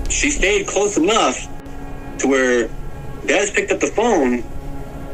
She 0.10 0.30
stayed 0.32 0.68
close 0.68 0.98
enough 0.98 1.48
to 2.20 2.28
where 2.28 2.70
Des 3.26 3.52
picked 3.52 3.72
up 3.72 3.80
the 3.80 3.88
phone 3.88 4.44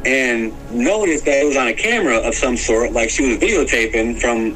and 0.06 0.54
noticed 0.72 1.26
that 1.26 1.42
it 1.42 1.46
was 1.46 1.58
on 1.58 1.68
a 1.68 1.74
camera 1.74 2.18
of 2.18 2.36
some 2.36 2.56
sort, 2.56 2.92
like 2.94 3.10
she 3.10 3.28
was 3.28 3.38
videotaping 3.38 4.20
from 4.22 4.56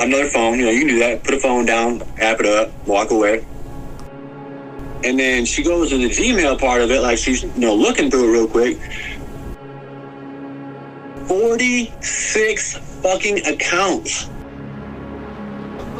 another 0.00 0.26
phone. 0.26 0.58
You 0.58 0.64
know, 0.66 0.70
you 0.70 0.80
can 0.80 0.88
do 0.88 0.98
that. 1.00 1.22
Put 1.22 1.34
a 1.34 1.40
phone 1.40 1.66
down, 1.66 2.02
app 2.18 2.40
it 2.40 2.46
up, 2.46 2.70
walk 2.86 3.10
away. 3.10 3.44
And 5.04 5.18
then 5.18 5.44
she 5.44 5.62
goes 5.62 5.90
to 5.90 5.98
the 5.98 6.08
Gmail 6.08 6.58
part 6.58 6.80
of 6.80 6.90
it, 6.90 7.02
like 7.02 7.18
she's 7.18 7.42
you 7.42 7.50
know 7.56 7.74
looking 7.74 8.10
through 8.10 8.28
it 8.28 8.32
real 8.32 8.48
quick. 8.48 8.78
Forty-six 11.26 12.78
fucking 13.02 13.46
accounts 13.46 14.28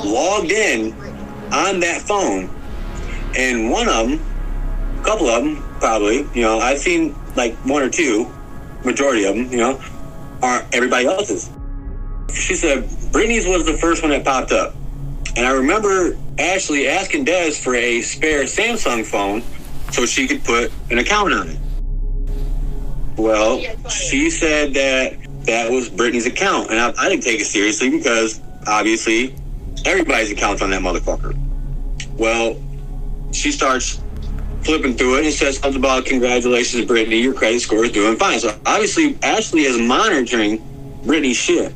logged 0.04 0.52
in 0.52 0.92
on 1.52 1.80
that 1.80 2.00
phone, 2.02 2.48
and 3.36 3.70
one 3.70 3.88
of 3.88 4.08
them, 4.08 4.20
a 5.00 5.04
couple 5.04 5.28
of 5.28 5.44
them, 5.44 5.71
probably. 5.82 6.18
You 6.32 6.42
know, 6.42 6.60
I've 6.60 6.78
seen 6.78 7.14
like 7.34 7.54
one 7.66 7.82
or 7.82 7.90
two, 7.90 8.32
majority 8.84 9.24
of 9.24 9.34
them. 9.34 9.50
You 9.50 9.58
know, 9.58 9.82
are 10.40 10.64
everybody 10.72 11.06
else's. 11.06 11.50
She 12.32 12.54
said 12.54 12.88
Brittany's 13.10 13.46
was 13.46 13.66
the 13.66 13.76
first 13.76 14.00
one 14.00 14.12
that 14.12 14.24
popped 14.24 14.52
up. 14.52 14.74
And 15.36 15.44
I 15.44 15.50
remember 15.50 16.16
Ashley 16.38 16.88
asking 16.88 17.24
Des 17.24 17.52
for 17.52 17.74
a 17.74 18.00
spare 18.00 18.44
Samsung 18.44 19.04
phone 19.04 19.42
so 19.90 20.06
she 20.06 20.28
could 20.28 20.44
put 20.44 20.70
an 20.90 20.98
account 20.98 21.32
on 21.32 21.48
it. 21.48 21.58
Well, 23.16 23.58
she 23.88 24.30
said 24.30 24.72
that 24.74 25.16
that 25.46 25.70
was 25.70 25.88
Brittany's 25.88 26.26
account. 26.26 26.70
And 26.70 26.78
I, 26.78 26.94
I 26.96 27.08
didn't 27.08 27.24
take 27.24 27.40
it 27.40 27.46
seriously 27.46 27.90
because 27.90 28.40
obviously 28.66 29.34
everybody's 29.84 30.30
account's 30.30 30.62
on 30.62 30.70
that 30.70 30.80
motherfucker. 30.80 31.36
Well, 32.16 32.56
she 33.32 33.50
starts 33.50 34.01
flipping 34.64 34.96
through 34.96 35.18
it 35.18 35.24
and 35.24 35.34
says 35.34 35.58
something 35.58 35.80
about 35.80 36.04
congratulations, 36.04 36.84
Brittany, 36.86 37.20
your 37.20 37.34
credit 37.34 37.60
score 37.60 37.84
is 37.84 37.92
doing 37.92 38.16
fine. 38.16 38.38
So 38.38 38.58
obviously 38.66 39.18
Ashley 39.22 39.62
is 39.62 39.78
monitoring 39.78 40.62
Brittany's 41.04 41.36
shit. 41.36 41.74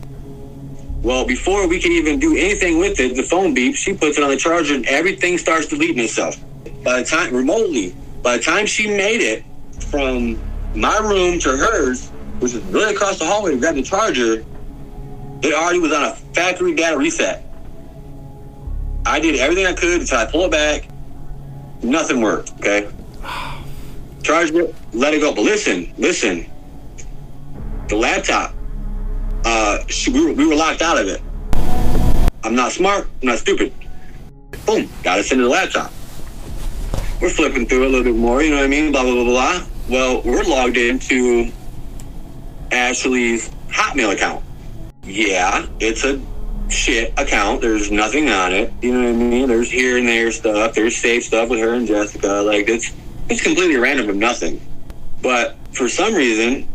Well, 1.03 1.27
before 1.27 1.69
we 1.69 1.81
can 1.81 1.93
even 1.93 2.19
do 2.19 2.37
anything 2.37 2.79
with 2.79 2.99
it, 2.99 3.15
the 3.17 3.23
phone 3.23 3.55
beeps, 3.55 3.77
she 3.77 3.93
puts 3.95 4.19
it 4.19 4.25
on 4.25 4.31
the 4.31 4.37
charger 4.37 4.75
and 4.75 4.87
everything 4.87 5.39
starts 5.39 5.67
deleting 5.67 6.01
itself. 6.01 6.37
By 6.83 7.01
the 7.01 7.07
time, 7.07 7.35
remotely, 7.35 7.95
by 8.23 8.37
the 8.37 8.43
time 8.43 8.67
she 8.67 8.89
made 8.89 9.21
it 9.21 9.45
from 9.91 10.39
my 10.75 10.99
room 10.99 11.39
to 11.41 11.57
hers, 11.57 12.09
which 12.41 12.55
is 12.55 12.63
really 12.65 12.95
across 12.95 13.19
the 13.19 13.25
hallway 13.25 13.53
to 13.53 13.59
grab 13.59 13.75
the 13.75 13.83
charger, 13.83 14.45
it 15.43 15.55
already 15.55 15.79
was 15.79 15.93
on 15.93 16.05
a 16.05 16.17
factory 16.35 16.75
data 16.75 16.97
reset. 16.97 17.45
I 19.05 19.21
did 19.21 19.37
everything 19.37 19.67
I 19.67 19.73
could 19.73 20.07
try 20.07 20.25
to 20.25 20.31
pull 20.31 20.47
it 20.47 20.51
back. 20.51 20.89
Nothing 21.83 22.21
worked, 22.21 22.53
okay? 22.59 22.89
Charged 24.23 24.55
it, 24.55 24.75
let 24.93 25.15
it 25.15 25.21
go. 25.21 25.35
But 25.35 25.43
listen, 25.43 25.93
listen. 25.99 26.51
The 27.89 27.97
laptop, 27.97 28.55
uh, 29.45 29.79
we, 30.09 30.25
were, 30.25 30.33
we 30.33 30.47
were 30.47 30.57
locked 30.57 30.83
out 30.83 30.99
of 30.99 31.07
it. 31.07 31.23
I'm 32.43 32.55
not 32.55 32.73
smart. 32.73 33.09
I'm 33.23 33.29
not 33.29 33.39
stupid. 33.39 33.73
Boom, 34.67 34.89
got 35.03 35.19
us 35.19 35.31
into 35.31 35.45
the 35.45 35.51
laptop. 35.51 35.93
We're 37.21 37.31
flipping 37.31 37.67
through 37.67 37.87
a 37.87 37.89
little 37.89 38.05
bit 38.05 38.17
more, 38.17 38.43
you 38.43 38.51
know 38.51 38.57
what 38.57 38.65
I 38.65 38.69
mean? 38.69 38.93
Blah, 38.93 39.03
blah, 39.03 39.15
blah, 39.15 39.25
blah. 39.25 39.67
Well, 39.89 40.23
we're 40.23 40.43
logged 40.43 40.77
into 40.77 41.51
Ashley's 42.73 43.51
Hotmail 43.69 44.13
account. 44.13 44.45
Yeah, 45.05 45.67
it's 45.79 46.05
a 46.05 46.21
shit 46.69 47.13
account. 47.19 47.61
There's 47.61 47.91
nothing 47.91 48.29
on 48.29 48.53
it. 48.53 48.73
You 48.83 48.93
know 48.93 49.03
what 49.05 49.09
I 49.09 49.13
mean? 49.13 49.49
There's 49.49 49.71
here 49.71 49.99
and 49.99 50.07
there 50.07 50.31
stuff. 50.33 50.75
There's 50.75 50.97
safe 50.97 51.25
stuff 51.25 51.49
with 51.49 51.61
her 51.61 51.75
and 51.75 51.87
Jessica. 51.87 52.43
Like 52.45 52.69
it's 52.69 52.93
it's 53.29 53.43
completely 53.43 53.77
random 53.77 54.09
of 54.09 54.17
nothing. 54.17 54.61
But 55.23 55.57
for 55.73 55.89
some 55.89 56.15
reason, 56.15 56.69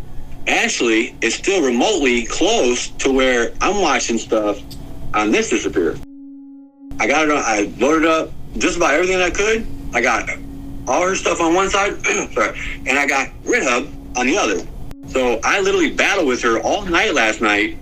Ashley 0.47 1.15
is 1.21 1.35
still 1.35 1.63
remotely 1.63 2.25
close 2.25 2.89
to 2.89 3.11
where 3.11 3.53
I'm 3.61 3.81
watching 3.81 4.17
stuff 4.17 4.61
on 5.13 5.31
this 5.31 5.49
disappear. 5.49 5.97
I 6.99 7.07
got 7.07 7.25
it 7.25 7.31
on, 7.31 7.37
I 7.39 7.73
loaded 7.77 8.07
up 8.07 8.31
just 8.57 8.77
about 8.77 8.93
everything 8.93 9.21
I 9.21 9.29
could. 9.29 9.65
I 9.93 10.01
got 10.01 10.29
all 10.87 11.07
her 11.07 11.15
stuff 11.15 11.39
on 11.41 11.53
one 11.53 11.69
side, 11.69 12.03
sorry, 12.33 12.59
and 12.85 12.97
I 12.97 13.07
got 13.07 13.29
RedHub 13.43 14.17
on 14.17 14.27
the 14.27 14.37
other. 14.37 14.67
So 15.07 15.39
I 15.43 15.59
literally 15.61 15.91
battled 15.91 16.27
with 16.27 16.41
her 16.43 16.59
all 16.59 16.83
night 16.85 17.13
last 17.13 17.41
night. 17.41 17.77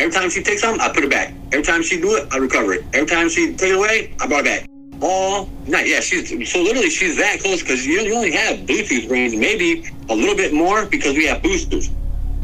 Every 0.00 0.12
time 0.12 0.30
she 0.30 0.42
takes 0.42 0.62
something, 0.62 0.80
I 0.80 0.88
put 0.88 1.04
it 1.04 1.10
back. 1.10 1.34
Every 1.52 1.62
time 1.62 1.82
she 1.82 2.00
do 2.00 2.16
it, 2.16 2.26
I 2.32 2.38
recover 2.38 2.72
it. 2.72 2.86
Every 2.94 3.06
time 3.06 3.28
she 3.28 3.52
take 3.52 3.72
it 3.72 3.76
away, 3.76 4.14
I 4.18 4.26
brought 4.26 4.46
it 4.46 4.62
back. 4.62 4.70
All 5.02 5.46
night. 5.66 5.88
Yeah, 5.88 6.00
she's 6.00 6.50
so 6.50 6.62
literally 6.62 6.88
she's 6.88 7.18
that 7.18 7.40
close 7.40 7.60
because 7.60 7.84
you, 7.84 8.00
you 8.00 8.14
only 8.14 8.32
have 8.32 8.60
Bluetooth 8.60 9.10
range, 9.10 9.36
maybe 9.36 9.84
a 10.08 10.14
little 10.14 10.34
bit 10.34 10.54
more 10.54 10.86
because 10.86 11.14
we 11.14 11.26
have 11.26 11.42
boosters. 11.42 11.90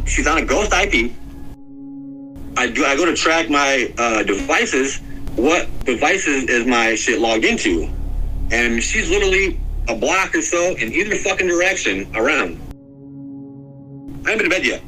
She's 0.04 0.26
on 0.26 0.36
a 0.36 0.44
ghost 0.44 0.70
IP. 0.74 1.10
I 2.58 2.66
do. 2.66 2.84
I 2.84 2.94
go 2.94 3.06
to 3.06 3.16
track 3.16 3.48
my 3.48 3.90
uh, 3.96 4.22
devices. 4.22 5.00
What 5.36 5.66
devices 5.86 6.50
is 6.50 6.66
my 6.66 6.94
shit 6.94 7.20
logged 7.20 7.46
into? 7.46 7.88
And 8.50 8.82
she's 8.82 9.08
literally 9.08 9.58
a 9.88 9.94
block 9.94 10.34
or 10.34 10.42
so 10.42 10.76
in 10.76 10.92
either 10.92 11.16
fucking 11.16 11.48
direction 11.48 12.06
around. 12.14 12.60
I 14.26 14.32
haven't 14.32 14.50
been 14.50 14.50
to 14.50 14.50
bed 14.50 14.66
yet. 14.66 14.82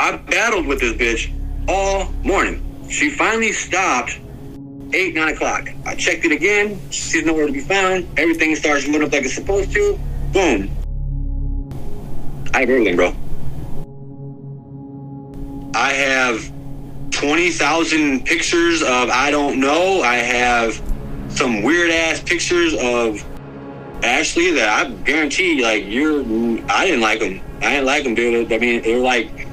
I 0.00 0.16
battled 0.16 0.66
with 0.66 0.80
this 0.80 0.94
bitch 0.94 1.32
all 1.68 2.10
morning. 2.22 2.60
She 2.88 3.10
finally 3.10 3.52
stopped 3.52 4.18
eight, 4.92 5.14
nine 5.14 5.34
o'clock. 5.34 5.68
I 5.84 5.94
checked 5.94 6.24
it 6.24 6.32
again. 6.32 6.80
She's 6.90 7.24
nowhere 7.24 7.46
to 7.46 7.52
be 7.52 7.60
found. 7.60 8.06
Everything 8.18 8.54
starts 8.56 8.86
moving 8.86 9.04
up 9.04 9.12
like 9.12 9.24
it's 9.24 9.34
supposed 9.34 9.72
to. 9.72 9.98
Boom. 10.32 10.70
I 12.52 12.60
have 12.60 12.70
everything, 12.70 12.96
bro. 12.96 13.14
I 15.74 15.92
have 15.92 16.52
20,000 17.10 18.24
pictures 18.24 18.82
of 18.82 19.10
I 19.10 19.30
don't 19.30 19.58
know. 19.58 20.02
I 20.02 20.16
have 20.16 20.80
some 21.30 21.62
weird 21.62 21.90
ass 21.90 22.20
pictures 22.20 22.74
of 22.74 23.24
Ashley 24.04 24.50
that 24.52 24.68
I 24.68 24.90
guarantee, 24.90 25.62
like, 25.62 25.84
you're, 25.86 26.20
I 26.70 26.84
didn't 26.84 27.00
like 27.00 27.20
them. 27.20 27.40
I 27.60 27.70
didn't 27.70 27.86
like 27.86 28.04
them, 28.04 28.14
dude. 28.14 28.52
I 28.52 28.58
mean, 28.58 28.82
they 28.82 28.94
were 28.94 29.00
like, 29.00 29.48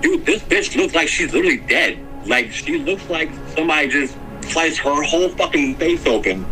dude, 0.00 0.24
this 0.24 0.42
bitch 0.42 0.76
looks 0.76 0.94
like 0.94 1.08
she's 1.08 1.32
literally 1.32 1.58
dead. 1.58 1.98
Like, 2.26 2.52
she 2.52 2.78
looks 2.78 3.08
like 3.08 3.30
somebody 3.54 3.88
just 3.88 4.16
sliced 4.42 4.78
her 4.78 5.02
whole 5.02 5.28
fucking 5.30 5.76
face 5.76 6.06
open. 6.06 6.44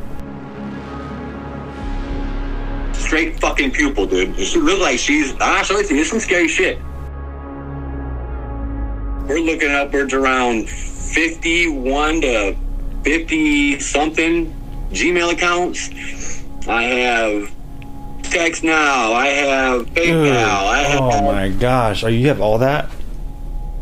Straight 2.95 3.39
fucking 3.41 3.71
pupil, 3.73 4.07
dude. 4.07 4.37
She 4.39 4.59
looks 4.59 4.81
like 4.81 4.99
she's, 4.99 5.35
ah, 5.41 5.63
so 5.65 5.77
it's, 5.77 5.91
it's 5.91 6.11
some 6.11 6.21
scary 6.21 6.49
shit. 6.49 6.79
We're 9.29 9.41
looking 9.41 9.71
upwards 9.71 10.15
around 10.15 10.69
51 10.69 12.21
to 12.23 12.57
50 13.03 13.81
something 13.81 14.55
Gmail 14.91 15.33
accounts. 15.33 15.91
I 16.69 16.83
have 16.85 17.51
Text 18.23 18.65
Now. 18.65 19.13
I 19.13 19.27
have 19.29 19.87
PayPal. 19.87 20.67
I 20.67 20.79
have, 20.83 21.01
oh 21.01 21.23
my 21.23 21.49
gosh! 21.49 22.05
Are 22.05 22.11
you 22.11 22.29
have 22.29 22.41
all 22.41 22.59
that? 22.59 22.91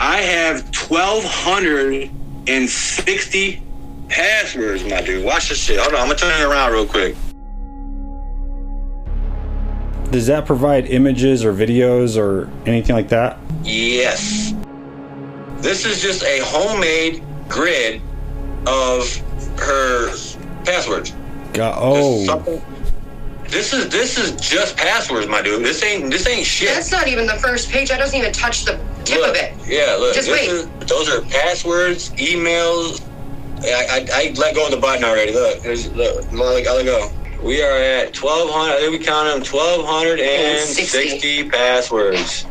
I 0.05 0.21
have 0.21 0.63
1,260 0.91 3.63
passwords, 4.11 4.85
my 4.85 5.01
dude. 5.01 5.25
Watch 5.25 5.49
this 5.49 5.57
shit. 5.57 5.81
Hold 5.81 5.95
on, 5.95 6.01
I'm 6.01 6.09
gonna 6.09 6.19
turn 6.19 6.43
it 6.43 6.45
around 6.45 6.75
real 6.75 6.87
quick. 6.87 7.17
Does 10.11 10.27
that 10.27 10.45
provide 10.45 10.89
images 10.89 11.43
or 11.43 11.55
videos 11.55 12.19
or 12.19 12.51
anything 12.67 12.95
like 12.95 13.09
that? 13.09 13.39
Yes. 13.63 14.53
This 15.63 15.87
is 15.87 16.03
just 16.03 16.23
a 16.23 16.41
homemade 16.41 17.25
grid 17.49 18.03
of 18.67 19.09
her 19.57 20.11
passwords. 20.67 21.15
God, 21.55 21.79
oh. 21.81 22.61
This 23.49 23.73
is 23.73 23.89
this 23.89 24.19
is 24.19 24.33
just 24.33 24.77
passwords, 24.77 25.29
my 25.29 25.41
dude. 25.41 25.65
This 25.65 25.83
ain't 25.83 26.11
this 26.11 26.27
ain't 26.27 26.45
shit. 26.45 26.69
That's 26.69 26.93
not 26.93 27.09
even 27.09 27.27
the 27.27 27.39
first 27.39 27.71
page. 27.71 27.91
I 27.91 27.97
doesn't 27.97 28.19
even 28.19 28.35
touch 28.35 28.67
the 28.67 28.79
tip 29.05 29.21
look, 29.21 29.31
of 29.31 29.37
it. 29.37 29.55
Yeah, 29.67 29.97
look. 29.99 30.15
Just 30.15 30.31
wait. 30.31 30.49
Is, 30.49 30.69
those 30.81 31.09
are 31.09 31.23
passwords, 31.23 32.11
emails. 32.11 33.03
I, 33.63 33.69
I, 33.69 34.07
I 34.13 34.35
let 34.37 34.55
go 34.55 34.67
of 34.67 34.71
the 34.71 34.77
button 34.77 35.03
already. 35.05 35.33
Look, 35.33 35.63
there's 35.63 35.91
look. 35.93 36.23
I 36.27 36.35
let, 36.35 36.67
I 36.67 36.73
let 36.73 36.85
go. 36.85 37.11
We 37.43 37.63
are 37.63 37.77
at 37.77 38.15
1,200. 38.17 38.75
I 38.75 38.81
think 38.81 38.93
we 38.99 39.05
count 39.05 39.29
them 39.29 39.41
1,260 39.41 41.51
passwords. 41.51 42.47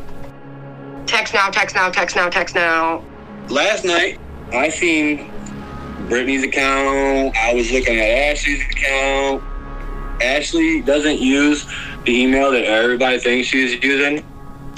Text 1.08 1.34
now, 1.34 1.50
text 1.50 1.76
now, 1.76 1.90
text 1.90 2.16
now, 2.16 2.30
text 2.30 2.54
now. 2.56 3.04
Last 3.50 3.84
night, 3.86 4.20
I 4.52 4.70
seen 4.70 5.32
Brittany's 6.08 6.44
account. 6.44 7.36
I 7.36 7.56
was 7.56 7.72
looking 7.72 8.00
at 8.00 8.08
Ashley's 8.08 8.64
account. 8.66 9.42
Ashley 10.22 10.82
doesn't 10.82 11.20
use 11.20 11.66
the 12.06 12.22
email 12.22 12.52
that 12.52 12.66
everybody 12.66 13.18
thinks 13.20 13.48
she's 13.48 13.84
using. 13.84 14.24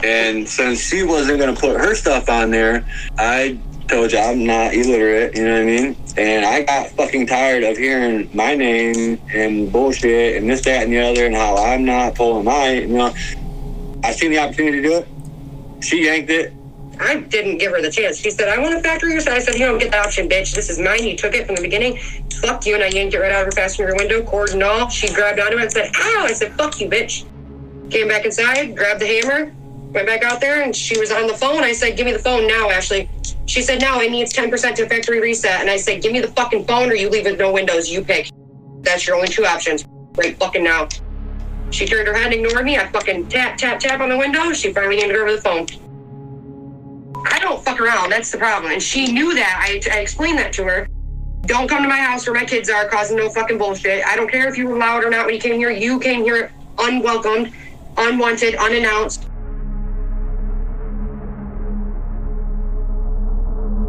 And 0.03 0.47
since 0.47 0.81
she 0.81 1.03
wasn't 1.03 1.39
going 1.39 1.53
to 1.53 1.59
put 1.59 1.79
her 1.79 1.95
stuff 1.95 2.29
on 2.29 2.51
there, 2.51 2.85
I 3.17 3.57
told 3.87 4.11
you 4.11 4.19
I'm 4.19 4.45
not 4.45 4.73
illiterate, 4.73 5.35
you 5.35 5.45
know 5.45 5.53
what 5.53 5.61
I 5.61 5.65
mean? 5.65 5.97
And 6.17 6.45
I 6.45 6.63
got 6.63 6.89
fucking 6.91 7.27
tired 7.27 7.63
of 7.63 7.77
hearing 7.77 8.29
my 8.33 8.55
name 8.55 9.19
and 9.33 9.71
bullshit 9.71 10.37
and 10.37 10.49
this, 10.49 10.61
that, 10.61 10.83
and 10.83 10.93
the 10.93 10.99
other, 10.99 11.25
and 11.25 11.35
how 11.35 11.57
I'm 11.57 11.85
not 11.85 12.15
pulling 12.15 12.45
my, 12.45 12.71
you 12.73 12.87
know. 12.87 13.13
I 14.03 14.11
seen 14.11 14.31
the 14.31 14.39
opportunity 14.39 14.81
to 14.81 14.87
do 14.87 14.97
it. 14.97 15.07
She 15.83 16.05
yanked 16.05 16.29
it. 16.29 16.53
I 16.99 17.17
didn't 17.17 17.57
give 17.57 17.71
her 17.71 17.81
the 17.81 17.91
chance. 17.91 18.17
She 18.19 18.31
said, 18.31 18.47
I 18.47 18.57
want 18.61 18.75
a 18.75 18.81
factory 18.81 19.15
reset. 19.15 19.33
I 19.33 19.39
said, 19.39 19.55
you 19.55 19.65
don't 19.65 19.79
get 19.79 19.91
the 19.91 19.99
option, 19.99 20.29
bitch. 20.29 20.55
This 20.55 20.69
is 20.69 20.79
mine. 20.79 21.03
You 21.03 21.17
took 21.17 21.33
it 21.33 21.45
from 21.45 21.55
the 21.55 21.61
beginning. 21.61 21.97
Fuck 22.41 22.65
you. 22.65 22.75
And 22.75 22.83
I 22.83 22.87
yanked 22.87 23.13
it 23.13 23.19
right 23.19 23.31
out 23.31 23.41
of 23.41 23.53
her 23.53 23.61
passenger 23.61 23.93
window, 23.95 24.23
cord 24.23 24.51
and 24.51 24.63
all. 24.63 24.87
She 24.89 25.13
grabbed 25.13 25.39
onto 25.39 25.57
it 25.57 25.63
and 25.63 25.71
said, 25.71 25.91
ow. 25.93 26.25
I 26.25 26.33
said, 26.33 26.53
fuck 26.53 26.79
you, 26.79 26.89
bitch. 26.89 27.25
Came 27.91 28.07
back 28.07 28.25
inside, 28.25 28.75
grabbed 28.77 29.01
the 29.01 29.07
hammer, 29.07 29.53
went 29.95 30.07
back 30.07 30.23
out 30.23 30.41
there, 30.41 30.61
and 30.61 30.75
she 30.75 30.99
was 30.99 31.09
on 31.09 31.25
the 31.25 31.33
phone. 31.33 31.63
I 31.63 31.71
said, 31.71 31.95
give 31.95 32.05
me 32.05 32.11
the 32.11 32.19
phone 32.19 32.45
now, 32.45 32.69
Ashley. 32.69 33.09
She 33.45 33.61
said, 33.61 33.81
no, 33.81 34.01
it 34.01 34.11
needs 34.11 34.33
10% 34.33 34.75
to 34.75 34.87
factory 34.87 35.21
reset. 35.21 35.61
And 35.61 35.69
I 35.69 35.77
said, 35.77 36.03
give 36.03 36.11
me 36.11 36.19
the 36.19 36.27
fucking 36.27 36.65
phone 36.65 36.89
or 36.89 36.95
you 36.95 37.09
leave 37.09 37.25
it 37.25 37.39
no 37.39 37.51
windows. 37.51 37.89
You 37.89 38.03
pick. 38.03 38.29
That's 38.81 39.07
your 39.07 39.15
only 39.15 39.29
two 39.29 39.45
options. 39.45 39.85
Right 40.15 40.37
fucking 40.37 40.63
now. 40.63 40.89
She 41.71 41.85
turned 41.85 42.07
her 42.07 42.13
head 42.13 42.33
and 42.33 42.45
ignored 42.45 42.65
me. 42.65 42.77
I 42.77 42.87
fucking 42.87 43.29
tap, 43.29 43.57
tap, 43.57 43.79
tap 43.79 44.01
on 44.01 44.09
the 44.09 44.17
window. 44.17 44.51
She 44.51 44.73
finally 44.73 44.99
handed 44.99 45.17
over 45.17 45.31
the 45.31 45.41
phone. 45.41 45.65
I 47.27 47.39
don't 47.39 47.63
fuck 47.63 47.79
around. 47.79 48.09
That's 48.09 48.31
the 48.31 48.37
problem. 48.37 48.71
And 48.73 48.81
she 48.81 49.11
knew 49.11 49.33
that. 49.33 49.59
I, 49.61 49.81
I 49.95 49.99
explained 49.99 50.37
that 50.39 50.51
to 50.53 50.63
her. 50.65 50.87
Don't 51.43 51.67
come 51.67 51.83
to 51.83 51.89
my 51.89 51.97
house 51.97 52.27
where 52.27 52.33
my 52.33 52.45
kids 52.45 52.69
are 52.69 52.87
causing 52.87 53.17
no 53.17 53.29
fucking 53.29 53.57
bullshit. 53.57 54.05
I 54.05 54.15
don't 54.15 54.29
care 54.29 54.49
if 54.49 54.57
you 54.57 54.67
were 54.67 54.77
loud 54.77 55.03
or 55.03 55.09
not 55.09 55.25
when 55.25 55.35
you 55.35 55.41
came 55.41 55.55
here. 55.55 55.69
You 55.69 55.99
came 55.99 56.23
here 56.23 56.51
unwelcomed, 56.79 57.53
unwanted, 57.97 58.55
unannounced. 58.55 59.29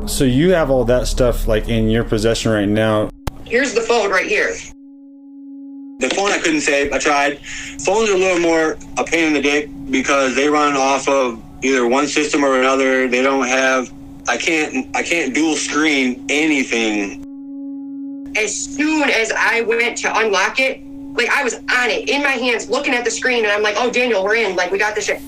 So 0.06 0.22
you 0.24 0.52
have 0.52 0.70
all 0.70 0.84
that 0.84 1.08
stuff 1.08 1.48
like 1.48 1.68
in 1.68 1.90
your 1.90 2.04
possession 2.04 2.52
right 2.52 2.68
now. 2.68 3.10
Here's 3.44 3.74
the 3.74 3.80
phone 3.80 4.10
right 4.10 4.26
here. 4.26 4.54
The 5.98 6.12
phone 6.14 6.30
I 6.30 6.38
couldn't 6.38 6.60
save. 6.60 6.92
I 6.92 6.98
tried. 6.98 7.38
Phones 7.40 8.10
are 8.10 8.14
a 8.14 8.18
little 8.18 8.38
more 8.38 8.76
a 8.98 9.04
pain 9.04 9.28
in 9.28 9.32
the 9.32 9.42
dick 9.42 9.68
because 9.90 10.36
they 10.36 10.48
run 10.48 10.76
off 10.76 11.08
of 11.08 11.42
either 11.62 11.88
one 11.88 12.06
system 12.06 12.44
or 12.44 12.58
another. 12.58 13.08
They 13.08 13.22
don't 13.22 13.46
have. 13.46 13.92
I 14.28 14.36
can't. 14.36 14.94
I 14.94 15.02
can't 15.02 15.34
dual 15.34 15.56
screen 15.56 16.24
anything. 16.28 17.22
As 18.36 18.54
soon 18.54 19.08
as 19.10 19.32
I 19.36 19.62
went 19.62 19.96
to 19.98 20.18
unlock 20.18 20.60
it, 20.60 20.82
like 21.16 21.30
I 21.30 21.42
was 21.42 21.54
on 21.54 21.90
it 21.90 22.08
in 22.08 22.22
my 22.22 22.32
hands, 22.32 22.68
looking 22.68 22.94
at 22.94 23.04
the 23.04 23.10
screen, 23.10 23.44
and 23.44 23.52
I'm 23.52 23.62
like, 23.62 23.76
"Oh, 23.78 23.90
Daniel, 23.90 24.22
we're 24.22 24.36
in. 24.36 24.54
Like 24.54 24.70
we 24.70 24.78
got 24.78 24.94
this 24.94 25.06
shit." 25.06 25.20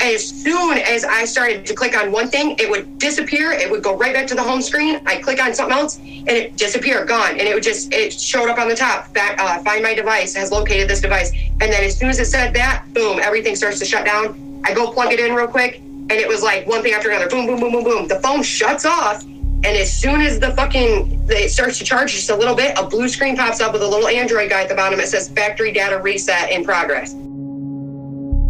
As 0.00 0.26
soon 0.28 0.78
as 0.78 1.04
I 1.04 1.24
started 1.24 1.64
to 1.66 1.74
click 1.74 1.96
on 1.96 2.12
one 2.12 2.28
thing, 2.28 2.54
it 2.58 2.70
would 2.70 2.98
disappear. 2.98 3.52
It 3.52 3.70
would 3.70 3.82
go 3.82 3.96
right 3.96 4.12
back 4.12 4.26
to 4.28 4.34
the 4.34 4.42
home 4.42 4.60
screen. 4.60 5.00
I 5.06 5.16
click 5.16 5.42
on 5.42 5.54
something 5.54 5.76
else, 5.76 5.98
and 5.98 6.28
it 6.28 6.56
disappear, 6.56 7.04
gone. 7.04 7.32
And 7.32 7.42
it 7.42 7.54
would 7.54 7.62
just 7.62 7.92
it 7.92 8.12
showed 8.12 8.50
up 8.50 8.58
on 8.58 8.68
the 8.68 8.76
top. 8.76 9.12
Back, 9.14 9.40
uh, 9.40 9.62
find 9.62 9.82
my 9.82 9.94
device 9.94 10.34
has 10.34 10.50
located 10.50 10.88
this 10.88 11.00
device. 11.00 11.32
And 11.60 11.72
then 11.72 11.82
as 11.82 11.96
soon 11.96 12.10
as 12.10 12.18
it 12.18 12.26
said 12.26 12.52
that, 12.54 12.84
boom, 12.92 13.18
everything 13.20 13.56
starts 13.56 13.78
to 13.78 13.84
shut 13.84 14.04
down. 14.04 14.62
I 14.64 14.74
go 14.74 14.92
plug 14.92 15.12
it 15.12 15.20
in 15.20 15.34
real 15.34 15.48
quick, 15.48 15.78
and 15.78 16.12
it 16.12 16.28
was 16.28 16.42
like 16.42 16.66
one 16.66 16.82
thing 16.82 16.92
after 16.92 17.10
another. 17.10 17.28
Boom, 17.28 17.46
boom, 17.46 17.58
boom, 17.58 17.72
boom, 17.72 17.84
boom. 17.84 18.08
The 18.08 18.20
phone 18.20 18.42
shuts 18.42 18.84
off. 18.84 19.24
And 19.24 19.66
as 19.76 19.92
soon 19.92 20.20
as 20.20 20.38
the 20.38 20.52
fucking 20.52 21.26
it 21.28 21.50
starts 21.50 21.78
to 21.78 21.84
charge 21.84 22.12
just 22.12 22.30
a 22.30 22.36
little 22.36 22.54
bit, 22.54 22.78
a 22.78 22.86
blue 22.86 23.08
screen 23.08 23.36
pops 23.36 23.60
up 23.60 23.72
with 23.72 23.82
a 23.82 23.88
little 23.88 24.06
Android 24.06 24.50
guy 24.50 24.62
at 24.62 24.68
the 24.68 24.74
bottom. 24.74 25.00
It 25.00 25.08
says 25.08 25.28
factory 25.30 25.72
data 25.72 25.98
reset 25.98 26.50
in 26.50 26.64
progress. 26.64 27.14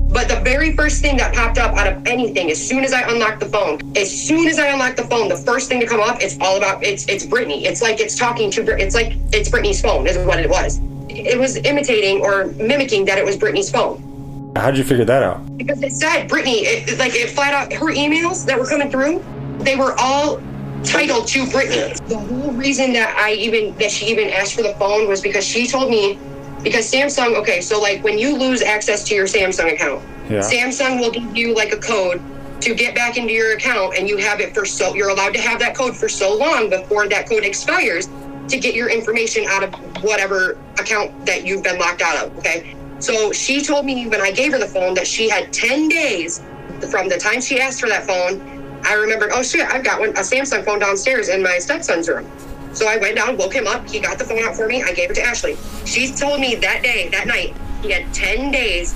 But 0.09 0.29
the 0.29 0.41
very 0.41 0.75
first 0.77 1.03
thing 1.03 1.17
that 1.19 1.35
popped 1.35 1.59
up 1.59 1.75
out 1.77 1.93
of 1.93 2.07
anything, 2.07 2.51
as 2.51 2.65
soon 2.69 2.85
as 2.85 2.93
I 2.93 3.03
unlocked 3.11 3.41
the 3.41 3.47
phone, 3.47 3.81
as 3.97 4.11
soon 4.11 4.47
as 4.49 4.59
I 4.59 4.69
unlocked 4.69 4.97
the 4.97 5.05
phone, 5.05 5.29
the 5.29 5.37
first 5.37 5.69
thing 5.69 5.81
to 5.81 5.87
come 5.87 6.01
up, 6.01 6.19
it's 6.23 6.39
all 6.41 6.57
about 6.57 6.83
it's 6.83 7.07
it's 7.07 7.27
Brittany. 7.27 7.67
It's 7.67 7.83
like 7.83 8.01
it's 8.01 8.17
talking 8.17 8.51
to 8.53 8.63
it's 8.81 8.95
like 8.95 9.15
it's 9.33 9.49
Brittany's 9.49 9.81
phone 9.83 10.07
is 10.07 10.17
what 10.19 10.39
it 10.41 10.49
was. 10.49 10.81
It 11.09 11.39
was 11.39 11.57
imitating 11.59 12.21
or 12.23 12.47
mimicking 12.57 13.05
that 13.07 13.19
it 13.19 13.25
was 13.25 13.37
Brittany's 13.37 13.71
phone 13.71 14.53
How 14.57 14.71
did 14.71 14.79
you 14.79 14.85
figure 14.85 15.05
that 15.07 15.23
out? 15.23 15.57
because 15.57 15.83
it 15.83 15.93
said 15.93 16.29
Brittany. 16.29 16.61
It, 16.67 16.89
it- 16.91 16.99
like 16.99 17.15
it 17.15 17.31
flat 17.31 17.53
out 17.53 17.73
her 17.73 17.87
emails 17.93 18.45
that 18.47 18.59
were 18.59 18.67
coming 18.67 18.91
through, 18.91 19.25
they 19.61 19.77
were 19.77 19.95
all 19.99 20.41
titled 20.85 21.27
to 21.29 21.47
Brittany. 21.51 21.95
The 22.09 22.19
whole 22.19 22.53
reason 22.53 22.93
that 22.95 23.17
I 23.19 23.33
even 23.33 23.77
that 23.79 23.91
she 23.91 24.07
even 24.07 24.29
asked 24.31 24.55
for 24.55 24.63
the 24.63 24.75
phone 24.75 25.09
was 25.09 25.21
because 25.21 25.45
she 25.45 25.67
told 25.67 25.91
me 25.91 26.19
because 26.67 26.91
Samsung. 26.91 27.37
Okay, 27.37 27.61
so 27.61 27.81
like 27.81 28.03
when 28.03 28.19
you 28.19 28.37
lose 28.37 28.61
access 28.61 29.05
to 29.05 29.15
your 29.15 29.27
Samsung 29.27 29.73
account, 29.73 30.03
Yeah. 30.29 30.41
Samsung 30.41 30.99
will 30.99 31.13
give 31.13 31.37
you 31.37 31.55
like 31.55 31.73
a 31.73 31.77
code 31.77 32.21
to 32.61 32.75
get 32.75 32.93
back 32.93 33.17
into 33.17 33.33
your 33.33 33.53
account, 33.53 33.97
and 33.97 34.09
you 34.09 34.17
have 34.17 34.41
it 34.41 34.53
for 34.53 34.67
so 34.67 34.93
you're 34.93 35.11
allowed 35.11 35.33
to 35.35 35.41
have 35.41 35.61
that 35.61 35.77
code 35.77 35.97
for 35.97 36.09
so 36.09 36.37
long 36.37 36.69
before 36.69 37.07
that 37.07 37.29
code 37.29 37.45
expires 37.45 38.09
to 38.49 38.59
get 38.59 38.75
your 38.75 38.89
information 38.89 39.45
out 39.47 39.63
of 39.63 39.73
whatever 40.03 40.59
account 40.81 41.25
that 41.25 41.47
you've 41.47 41.63
been 41.63 41.79
locked 41.79 42.03
out 42.03 42.17
of. 42.27 42.37
Okay. 42.39 42.75
So 42.99 43.31
she 43.31 43.63
told 43.63 43.87
me 43.87 44.09
when 44.09 44.21
I 44.21 44.33
gave 44.33 44.51
her 44.51 44.59
the 44.59 44.67
phone 44.67 44.95
that 44.95 45.07
she 45.07 45.29
had 45.29 45.53
10 45.53 45.89
days 45.89 46.43
from 46.91 47.09
the 47.09 47.17
time 47.17 47.41
she 47.41 47.61
asked 47.61 47.81
for 47.81 47.89
that 47.89 48.07
phone. 48.07 48.81
I 48.85 48.95
remembered, 48.95 49.31
oh 49.33 49.43
shit, 49.43 49.67
I've 49.73 49.85
got 49.85 50.01
one, 50.01 50.11
a 50.11 50.23
Samsung 50.23 50.65
phone 50.65 50.81
downstairs 50.81 51.29
in 51.29 51.43
my 51.43 51.59
stepson's 51.59 52.09
room. 52.09 52.29
So 52.77 52.87
I 52.87 52.99
went 52.99 53.17
down, 53.17 53.39
woke 53.39 53.55
him 53.55 53.67
up. 53.67 53.89
He 53.89 54.01
got 54.01 54.19
the 54.19 54.25
phone 54.25 54.45
out 54.45 54.55
for 54.55 54.69
me. 54.69 54.83
I 54.83 54.93
gave 54.93 55.11
it 55.11 55.15
to 55.15 55.23
Ashley. 55.23 55.57
She 55.87 56.13
told 56.13 56.41
me 56.41 56.57
that 56.57 56.83
day, 56.83 57.09
that 57.09 57.27
night, 57.27 57.57
he 57.81 57.91
had 57.91 58.13
10 58.13 58.51
days 58.51 58.93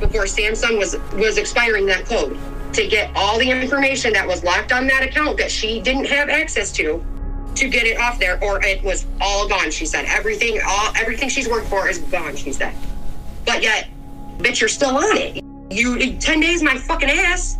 before 0.00 0.24
Samsung 0.24 0.78
was 0.78 0.96
was 1.14 1.38
expiring 1.38 1.86
that 1.86 2.04
code 2.04 2.38
to 2.74 2.86
get 2.86 3.10
all 3.16 3.38
the 3.38 3.50
information 3.50 4.12
that 4.12 4.26
was 4.28 4.44
locked 4.44 4.70
on 4.70 4.86
that 4.88 5.02
account 5.02 5.38
that 5.38 5.50
she 5.50 5.80
didn't 5.80 6.04
have 6.04 6.28
access 6.28 6.70
to 6.72 7.02
to 7.54 7.70
get 7.70 7.86
it 7.86 7.98
off 7.98 8.18
there 8.18 8.38
or 8.44 8.62
it 8.62 8.82
was 8.82 9.06
all 9.22 9.48
gone 9.48 9.70
she 9.70 9.86
said 9.86 10.04
everything 10.04 10.60
all 10.66 10.92
everything 10.96 11.30
she's 11.30 11.48
worked 11.48 11.68
for 11.68 11.88
is 11.88 11.96
gone 11.98 12.36
she 12.36 12.52
said 12.52 12.74
but 13.46 13.62
yet 13.62 13.88
bitch 14.36 14.60
you're 14.60 14.68
still 14.68 14.94
on 14.94 15.16
it 15.16 15.42
you 15.70 16.18
10 16.18 16.40
days 16.40 16.62
my 16.62 16.76
fucking 16.76 17.08
ass 17.08 17.56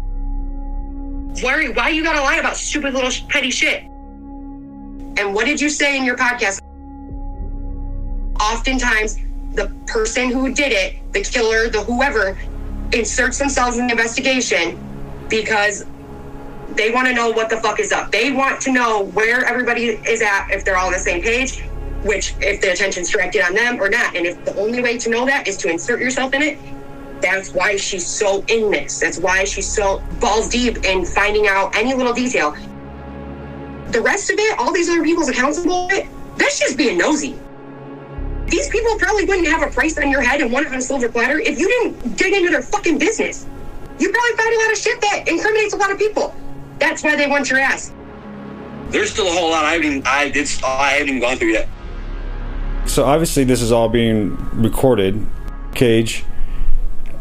why, 1.41 1.69
why 1.69 1.89
you 1.89 2.03
gotta 2.03 2.21
lie 2.21 2.37
about 2.37 2.57
stupid 2.57 2.93
little 2.93 3.11
petty 3.31 3.51
shit 3.51 3.89
and 5.17 5.35
what 5.35 5.47
did 5.47 5.61
you 5.61 5.71
say 5.71 5.97
in 5.97 6.05
your 6.05 6.17
podcast 6.17 6.61
oftentimes 8.41 9.19
the 9.53 9.73
person 9.87 10.31
who 10.31 10.53
did 10.53 10.73
it, 10.73 10.97
the 11.13 11.23
killer, 11.23 11.69
the 11.69 11.83
whoever, 11.83 12.39
inserts 12.93 13.39
themselves 13.39 13.79
in 13.79 13.87
the 13.87 13.93
investigation 13.93 14.79
because 15.29 15.87
they 16.75 16.91
want 16.91 17.09
to 17.09 17.15
know 17.15 17.31
what 17.31 17.49
the 17.49 17.57
fuck 17.57 17.81
is 17.81 17.91
up. 17.91 18.13
They 18.13 18.31
want 18.33 18.61
to 18.63 18.73
know 18.73 19.05
where 19.15 19.45
everybody 19.45 19.87
is 19.87 20.21
at, 20.21 20.51
if 20.51 20.65
they're 20.65 20.77
all 20.77 20.87
on 20.87 20.93
the 20.93 20.99
same 20.99 21.23
page, 21.23 21.63
which 22.05 22.35
if 22.41 22.61
the 22.61 22.73
attention's 22.73 23.11
directed 23.11 23.43
on 23.43 23.55
them 23.55 23.81
or 23.81 23.89
not. 23.89 24.15
And 24.15 24.27
if 24.27 24.45
the 24.45 24.55
only 24.57 24.83
way 24.83 24.99
to 24.99 25.09
know 25.09 25.25
that 25.27 25.49
is 25.49 25.57
to 25.59 25.71
insert 25.71 26.01
yourself 26.01 26.35
in 26.35 26.43
it, 26.43 26.59
that's 27.23 27.53
why 27.53 27.77
she's 27.77 28.07
so 28.07 28.45
in 28.49 28.71
this. 28.71 29.01
That's 29.01 29.19
why 29.19 29.45
she's 29.45 29.67
so 29.67 30.03
balls 30.21 30.51
deep 30.51 30.85
in 30.85 31.05
finding 31.07 31.47
out 31.47 31.75
any 31.75 31.95
little 31.95 32.13
detail. 32.13 32.55
The 33.97 34.03
rest 34.03 34.29
of 34.29 34.39
it, 34.39 34.59
all 34.59 34.75
these 34.75 34.91
other 34.91 35.03
people's 35.03 35.31
accounts 35.31 35.57
and 35.57 35.67
bullshit, 35.67 36.07
that's 36.37 36.59
just 36.59 36.77
being 36.77 36.99
nosy. 36.99 37.35
These 38.45 38.69
people 38.69 38.95
probably 38.99 39.25
wouldn't 39.25 39.49
have 39.49 39.67
a 39.67 39.73
price 39.73 39.97
on 39.97 40.11
your 40.11 40.21
head 40.21 40.43
and 40.43 40.53
want 40.53 40.67
it 40.67 40.73
on 40.73 40.79
a 40.79 40.83
silver 40.83 41.09
platter 41.09 41.39
if 41.39 41.59
you 41.59 41.67
didn't 41.67 42.15
dig 42.19 42.35
into 42.35 42.51
their 42.51 42.61
fucking 42.61 42.99
business. 42.99 43.47
You 43.99 44.13
probably 44.13 44.37
found 44.37 44.55
a 44.55 44.59
lot 44.59 44.71
of 44.73 44.77
shit 44.77 45.01
that 45.01 45.25
incriminates 45.27 45.73
a 45.73 45.79
lot 45.79 45.91
of 45.91 45.97
people. 45.97 46.37
That's 46.79 47.03
why 47.03 47.17
they 47.17 47.27
want 47.27 47.49
your 47.49 47.59
ass. 47.59 47.95
There's 48.91 49.11
still 49.11 49.29
a 49.29 49.31
whole 49.31 49.49
lot 49.49 49.65
I 49.65 49.73
haven't 49.73 49.87
even, 49.87 50.03
I 50.07 50.29
did 50.29 50.47
I 50.63 50.91
haven't 50.91 51.09
even 51.09 51.21
gone 51.23 51.39
through 51.39 51.53
yet. 51.53 51.67
So 52.85 53.03
obviously 53.07 53.45
this 53.45 53.63
is 53.63 53.73
all 53.73 53.89
being 53.89 54.37
recorded. 54.61 55.27
Cage. 55.75 56.23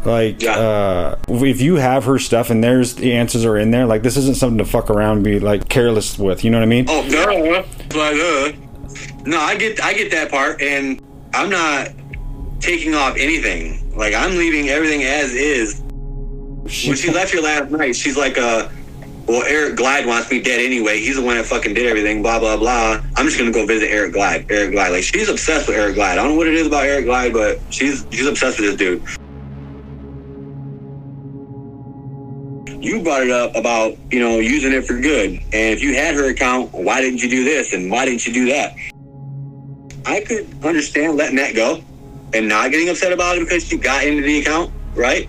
Like 0.06 0.44
uh 0.44 1.16
if 1.28 1.60
you 1.60 1.76
have 1.76 2.04
her 2.04 2.18
stuff 2.18 2.50
and 2.50 2.62
there's 2.62 2.94
the 2.94 3.12
answers 3.12 3.44
are 3.44 3.56
in 3.56 3.72
there, 3.72 3.86
like 3.86 4.02
this 4.02 4.16
isn't 4.16 4.36
something 4.36 4.58
to 4.58 4.64
fuck 4.64 4.88
around 4.88 5.16
and 5.16 5.24
be 5.24 5.40
like 5.40 5.68
careless 5.68 6.16
with, 6.18 6.44
you 6.44 6.50
know 6.50 6.58
what 6.58 6.62
I 6.62 6.66
mean? 6.66 6.86
Oh 6.88 7.02
no, 7.08 7.64
like 7.98 8.14
uh, 8.14 8.52
no, 9.24 9.40
I 9.40 9.56
get 9.56 9.82
I 9.82 9.92
get 9.94 10.10
that 10.12 10.30
part, 10.30 10.62
and 10.62 11.02
I'm 11.34 11.50
not 11.50 11.90
taking 12.60 12.94
off 12.94 13.16
anything. 13.16 13.96
Like 13.96 14.14
I'm 14.14 14.36
leaving 14.36 14.68
everything 14.68 15.02
as 15.02 15.32
is. 15.32 15.80
when 15.80 16.96
she 16.96 17.10
left 17.10 17.32
here 17.32 17.42
last 17.42 17.70
night, 17.70 17.96
she's 17.96 18.16
like, 18.16 18.38
uh, 18.38 18.68
well, 19.26 19.42
Eric 19.42 19.76
Glide 19.76 20.06
wants 20.06 20.30
me 20.30 20.40
dead 20.40 20.60
anyway. 20.60 21.00
He's 21.00 21.16
the 21.16 21.22
one 21.22 21.36
that 21.36 21.46
fucking 21.46 21.74
did 21.74 21.86
everything. 21.86 22.22
Blah 22.22 22.38
blah 22.38 22.56
blah. 22.56 23.02
I'm 23.16 23.26
just 23.26 23.38
gonna 23.38 23.50
go 23.50 23.66
visit 23.66 23.90
Eric 23.90 24.12
Glide. 24.12 24.46
Eric 24.50 24.70
Glide, 24.70 24.92
like 24.92 25.02
she's 25.02 25.28
obsessed 25.28 25.66
with 25.66 25.76
Eric 25.76 25.96
Glide. 25.96 26.12
I 26.12 26.22
don't 26.22 26.32
know 26.32 26.36
what 26.36 26.46
it 26.46 26.54
is 26.54 26.68
about 26.68 26.84
Eric 26.84 27.06
Glide, 27.06 27.32
but 27.32 27.58
she's 27.70 28.06
she's 28.12 28.26
obsessed 28.26 28.60
with 28.60 28.70
this 28.70 28.76
dude. 28.76 29.25
You 32.82 33.02
brought 33.02 33.22
it 33.22 33.30
up 33.30 33.54
about 33.54 33.96
you 34.10 34.20
know 34.20 34.38
using 34.38 34.72
it 34.72 34.84
for 34.84 34.98
good. 35.00 35.30
And 35.30 35.74
if 35.74 35.82
you 35.82 35.94
had 35.94 36.14
her 36.14 36.30
account 36.30 36.72
why 36.72 37.00
didn't 37.00 37.22
you 37.22 37.28
do 37.28 37.44
this? 37.44 37.72
And 37.72 37.90
why 37.90 38.04
didn't 38.04 38.26
you 38.26 38.32
do 38.32 38.46
that? 38.46 38.74
I 40.04 40.20
could 40.20 40.46
understand 40.64 41.16
letting 41.16 41.36
that 41.36 41.54
go 41.54 41.82
and 42.32 42.48
not 42.48 42.70
getting 42.70 42.88
upset 42.88 43.12
about 43.12 43.36
it 43.36 43.40
because 43.40 43.70
you 43.70 43.78
got 43.78 44.04
into 44.04 44.22
the 44.22 44.40
account 44.40 44.72
right? 44.94 45.28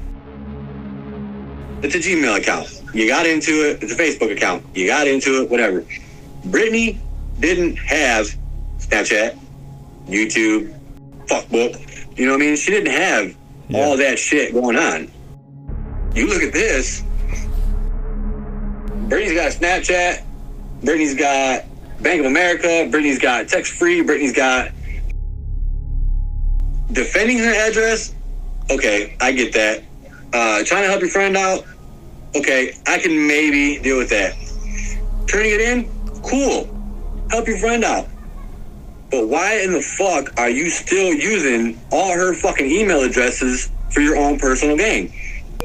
It's 1.84 1.94
a 1.94 2.00
gmail 2.00 2.40
account. 2.40 2.82
You 2.94 3.08
got 3.08 3.28
into 3.28 3.52
it. 3.52 3.84
It's 3.84 3.92
a 3.92 3.96
facebook 3.96 4.32
account. 4.32 4.66
You 4.74 4.88
got 4.88 5.08
into 5.08 5.44
it 5.44 5.50
whatever. 5.50 5.86
Brittany 6.46 7.00
didn't 7.40 7.76
have 7.78 8.28
snapchat 8.80 9.38
youtube 10.08 10.74
fuckbook. 11.26 12.18
You 12.18 12.26
know 12.26 12.32
what 12.32 12.42
i 12.42 12.46
mean? 12.46 12.56
She 12.56 12.72
didn't 12.72 12.94
have 12.94 13.36
all 13.74 13.98
that 13.98 14.18
shit 14.18 14.54
going 14.54 14.78
on. 14.78 15.12
You 16.16 16.28
look 16.28 16.42
at 16.42 16.54
this. 16.54 17.04
Brittany's 19.08 19.34
got 19.34 19.52
Snapchat. 19.54 20.24
Brittany's 20.84 21.16
got 21.16 21.64
Bank 22.02 22.20
of 22.20 22.26
America. 22.26 22.88
Brittany's 22.92 23.20
got 23.20 23.48
text 23.48 23.74
free. 23.74 24.02
Brittany's 24.02 24.34
got 24.34 24.72
defending 26.92 27.38
her 27.38 27.54
address. 27.70 28.14
Okay, 28.70 29.16
I 29.22 29.32
get 29.32 29.54
that. 29.54 29.84
Uh, 30.34 30.64
trying 30.66 30.84
to 30.84 30.90
help 30.90 31.00
your 31.00 31.10
friend 31.10 31.38
out. 31.38 31.66
Okay, 32.36 32.74
I 32.86 32.98
can 32.98 33.28
maybe 33.28 33.80
deal 33.80 33.98
with 33.98 34.10
that. 34.10 34.36
Turning 35.26 35.52
it 35.52 35.62
in, 35.62 35.90
cool. 36.22 36.70
Help 37.32 37.48
your 37.48 37.58
friend 37.58 37.84
out. 37.84 38.08
But 39.10 39.30
why 39.30 39.62
in 39.62 39.72
the 39.72 39.82
fuck 39.82 40.38
are 40.38 40.50
you 40.50 40.70
still 40.70 41.14
using 41.14 41.80
all 41.92 42.14
her 42.14 42.34
fucking 42.34 42.70
email 42.70 43.02
addresses 43.04 43.72
for 43.90 44.02
your 44.02 44.18
own 44.18 44.38
personal 44.38 44.76
gain? 44.76 45.14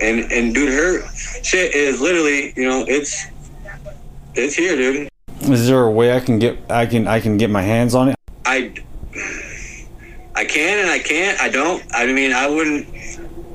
And 0.00 0.30
and 0.32 0.54
dude, 0.54 0.72
her 0.72 1.06
shit 1.42 1.74
is 1.74 2.00
literally, 2.00 2.52
you 2.56 2.68
know, 2.68 2.84
it's 2.88 3.26
it's 4.34 4.54
here, 4.54 4.76
dude. 4.76 5.08
Is 5.42 5.66
there 5.66 5.82
a 5.82 5.90
way 5.90 6.14
I 6.14 6.20
can 6.20 6.38
get 6.38 6.58
I 6.70 6.86
can 6.86 7.06
I 7.08 7.20
can 7.20 7.36
get 7.36 7.50
my 7.50 7.62
hands 7.62 7.94
on 7.94 8.08
it? 8.08 8.16
I 8.44 8.72
I 10.34 10.44
can 10.44 10.78
and 10.78 10.90
I 10.90 10.98
can't. 10.98 11.40
I 11.40 11.48
don't. 11.48 11.82
I 11.92 12.06
mean, 12.06 12.32
I 12.32 12.48
wouldn't. 12.48 12.88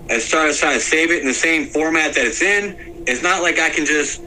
As 0.09 0.29
far 0.29 0.47
as 0.47 0.57
trying 0.59 0.75
to 0.75 0.79
save 0.79 1.11
it 1.11 1.21
in 1.21 1.27
the 1.27 1.33
same 1.33 1.65
format 1.65 2.13
that 2.13 2.25
it's 2.25 2.41
in, 2.41 3.03
it's 3.07 3.23
not 3.23 3.41
like 3.41 3.59
I 3.59 3.69
can 3.69 3.85
just 3.85 4.21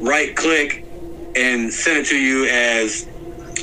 right 0.00 0.34
click 0.36 0.84
and 1.34 1.72
send 1.72 1.98
it 1.98 2.06
to 2.06 2.16
you 2.16 2.46
as 2.46 3.08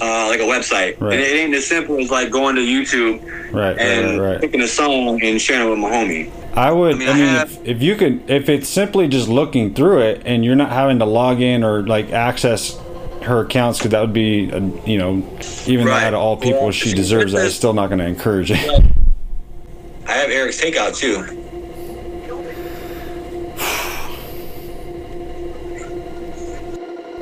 uh, 0.02 0.28
like 0.28 0.40
a 0.40 0.44
website. 0.44 1.00
Right. 1.00 1.14
And 1.14 1.22
it 1.22 1.36
ain't 1.36 1.54
as 1.54 1.68
simple 1.68 2.00
as 2.00 2.10
like 2.10 2.32
going 2.32 2.56
to 2.56 2.62
YouTube 2.62 3.22
Right, 3.52 3.78
and 3.78 4.20
right, 4.20 4.32
right. 4.32 4.42
picking 4.42 4.62
a 4.62 4.68
song 4.68 5.22
and 5.24 5.42
sharing 5.42 5.68
it 5.68 5.70
with 5.70 5.80
my 5.80 5.90
homie. 5.90 6.32
I 6.56 6.72
would. 6.72 7.02
I 7.02 7.06
I 7.12 7.14
mean, 7.14 7.18
mean, 7.18 7.36
I 7.36 7.42
if, 7.44 7.66
if 7.66 7.82
you 7.82 7.96
could, 7.96 8.30
if 8.30 8.48
it's 8.48 8.70
simply 8.70 9.08
just 9.08 9.28
looking 9.28 9.74
through 9.74 10.02
it 10.02 10.22
and 10.26 10.46
you're 10.46 10.56
not 10.56 10.72
having 10.72 11.00
to 11.00 11.06
log 11.06 11.42
in 11.42 11.64
or 11.64 11.84
like 11.86 12.12
access 12.12 12.80
her 13.24 13.42
accounts, 13.42 13.80
because 13.80 13.92
that 13.92 14.02
would 14.02 14.14
be, 14.14 14.52
uh, 14.52 14.60
you 14.86 14.98
know, 14.98 15.18
even 15.68 15.86
though 15.86 15.94
out 15.94 16.14
of 16.14 16.20
all 16.20 16.38
people 16.38 16.62
Well, 16.64 16.72
she 16.72 16.94
deserves 16.96 17.34
that, 17.34 17.46
it's 17.46 17.56
still 17.56 17.74
not 17.74 17.88
going 17.88 18.00
to 18.00 18.06
encourage 18.06 18.52
it. 18.52 18.58
I 20.08 20.12
have 20.14 20.30
Eric's 20.30 20.62
takeout 20.62 20.96
too. 20.96 21.42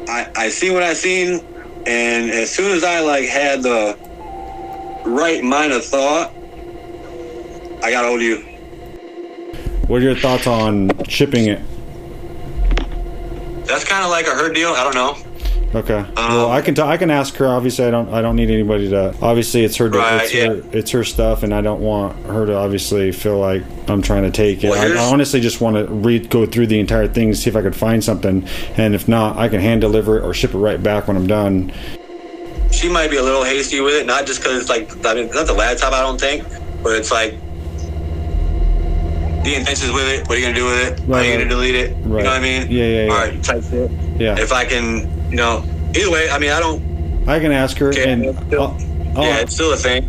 I 0.08 0.30
I 0.36 0.50
see 0.50 0.70
what 0.70 0.84
I 0.84 0.94
seen, 0.94 1.44
and 1.88 2.30
as 2.30 2.52
soon 2.52 2.72
as 2.72 2.84
I 2.84 3.00
like 3.00 3.26
had 3.26 3.64
the 3.64 3.98
right 5.06 5.44
mind 5.44 5.74
of 5.74 5.84
thought, 5.84 6.32
I 7.82 7.90
got 7.90 8.06
hold 8.06 8.20
of 8.20 8.24
you. 8.24 8.53
What 9.88 10.02
are 10.02 10.06
your 10.06 10.16
thoughts 10.16 10.48
on 10.48 10.92
shipping 11.08 11.48
it? 11.48 11.62
That's 13.66 13.84
kind 13.84 14.04
of 14.04 14.12
like 14.12 14.28
a 14.28 14.32
her 14.32 14.52
deal. 14.52 14.70
I 14.70 14.84
don't 14.84 14.96
know. 14.96 15.18
Okay. 15.76 15.96
Um, 15.96 16.14
well, 16.16 16.52
I 16.52 16.62
can 16.62 16.76
t- 16.76 16.82
I 16.84 16.98
can 16.98 17.10
ask 17.10 17.36
her. 17.38 17.48
Obviously, 17.48 17.86
I 17.86 17.92
don't 17.92 18.08
I 18.14 18.22
don't 18.22 18.36
need 18.36 18.52
anybody 18.52 18.90
to. 18.90 19.16
Obviously, 19.22 19.64
it's 19.64 19.76
her 19.78 19.90
Right, 19.90 20.22
it's 20.24 20.32
her 20.32 20.78
it's 20.78 20.92
her 20.92 21.04
stuff, 21.04 21.42
and 21.42 21.54
I 21.54 21.62
don't 21.62 21.82
want 21.82 22.16
her 22.28 22.46
to 22.46 22.56
obviously 22.56 23.12
feel 23.12 23.40
like 23.40 23.64
I'm 23.88 24.02
trying 24.02 24.24
to 24.24 24.32
take 24.32 24.64
it. 24.64 24.70
Well, 24.70 24.98
I, 24.98 25.02
I 25.02 25.12
honestly 25.12 25.40
just 25.40 25.62
want 25.62 25.76
to 25.76 25.92
read 25.92 26.30
go 26.30 26.46
through 26.46 26.68
the 26.68 26.80
entire 26.80 27.08
thing 27.08 27.34
see 27.34 27.50
if 27.50 27.56
I 27.56 27.62
could 27.64 27.76
find 27.76 28.04
something, 28.04 28.48
and 28.78 28.94
if 28.94 29.08
not, 29.08 29.38
I 29.38 29.50
can 29.50 29.62
hand 29.62 29.82
deliver 29.82 30.20
it 30.20 30.24
or 30.24 30.34
ship 30.34 30.54
it 30.54 30.58
right 30.60 30.82
back 30.82 31.08
when 31.08 31.18
I'm 31.18 31.28
done. 31.28 31.74
She 32.72 32.88
might 32.88 33.10
be 33.10 33.18
a 33.18 33.24
little 33.24 33.44
hasty 33.44 33.82
with 33.82 33.96
it, 33.96 34.06
not 34.06 34.28
just 34.28 34.42
because 34.42 34.62
it's 34.62 34.70
like 34.70 34.92
I 35.06 35.16
mean, 35.16 35.32
not 35.32 35.48
the 35.48 35.54
laptop. 35.54 35.94
I 35.94 36.02
don't 36.02 36.20
think, 36.20 36.44
but 36.84 36.96
it's 36.96 37.12
like 37.12 37.36
the 39.44 39.56
intentions 39.56 39.92
with 39.92 40.08
it. 40.08 40.28
What 40.28 40.38
are 40.38 40.40
you 40.40 40.46
gonna 40.46 40.56
do 40.56 40.66
with 40.66 40.88
it? 40.88 41.10
Are 41.10 41.24
you 41.24 41.34
gonna 41.34 41.50
delete 41.50 41.76
it? 41.76 41.92
Right. 41.92 42.02
You 42.02 42.08
know 42.08 42.18
what 42.18 42.28
I 42.30 42.40
mean? 42.40 42.72
Yeah, 42.72 42.84
yeah, 42.86 43.04
yeah. 43.06 43.12
All 43.12 43.18
right, 43.18 43.44
type 43.44 43.64
shit. 43.64 43.92
Yeah. 44.18 44.40
If 44.40 44.52
I 44.52 44.66
can, 44.66 45.30
you 45.30 45.36
know, 45.38 45.64
either 45.96 46.10
way. 46.12 46.30
I 46.30 46.40
mean, 46.40 46.52
I 46.52 46.60
don't. 46.60 47.28
I 47.28 47.40
can 47.40 47.52
ask 47.52 47.78
her, 47.78 47.90
Okay, 47.90 48.12
and 48.12 48.26
it's 48.26 48.40
still- 48.48 48.62
I'll- 49.16 49.18
I'll- 49.18 49.24
yeah, 49.24 49.40
it's 49.42 49.54
still 49.54 49.74
a 49.74 49.78
thing. 49.78 50.08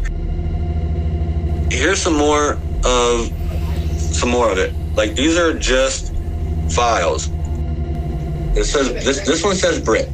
Here's 1.70 2.00
some 2.00 2.16
more 2.16 2.58
of 2.84 3.30
some 3.98 4.28
more 4.30 4.50
of 4.50 4.58
it. 4.58 4.72
Like 4.96 5.14
these 5.16 5.36
are 5.36 5.52
just 5.54 6.12
files. 6.70 7.28
It 8.56 8.64
says 8.64 8.92
this. 9.04 9.20
This 9.20 9.42
one 9.42 9.56
says 9.56 9.80
Brit. 9.80 10.08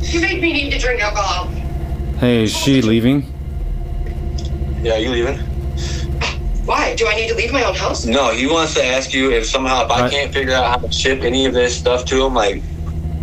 You 0.00 0.20
make 0.20 0.40
me 0.40 0.52
need 0.52 0.70
to 0.72 0.78
drink 0.78 1.00
alcohol. 1.02 1.48
hey, 2.18 2.44
is 2.44 2.52
she 2.56 2.80
leaving? 2.82 3.26
Yeah, 4.82 4.96
you 4.96 5.10
leaving? 5.10 5.38
Why? 6.64 6.94
Do 6.94 7.06
I 7.08 7.14
need 7.16 7.28
to 7.28 7.34
leave 7.34 7.52
my 7.52 7.64
own 7.64 7.74
house? 7.74 8.04
No, 8.06 8.30
he 8.30 8.46
wants 8.46 8.74
to 8.74 8.84
ask 8.84 9.12
you 9.12 9.30
if 9.32 9.46
somehow 9.46 9.84
if 9.84 9.90
I 9.90 10.06
I- 10.06 10.10
can't 10.10 10.32
figure 10.32 10.54
out 10.54 10.66
how 10.66 10.76
to 10.86 10.92
ship 10.92 11.22
any 11.22 11.46
of 11.46 11.54
this 11.54 11.76
stuff 11.76 12.04
to 12.06 12.24
him, 12.24 12.34
like 12.34 12.62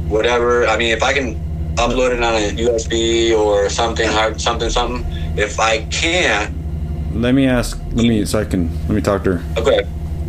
whatever. 0.08 0.68
I 0.68 0.78
mean, 0.78 0.92
if 0.92 1.04
I 1.04 1.14
can 1.14 1.36
upload 1.76 2.12
it 2.12 2.22
on 2.22 2.34
a 2.36 2.52
USB 2.56 3.34
or 3.34 3.70
something, 3.70 4.08
hard 4.10 4.42
something, 4.42 4.70
something. 4.70 5.06
If 5.38 5.60
I 5.60 5.84
can't, 5.86 6.54
Let 7.14 7.34
me 7.34 7.48
ask. 7.48 7.80
Let 7.94 8.06
me 8.06 8.26
so 8.26 8.40
I 8.40 8.46
can 8.46 8.70
let 8.88 8.90
me 8.96 9.02
talk 9.02 9.24
to 9.24 9.38
her. 9.38 9.62
okay. 9.62 9.82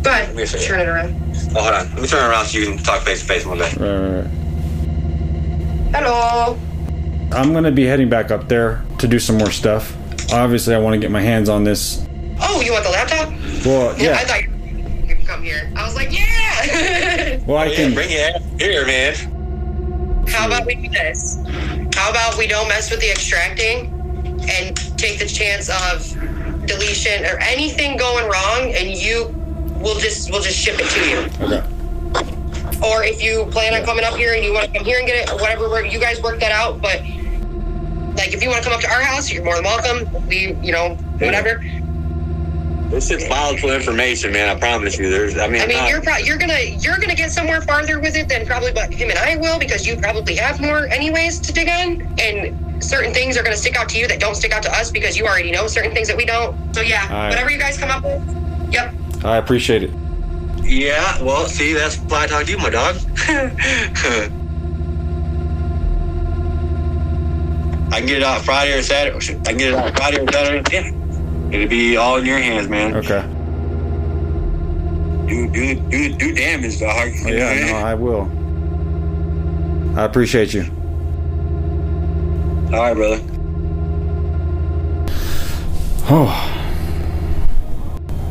Go 0.03 0.09
ahead. 0.09 0.35
Let 0.35 0.51
me. 0.53 0.59
Turn 0.59 0.79
it 0.79 0.87
around. 0.87 1.13
Oh, 1.55 1.61
hold 1.61 1.75
on. 1.75 1.89
Let 1.91 2.01
me 2.01 2.07
turn 2.07 2.27
around 2.29 2.45
so 2.45 2.57
you 2.57 2.65
can 2.65 2.77
talk 2.79 3.01
face 3.01 3.19
to 3.21 3.25
face 3.27 3.45
one 3.45 3.59
day. 3.59 3.69
Right, 3.77 3.97
right, 3.99 4.23
right. 4.23 5.95
Hello. 5.95 6.57
I'm 7.33 7.53
gonna 7.53 7.71
be 7.71 7.83
heading 7.85 8.09
back 8.09 8.31
up 8.31 8.47
there 8.47 8.81
to 8.99 9.07
do 9.07 9.19
some 9.19 9.37
more 9.37 9.51
stuff. 9.51 9.95
Obviously, 10.33 10.73
I 10.73 10.79
want 10.79 10.93
to 10.93 10.99
get 10.99 11.11
my 11.11 11.21
hands 11.21 11.49
on 11.49 11.63
this. 11.65 12.01
Oh, 12.41 12.61
you 12.61 12.71
want 12.71 12.83
the 12.83 12.89
laptop? 12.91 13.29
Well, 13.65 13.93
I 13.95 13.97
yeah. 13.97 14.17
thought 14.25 14.43
you 14.43 15.15
could 15.15 15.25
come 15.27 15.43
here. 15.43 15.71
I 15.75 15.85
was 15.85 15.95
like, 15.95 16.11
yeah. 16.11 17.39
Well, 17.45 17.57
I 17.57 17.67
oh, 17.67 17.69
Yeah, 17.69 17.75
can. 17.75 17.93
bring 17.93 18.09
your 18.11 18.21
ass 18.21 18.41
here, 18.59 18.85
man. 18.85 19.15
How 20.27 20.47
about 20.47 20.65
we 20.65 20.75
do 20.75 20.89
this? 20.89 21.37
How 21.95 22.09
about 22.09 22.37
we 22.37 22.47
don't 22.47 22.67
mess 22.67 22.89
with 22.89 22.99
the 23.01 23.09
extracting 23.11 23.87
and 24.49 24.75
take 24.97 25.19
the 25.19 25.27
chance 25.27 25.69
of 25.69 26.07
deletion 26.65 27.25
or 27.25 27.37
anything 27.39 27.97
going 27.97 28.27
wrong, 28.29 28.71
and 28.73 28.89
you 28.89 29.27
will 29.79 29.99
just 29.99 30.31
we'll 30.31 30.41
just 30.41 30.57
ship 30.57 30.75
it 30.79 30.87
to 30.89 31.09
you. 31.09 31.47
Okay. 31.55 32.87
Or 32.87 33.03
if 33.03 33.21
you 33.21 33.45
plan 33.51 33.73
on 33.73 33.83
coming 33.85 34.03
up 34.03 34.15
here 34.15 34.33
and 34.33 34.43
you 34.43 34.53
want 34.53 34.65
to 34.71 34.77
come 34.77 34.85
here 34.85 34.97
and 34.97 35.07
get 35.07 35.27
it, 35.27 35.31
or 35.31 35.37
whatever, 35.37 35.69
work- 35.69 35.91
you 35.91 35.99
guys 35.99 36.21
work 36.21 36.39
that 36.39 36.51
out. 36.51 36.81
But 36.81 37.01
like, 38.17 38.33
if 38.33 38.41
you 38.41 38.49
want 38.49 38.63
to 38.63 38.69
come 38.69 38.73
up 38.73 38.81
to 38.81 38.89
our 38.91 39.01
house, 39.01 39.31
you're 39.31 39.43
more 39.43 39.55
than 39.55 39.63
welcome. 39.65 40.27
We, 40.27 40.53
you 40.61 40.71
know, 40.71 40.95
whatever. 41.19 41.63
This 42.91 43.09
is 43.09 43.25
volatile 43.27 43.71
information, 43.71 44.33
man. 44.33 44.49
I 44.49 44.59
promise 44.59 44.97
you. 44.99 45.09
There's. 45.09 45.37
I 45.37 45.47
mean, 45.47 45.61
I 45.61 45.65
mean, 45.65 45.77
not- 45.77 45.89
you're 45.89 46.01
pro- 46.01 46.17
you're 46.17 46.37
gonna 46.37 46.59
you're 46.59 46.97
gonna 46.97 47.15
get 47.15 47.31
somewhere 47.31 47.61
farther 47.61 47.99
with 48.01 48.15
it 48.17 48.27
than 48.27 48.45
probably 48.45 48.73
what 48.73 48.93
him 48.93 49.09
and 49.09 49.17
I 49.17 49.37
will 49.37 49.57
because 49.57 49.87
you 49.87 49.95
probably 49.95 50.35
have 50.35 50.59
more 50.59 50.87
anyways 50.87 51.39
to 51.39 51.53
dig 51.53 51.69
in, 51.69 52.13
and 52.19 52.83
certain 52.83 53.13
things 53.13 53.37
are 53.37 53.43
gonna 53.43 53.55
stick 53.55 53.77
out 53.77 53.87
to 53.89 53.97
you 53.97 54.09
that 54.09 54.19
don't 54.19 54.35
stick 54.35 54.51
out 54.51 54.61
to 54.63 54.71
us 54.77 54.91
because 54.91 55.15
you 55.17 55.25
already 55.25 55.51
know 55.51 55.67
certain 55.67 55.93
things 55.93 56.09
that 56.09 56.17
we 56.17 56.25
don't. 56.25 56.53
So 56.75 56.81
yeah, 56.81 57.03
All 57.03 57.15
right. 57.15 57.29
whatever 57.29 57.49
you 57.49 57.57
guys 57.57 57.77
come 57.77 57.89
up 57.89 58.03
with, 58.03 58.73
yep. 58.73 58.93
I 59.23 59.37
appreciate 59.37 59.83
it. 59.83 59.91
Yeah, 60.61 61.21
well, 61.23 61.47
see, 61.47 61.71
that's 61.73 61.95
why 61.97 62.23
I 62.23 62.27
talk 62.27 62.43
to 62.45 62.51
you, 62.51 62.57
my 62.57 62.69
dog. 62.69 62.97
I 67.93 67.97
can 67.97 68.05
get 68.05 68.17
it 68.17 68.23
out 68.23 68.41
Friday 68.41 68.73
or 68.77 68.81
Saturday. 68.81 69.17
I 69.41 69.43
can 69.43 69.57
get 69.57 69.69
it 69.69 69.75
out 69.75 69.95
Friday 69.97 70.19
or 70.21 70.31
Saturday. 70.31 70.63
Yeah. 70.73 71.00
It'll 71.51 71.67
be 71.67 71.97
all 71.97 72.17
in 72.17 72.25
your 72.25 72.37
hands, 72.37 72.69
man. 72.69 72.95
Okay. 72.95 73.21
Do 75.27 75.49
do 75.49 75.75
do 75.89 76.15
do 76.17 76.33
damage, 76.33 76.79
dog. 76.79 77.09
Oh, 77.25 77.27
yeah, 77.27 77.71
no, 77.71 77.77
I 77.77 77.93
will. 77.93 78.29
I 79.97 80.05
appreciate 80.05 80.53
you. 80.53 80.63
All 82.73 82.79
right, 82.79 82.93
brother. 82.93 83.21
Oh. 86.13 86.27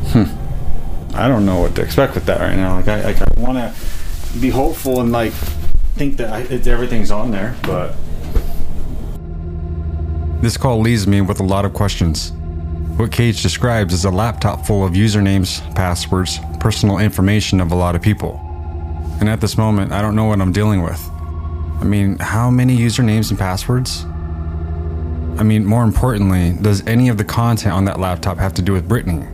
Hmm. 0.08 1.14
I 1.14 1.28
don't 1.28 1.44
know 1.44 1.60
what 1.60 1.74
to 1.76 1.82
expect 1.82 2.14
with 2.14 2.24
that 2.26 2.40
right 2.40 2.56
now. 2.56 2.76
Like, 2.76 2.88
I, 2.88 3.02
like, 3.02 3.20
I 3.20 3.40
want 3.40 3.58
to 3.58 4.38
be 4.38 4.48
hopeful 4.48 5.00
and 5.00 5.12
like 5.12 5.32
think 5.94 6.16
that 6.16 6.32
I, 6.32 6.40
it's, 6.40 6.66
everything's 6.66 7.10
on 7.10 7.30
there, 7.30 7.54
but. 7.62 7.94
This 10.40 10.56
call 10.56 10.80
leaves 10.80 11.06
me 11.06 11.20
with 11.20 11.38
a 11.40 11.44
lot 11.44 11.66
of 11.66 11.74
questions. 11.74 12.32
What 13.00 13.12
Cage 13.12 13.42
describes 13.42 13.94
is 13.94 14.04
a 14.04 14.10
laptop 14.10 14.66
full 14.66 14.84
of 14.84 14.92
usernames, 14.92 15.62
passwords, 15.74 16.38
personal 16.58 16.98
information 16.98 17.58
of 17.58 17.72
a 17.72 17.74
lot 17.74 17.96
of 17.96 18.02
people. 18.02 18.38
And 19.20 19.26
at 19.26 19.40
this 19.40 19.56
moment, 19.56 19.90
I 19.90 20.02
don't 20.02 20.14
know 20.14 20.26
what 20.26 20.38
I'm 20.38 20.52
dealing 20.52 20.82
with. 20.82 21.00
I 21.80 21.84
mean, 21.84 22.18
how 22.18 22.50
many 22.50 22.76
usernames 22.76 23.30
and 23.30 23.38
passwords? 23.38 24.04
I 25.40 25.44
mean, 25.44 25.64
more 25.64 25.82
importantly, 25.82 26.52
does 26.60 26.86
any 26.86 27.08
of 27.08 27.16
the 27.16 27.24
content 27.24 27.74
on 27.74 27.86
that 27.86 27.98
laptop 27.98 28.36
have 28.36 28.52
to 28.52 28.62
do 28.62 28.74
with 28.74 28.86
Brittany? 28.86 29.26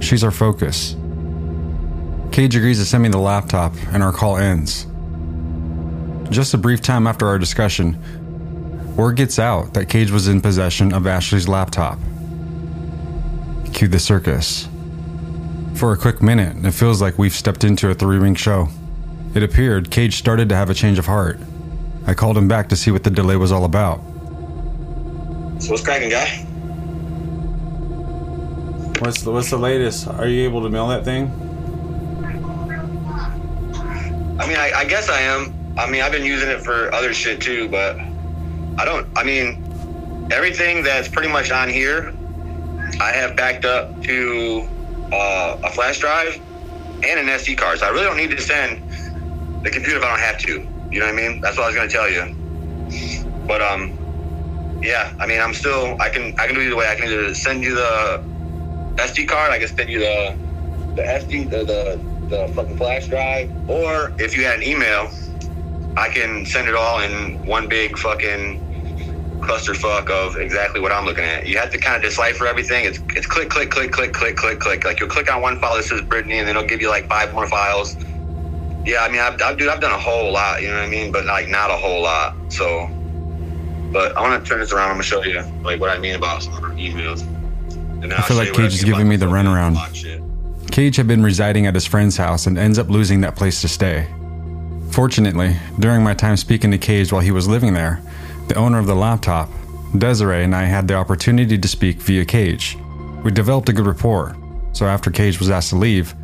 She's 0.00 0.22
our 0.22 0.30
focus. 0.30 0.94
Cage 2.30 2.54
agrees 2.54 2.78
to 2.78 2.84
send 2.84 3.02
me 3.02 3.08
the 3.08 3.18
laptop, 3.18 3.74
and 3.88 4.04
our 4.04 4.12
call 4.12 4.36
ends. 4.36 4.86
Just 6.30 6.54
a 6.54 6.58
brief 6.58 6.80
time 6.80 7.08
after 7.08 7.26
our 7.26 7.40
discussion, 7.40 7.98
word 8.94 9.16
gets 9.16 9.40
out 9.40 9.74
that 9.74 9.88
Cage 9.88 10.12
was 10.12 10.28
in 10.28 10.40
possession 10.40 10.94
of 10.94 11.08
Ashley's 11.08 11.48
laptop. 11.48 11.98
Cue 13.74 13.88
the 13.88 13.98
circus. 13.98 14.68
For 15.74 15.92
a 15.92 15.96
quick 15.96 16.22
minute, 16.22 16.64
it 16.64 16.70
feels 16.70 17.02
like 17.02 17.18
we've 17.18 17.34
stepped 17.34 17.64
into 17.64 17.90
a 17.90 17.94
three 17.94 18.18
ring 18.18 18.36
show. 18.36 18.68
It 19.34 19.42
appeared 19.42 19.90
Cage 19.90 20.14
started 20.14 20.48
to 20.50 20.54
have 20.54 20.70
a 20.70 20.74
change 20.74 20.96
of 20.96 21.06
heart. 21.06 21.40
I 22.06 22.14
called 22.14 22.38
him 22.38 22.46
back 22.46 22.68
to 22.68 22.76
see 22.76 22.92
what 22.92 23.02
the 23.02 23.10
delay 23.10 23.34
was 23.34 23.50
all 23.50 23.64
about. 23.64 23.98
So 25.58 25.72
what's 25.72 25.82
cracking, 25.82 26.10
guy? 26.10 26.44
What's 29.00 29.22
the 29.22 29.32
what's 29.32 29.50
the 29.50 29.58
latest? 29.58 30.06
Are 30.06 30.28
you 30.28 30.44
able 30.44 30.62
to 30.62 30.70
mail 30.70 30.86
that 30.88 31.04
thing? 31.04 31.24
I 34.38 34.46
mean, 34.46 34.56
I, 34.56 34.70
I 34.76 34.84
guess 34.84 35.08
I 35.08 35.20
am. 35.20 35.52
I 35.76 35.90
mean, 35.90 36.00
I've 36.00 36.12
been 36.12 36.24
using 36.24 36.48
it 36.48 36.62
for 36.62 36.94
other 36.94 37.12
shit 37.12 37.40
too, 37.40 37.68
but 37.68 37.98
I 38.78 38.84
don't. 38.84 39.08
I 39.18 39.24
mean, 39.24 40.28
everything 40.30 40.84
that's 40.84 41.08
pretty 41.08 41.28
much 41.28 41.50
on 41.50 41.68
here, 41.68 42.14
I 43.00 43.12
have 43.12 43.36
backed 43.36 43.64
up 43.64 44.02
to 44.04 44.68
uh, 45.12 45.58
a 45.64 45.70
flash 45.70 45.98
drive 45.98 46.40
and 47.02 47.20
an 47.20 47.26
SD 47.26 47.58
card. 47.58 47.78
So 47.78 47.86
I 47.86 47.90
really 47.90 48.04
don't 48.04 48.16
need 48.16 48.30
to 48.30 48.40
send 48.40 48.82
the 49.62 49.70
computer 49.70 49.98
if 49.98 50.04
I 50.04 50.08
don't 50.08 50.20
have 50.20 50.38
to. 50.38 50.68
You 50.90 51.00
know 51.00 51.06
what 51.06 51.14
I 51.14 51.28
mean? 51.28 51.40
That's 51.40 51.56
what 51.56 51.64
I 51.64 51.66
was 51.68 51.76
gonna 51.76 51.88
tell 51.88 52.10
you. 52.10 52.34
But 53.46 53.62
um, 53.62 53.98
yeah. 54.82 55.12
I 55.20 55.26
mean, 55.26 55.40
I'm 55.40 55.54
still. 55.54 55.96
I 56.00 56.10
can. 56.10 56.34
I 56.38 56.46
can 56.46 56.54
do 56.54 56.60
either 56.60 56.76
way. 56.76 56.88
I 56.88 56.94
can 56.94 57.06
either 57.08 57.34
send 57.34 57.62
you 57.64 57.74
the 57.74 58.22
SD 58.96 59.28
card. 59.28 59.50
I 59.52 59.58
can 59.58 59.68
send 59.68 59.90
you 59.90 60.00
the 60.00 60.36
the 60.94 61.02
SD 61.02 61.50
the 61.50 61.64
the, 61.64 62.00
the 62.28 62.52
fucking 62.54 62.76
flash 62.76 63.08
drive. 63.08 63.50
Or 63.68 64.12
if 64.18 64.36
you 64.36 64.44
had 64.44 64.58
an 64.58 64.62
email, 64.62 65.10
I 65.96 66.08
can 66.10 66.46
send 66.46 66.68
it 66.68 66.74
all 66.74 67.00
in 67.00 67.44
one 67.46 67.68
big 67.68 67.98
fucking 67.98 68.73
clusterfuck 69.44 70.10
of 70.10 70.36
exactly 70.36 70.80
what 70.80 70.92
I'm 70.92 71.04
looking 71.04 71.24
at. 71.24 71.46
You 71.46 71.58
have 71.58 71.70
to 71.70 71.78
kind 71.78 71.96
of 71.96 72.02
decipher 72.02 72.46
everything. 72.46 72.84
It's 72.84 72.98
it's 73.16 73.26
click 73.26 73.50
click 73.50 73.70
click 73.70 73.92
click 73.92 74.12
click 74.12 74.36
click 74.36 74.60
click. 74.60 74.84
Like 74.84 75.00
you'll 75.00 75.08
click 75.08 75.32
on 75.32 75.42
one 75.42 75.58
file 75.60 75.76
that 75.76 75.84
says 75.84 76.02
Brittany, 76.02 76.38
and 76.38 76.48
then 76.48 76.56
it'll 76.56 76.68
give 76.68 76.80
you 76.80 76.88
like 76.88 77.08
five 77.08 77.32
more 77.32 77.46
files. 77.46 77.96
Yeah, 78.84 79.02
I 79.02 79.08
mean, 79.08 79.20
I've, 79.20 79.40
I've 79.40 79.56
dude, 79.56 79.68
I've 79.68 79.80
done 79.80 79.92
a 79.92 79.98
whole 79.98 80.32
lot. 80.32 80.60
You 80.60 80.68
know 80.68 80.74
what 80.74 80.84
I 80.84 80.88
mean? 80.88 81.12
But 81.12 81.24
like 81.26 81.48
not 81.48 81.70
a 81.70 81.76
whole 81.76 82.02
lot. 82.02 82.34
So, 82.52 82.88
but 83.92 84.16
I 84.16 84.20
want 84.20 84.44
to 84.44 84.48
turn 84.48 84.60
this 84.60 84.72
around. 84.72 84.90
I'm 84.90 84.94
gonna 84.94 85.04
show 85.04 85.22
you 85.22 85.42
like 85.62 85.80
what 85.80 85.90
I 85.90 85.98
mean 85.98 86.14
about 86.14 86.42
some 86.42 86.54
of 86.54 86.62
our 86.62 86.70
emails. 86.70 87.22
I 88.12 88.22
feel 88.22 88.36
like 88.36 88.48
you 88.48 88.52
what 88.52 88.60
I 88.60 88.62
Cage 88.64 88.74
is 88.74 88.84
giving 88.84 89.08
me 89.08 89.16
the 89.16 89.26
runaround. 89.26 89.78
Cage 90.70 90.96
had 90.96 91.06
been 91.06 91.22
residing 91.22 91.66
at 91.66 91.74
his 91.74 91.86
friend's 91.86 92.16
house 92.16 92.46
and 92.46 92.58
ends 92.58 92.78
up 92.78 92.88
losing 92.88 93.20
that 93.22 93.36
place 93.36 93.60
to 93.60 93.68
stay. 93.68 94.06
Fortunately, 94.90 95.56
during 95.78 96.02
my 96.02 96.14
time 96.14 96.36
speaking 96.36 96.70
to 96.70 96.78
Cage 96.78 97.12
while 97.12 97.22
he 97.22 97.30
was 97.30 97.48
living 97.48 97.74
there, 97.74 98.02
the 98.48 98.54
owner 98.56 98.78
of 98.78 98.86
the 98.86 98.94
laptop, 98.94 99.50
Desiree, 99.96 100.44
and 100.44 100.54
I 100.54 100.64
had 100.64 100.88
the 100.88 100.94
opportunity 100.94 101.56
to 101.56 101.68
speak 101.68 101.96
via 101.96 102.24
Cage. 102.24 102.76
We 103.22 103.30
developed 103.30 103.68
a 103.68 103.72
good 103.72 103.86
rapport, 103.86 104.36
so 104.72 104.86
after 104.86 105.10
Cage 105.10 105.38
was 105.38 105.50
asked 105.50 105.70
to 105.70 105.76
leave, 105.76 106.14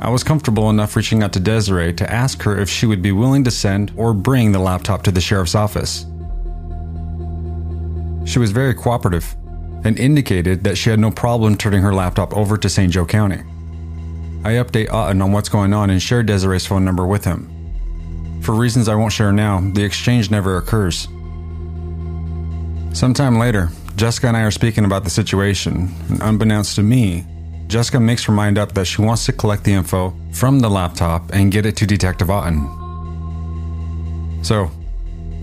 I 0.00 0.08
was 0.08 0.24
comfortable 0.24 0.70
enough 0.70 0.96
reaching 0.96 1.22
out 1.22 1.34
to 1.34 1.40
Desiree 1.40 1.92
to 1.94 2.10
ask 2.10 2.42
her 2.42 2.58
if 2.58 2.70
she 2.70 2.86
would 2.86 3.02
be 3.02 3.12
willing 3.12 3.44
to 3.44 3.50
send 3.50 3.92
or 3.96 4.14
bring 4.14 4.52
the 4.52 4.58
laptop 4.58 5.02
to 5.02 5.10
the 5.10 5.20
sheriff's 5.20 5.54
office. 5.54 6.06
She 8.24 8.38
was 8.38 8.50
very 8.50 8.74
cooperative 8.74 9.36
and 9.84 9.98
indicated 9.98 10.64
that 10.64 10.78
she 10.78 10.88
had 10.88 10.98
no 10.98 11.10
problem 11.10 11.56
turning 11.56 11.82
her 11.82 11.92
laptop 11.92 12.34
over 12.34 12.56
to 12.56 12.68
St. 12.68 12.92
Joe 12.92 13.04
County. 13.04 13.42
I 14.42 14.52
update 14.52 14.90
Otten 14.90 15.20
on 15.20 15.32
what's 15.32 15.50
going 15.50 15.74
on 15.74 15.90
and 15.90 16.00
share 16.00 16.22
Desiree's 16.22 16.66
phone 16.66 16.84
number 16.84 17.06
with 17.06 17.24
him. 17.24 18.40
For 18.42 18.54
reasons 18.54 18.88
I 18.88 18.94
won't 18.94 19.12
share 19.12 19.32
now, 19.32 19.60
the 19.60 19.84
exchange 19.84 20.30
never 20.30 20.56
occurs. 20.56 21.08
Sometime 22.92 23.38
later, 23.38 23.70
Jessica 23.96 24.28
and 24.28 24.36
I 24.36 24.42
are 24.42 24.50
speaking 24.50 24.84
about 24.84 25.04
the 25.04 25.10
situation, 25.10 25.94
and 26.08 26.20
unbeknownst 26.22 26.74
to 26.76 26.82
me, 26.82 27.24
Jessica 27.68 28.00
makes 28.00 28.24
her 28.24 28.32
mind 28.32 28.58
up 28.58 28.72
that 28.72 28.86
she 28.86 29.00
wants 29.00 29.26
to 29.26 29.32
collect 29.32 29.62
the 29.62 29.72
info 29.72 30.12
from 30.32 30.58
the 30.58 30.68
laptop 30.68 31.32
and 31.32 31.52
get 31.52 31.66
it 31.66 31.76
to 31.76 31.86
Detective 31.86 32.30
Otten. 32.30 32.66
So, 34.42 34.70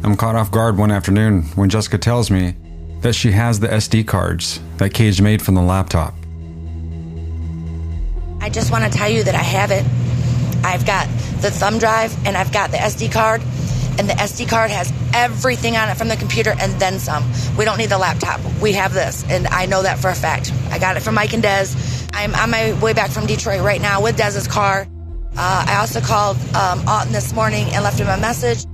I'm 0.04 0.18
caught 0.18 0.36
off 0.36 0.52
guard 0.52 0.78
one 0.78 0.92
afternoon 0.92 1.44
when 1.56 1.70
Jessica 1.70 1.98
tells 1.98 2.30
me 2.30 2.56
that 3.02 3.14
she 3.14 3.32
has 3.32 3.60
the 3.60 3.68
SD 3.68 4.06
cards 4.08 4.60
that 4.78 4.94
Cage 4.94 5.22
made 5.22 5.42
from 5.42 5.56
the 5.56 5.62
laptop. 5.62 6.14
I 8.42 8.50
just 8.50 8.72
want 8.72 8.92
to 8.92 8.98
tell 8.98 9.10
you 9.10 9.24
that 9.24 9.36
I 9.36 9.44
have 9.44 9.72
it. 9.72 9.86
I've 10.66 10.86
got 10.86 11.08
the 11.42 11.52
thumb 11.52 11.78
drive 11.78 12.14
and 12.26 12.36
I've 12.36 12.52
got 12.52 12.72
the 12.72 12.78
SD 12.78 13.12
card, 13.12 13.42
and 13.98 14.10
the 14.10 14.14
SD 14.14 14.50
card 14.50 14.72
has 14.72 14.92
everything 15.14 15.76
on 15.78 15.90
it 15.90 15.98
from 15.98 16.08
the 16.08 16.16
computer 16.16 16.54
and 16.60 16.74
then 16.74 17.00
some. 17.00 17.24
We 17.58 17.66
don't 17.66 17.78
need 17.78 17.90
the 17.90 17.98
laptop. 17.98 18.40
We 18.62 18.74
have 18.74 18.94
this, 18.94 19.24
and 19.30 19.48
I 19.48 19.66
know 19.66 19.84
that 19.84 20.00
for 20.00 20.10
a 20.10 20.16
fact. 20.16 20.52
I 20.70 20.80
got 20.80 20.98
it 20.98 21.02
from 21.02 21.16
Mike 21.16 21.34
and 21.34 21.44
Dez. 21.44 22.10
I'm 22.14 22.34
on 22.36 22.50
my 22.50 22.74
way 22.82 22.94
back 22.94 23.12
from 23.12 23.26
Detroit 23.26 23.62
right 23.62 23.82
now 23.82 24.02
with 24.02 24.18
Dez's 24.18 24.48
car. 24.48 24.88
Uh, 25.40 25.66
I 25.68 25.78
also 25.78 26.02
called 26.02 26.38
um, 26.56 26.84
this 27.12 27.34
morning 27.34 27.68
and 27.74 27.84
left 27.84 28.00
him 28.00 28.08
a 28.08 28.18
message. 28.18 28.66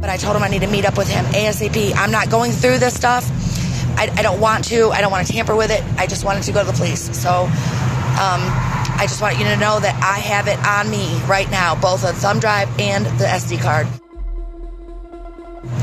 But 0.00 0.10
I 0.10 0.16
told 0.16 0.36
him 0.36 0.42
I 0.42 0.48
need 0.48 0.62
to 0.62 0.68
meet 0.68 0.84
up 0.84 0.96
with 0.96 1.08
him 1.08 1.24
ASAP. 1.26 1.94
I'm 1.96 2.10
not 2.10 2.30
going 2.30 2.52
through 2.52 2.78
this 2.78 2.94
stuff. 2.94 3.28
I, 3.96 4.12
I 4.16 4.22
don't 4.22 4.40
want 4.40 4.64
to. 4.66 4.90
I 4.90 5.00
don't 5.00 5.10
want 5.10 5.26
to 5.26 5.32
tamper 5.32 5.54
with 5.54 5.70
it. 5.70 5.82
I 5.96 6.06
just 6.06 6.24
wanted 6.24 6.42
to 6.44 6.52
go 6.52 6.60
to 6.60 6.66
the 6.66 6.72
police. 6.72 7.16
So 7.16 7.30
um, 8.20 8.42
I 9.02 9.06
just 9.06 9.20
want 9.20 9.36
you 9.36 9.44
to 9.46 9.56
know 9.56 9.80
that 9.80 10.00
I 10.00 10.20
have 10.20 10.46
it 10.46 10.64
on 10.64 10.88
me 10.88 11.20
right 11.26 11.50
now, 11.50 11.74
both 11.74 12.04
a 12.04 12.12
thumb 12.12 12.38
drive 12.38 12.68
and 12.78 13.04
the 13.18 13.24
SD 13.24 13.60
card. 13.60 13.88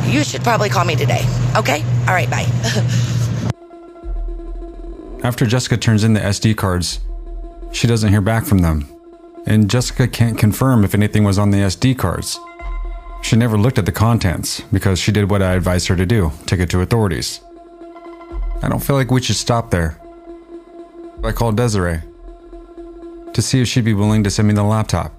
You 0.06 0.24
should 0.24 0.42
probably 0.42 0.70
call 0.70 0.86
me 0.86 0.96
today. 0.96 1.26
Okay? 1.58 1.84
All 2.08 2.14
right, 2.14 2.30
bye. 2.30 2.46
After 5.22 5.46
Jessica 5.46 5.76
turns 5.76 6.06
in 6.06 6.14
the 6.14 6.22
SD 6.22 6.56
cards, 6.56 7.02
she 7.74 7.88
doesn't 7.88 8.10
hear 8.10 8.22
back 8.22 8.46
from 8.46 8.60
them, 8.60 8.88
and 9.46 9.70
Jessica 9.70 10.08
can't 10.08 10.38
confirm 10.38 10.86
if 10.86 10.96
anything 10.96 11.26
was 11.26 11.38
on 11.38 11.52
the 11.52 11.58
SD 11.58 11.98
cards. 11.98 12.40
She 13.22 13.36
never 13.36 13.58
looked 13.58 13.78
at 13.78 13.86
the 13.86 13.92
contents 13.92 14.62
because 14.72 14.98
she 14.98 15.12
did 15.12 15.30
what 15.30 15.42
I 15.42 15.56
advised 15.56 15.90
her 15.90 15.98
to 15.98 16.06
do 16.06 16.32
take 16.46 16.62
it 16.62 16.70
to 16.70 16.80
authorities. 16.80 17.42
I 18.62 18.70
don't 18.70 18.80
feel 18.80 18.96
like 18.96 19.12
we 19.12 19.22
should 19.22 19.36
stop 19.36 19.72
there. 19.72 20.00
I 21.22 21.34
called 21.34 21.58
Desiree 21.58 22.04
to 23.34 23.42
see 23.42 23.62
if 23.62 23.68
she'd 23.68 23.86
be 23.86 23.94
willing 23.94 24.24
to 24.24 24.30
send 24.30 24.48
me 24.48 24.54
the 24.54 24.64
laptop. 24.64 25.16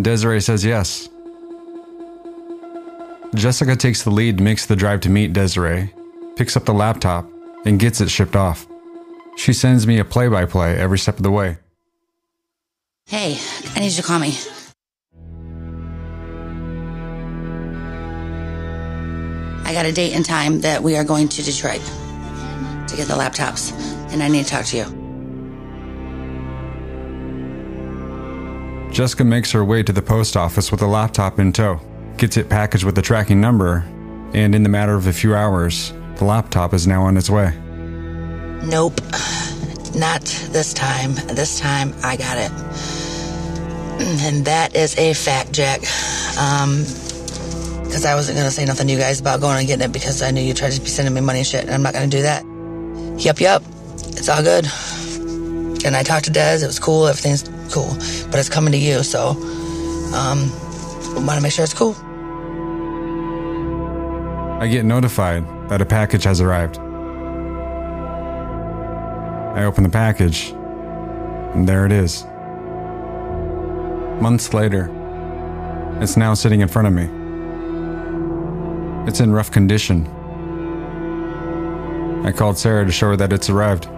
Desiree 0.00 0.40
says 0.40 0.64
yes. 0.64 1.08
Jessica 3.34 3.76
takes 3.76 4.02
the 4.02 4.10
lead, 4.10 4.40
makes 4.40 4.66
the 4.66 4.76
drive 4.76 5.00
to 5.02 5.10
meet 5.10 5.32
Desiree, 5.32 5.92
picks 6.36 6.56
up 6.56 6.64
the 6.64 6.74
laptop, 6.74 7.28
and 7.64 7.78
gets 7.78 8.00
it 8.00 8.10
shipped 8.10 8.36
off. 8.36 8.66
She 9.36 9.52
sends 9.52 9.86
me 9.86 9.98
a 9.98 10.04
play 10.04 10.28
by 10.28 10.46
play 10.46 10.76
every 10.76 10.98
step 10.98 11.16
of 11.16 11.22
the 11.22 11.30
way. 11.30 11.58
hey, 13.06 13.38
I 13.74 13.80
need 13.80 13.92
you 13.92 14.02
to 14.02 14.02
call 14.02 14.18
me. 14.18 14.34
I 19.64 19.72
got 19.72 19.84
a 19.84 19.92
date 19.92 20.14
and 20.14 20.24
time 20.24 20.60
that 20.60 20.82
we 20.82 20.96
are 20.96 21.04
going 21.04 21.28
to 21.28 21.42
Detroit 21.42 21.82
to 22.88 22.96
get 22.96 23.08
the 23.08 23.14
laptops, 23.14 23.72
and 24.12 24.22
I 24.22 24.28
need 24.28 24.44
to 24.44 24.50
talk 24.50 24.64
to 24.66 24.76
you. 24.76 25.05
Jessica 28.96 29.24
makes 29.24 29.52
her 29.52 29.62
way 29.62 29.82
to 29.82 29.92
the 29.92 30.00
post 30.00 30.38
office 30.38 30.70
with 30.70 30.80
the 30.80 30.86
laptop 30.86 31.38
in 31.38 31.52
tow, 31.52 31.78
gets 32.16 32.38
it 32.38 32.48
packaged 32.48 32.82
with 32.82 32.94
the 32.94 33.02
tracking 33.02 33.38
number, 33.38 33.84
and 34.32 34.54
in 34.54 34.62
the 34.62 34.70
matter 34.70 34.94
of 34.94 35.06
a 35.06 35.12
few 35.12 35.34
hours, 35.34 35.92
the 36.14 36.24
laptop 36.24 36.72
is 36.72 36.86
now 36.86 37.02
on 37.02 37.14
its 37.18 37.28
way. 37.28 37.54
Nope, 38.64 38.98
not 39.94 40.22
this 40.48 40.72
time. 40.72 41.12
This 41.12 41.60
time 41.60 41.92
I 42.02 42.16
got 42.16 42.38
it. 42.38 42.50
And 44.22 44.46
that 44.46 44.74
is 44.74 44.96
a 44.96 45.12
fact, 45.12 45.52
Jack. 45.52 45.80
Um, 46.38 46.78
because 47.84 48.06
I 48.06 48.14
wasn't 48.14 48.38
gonna 48.38 48.50
say 48.50 48.64
nothing 48.64 48.86
to 48.86 48.94
you 48.94 48.98
guys 48.98 49.20
about 49.20 49.42
going 49.42 49.58
and 49.58 49.66
getting 49.66 49.84
it 49.84 49.92
because 49.92 50.22
I 50.22 50.30
knew 50.30 50.40
you 50.40 50.54
tried 50.54 50.72
to 50.72 50.80
be 50.80 50.86
sending 50.86 51.12
me 51.12 51.20
money 51.20 51.40
and 51.40 51.46
shit, 51.46 51.64
and 51.64 51.74
I'm 51.74 51.82
not 51.82 51.92
gonna 51.92 52.06
do 52.06 52.22
that. 52.22 52.46
Yep, 53.22 53.40
yep, 53.40 53.62
it's 54.16 54.30
all 54.30 54.42
good. 54.42 54.64
And 55.84 55.94
I 55.94 56.02
talked 56.02 56.24
to 56.24 56.30
Dez. 56.30 56.62
it 56.62 56.66
was 56.66 56.78
cool, 56.78 57.06
everything's 57.08 57.42
cool, 57.66 57.94
but 58.30 58.38
it's 58.38 58.48
coming 58.48 58.72
to 58.72 58.78
you, 58.78 59.02
so 59.02 59.30
um, 60.14 60.50
want 61.24 61.36
to 61.36 61.40
make 61.40 61.52
sure 61.52 61.64
it's 61.64 61.74
cool. 61.74 61.94
I 64.60 64.68
get 64.68 64.84
notified 64.84 65.44
that 65.68 65.80
a 65.80 65.86
package 65.86 66.24
has 66.24 66.40
arrived. 66.40 66.78
I 69.56 69.64
open 69.64 69.84
the 69.84 69.90
package, 69.90 70.50
and 71.54 71.68
there 71.68 71.86
it 71.86 71.92
is. 71.92 72.24
Months 74.20 74.52
later, 74.54 74.90
it's 76.00 76.16
now 76.16 76.34
sitting 76.34 76.60
in 76.60 76.68
front 76.68 76.88
of 76.88 76.94
me. 76.94 77.08
It's 79.08 79.20
in 79.20 79.32
rough 79.32 79.50
condition. 79.50 80.06
I 82.24 82.32
called 82.32 82.58
Sarah 82.58 82.84
to 82.84 82.92
show 82.92 83.10
her 83.10 83.16
that 83.16 83.32
it's 83.32 83.48
arrived. 83.48 83.88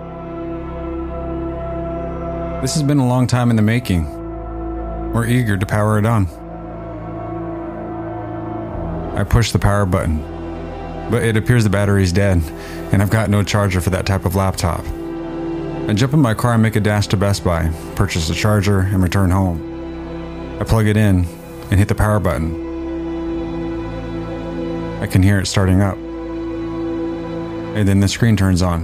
This 2.61 2.75
has 2.75 2.83
been 2.83 2.99
a 2.99 3.07
long 3.07 3.29
time 3.29 3.51
in 3.51 3.57
the 3.57 3.63
making. 3.63 4.05
We're 5.13 5.27
eager 5.27 5.57
to 5.57 5.65
power 5.65 5.97
it 5.97 6.05
on. 6.05 6.27
I 9.17 9.23
push 9.23 9.53
the 9.53 9.61
power 9.61 9.87
button, 9.87 10.19
but 11.09 11.23
it 11.23 11.37
appears 11.37 11.63
the 11.63 11.71
battery's 11.71 12.11
dead, 12.13 12.43
and 12.93 13.01
I've 13.01 13.11
got 13.11 13.31
no 13.31 13.45
charger 13.45 13.81
for 13.81 13.91
that 13.91 14.07
type 14.07 14.25
of 14.25 14.35
laptop. 14.35 14.85
I 15.89 15.93
jump 15.95 16.15
in 16.15 16.21
my 16.21 16.35
car 16.35 16.55
and 16.55 16.63
make 16.63 16.75
a 16.75 16.81
dash 16.81 17.07
to 17.09 17.17
Best 17.17 17.45
Buy, 17.45 17.71
purchase 17.95 18.29
a 18.29 18.35
charger, 18.35 18.81
and 18.81 19.05
return 19.05 19.31
home. 19.31 20.59
I 20.61 20.65
plug 20.65 20.89
it 20.89 20.97
in 20.97 21.27
and 21.71 21.79
hit 21.79 21.87
the 21.87 21.95
power 21.95 22.19
button. 22.19 22.67
I 25.01 25.07
can 25.07 25.23
hear 25.23 25.39
it 25.39 25.47
starting 25.47 25.81
up. 25.81 25.97
And 27.77 27.87
then 27.87 28.01
the 28.01 28.09
screen 28.09 28.37
turns 28.37 28.63
on. 28.63 28.83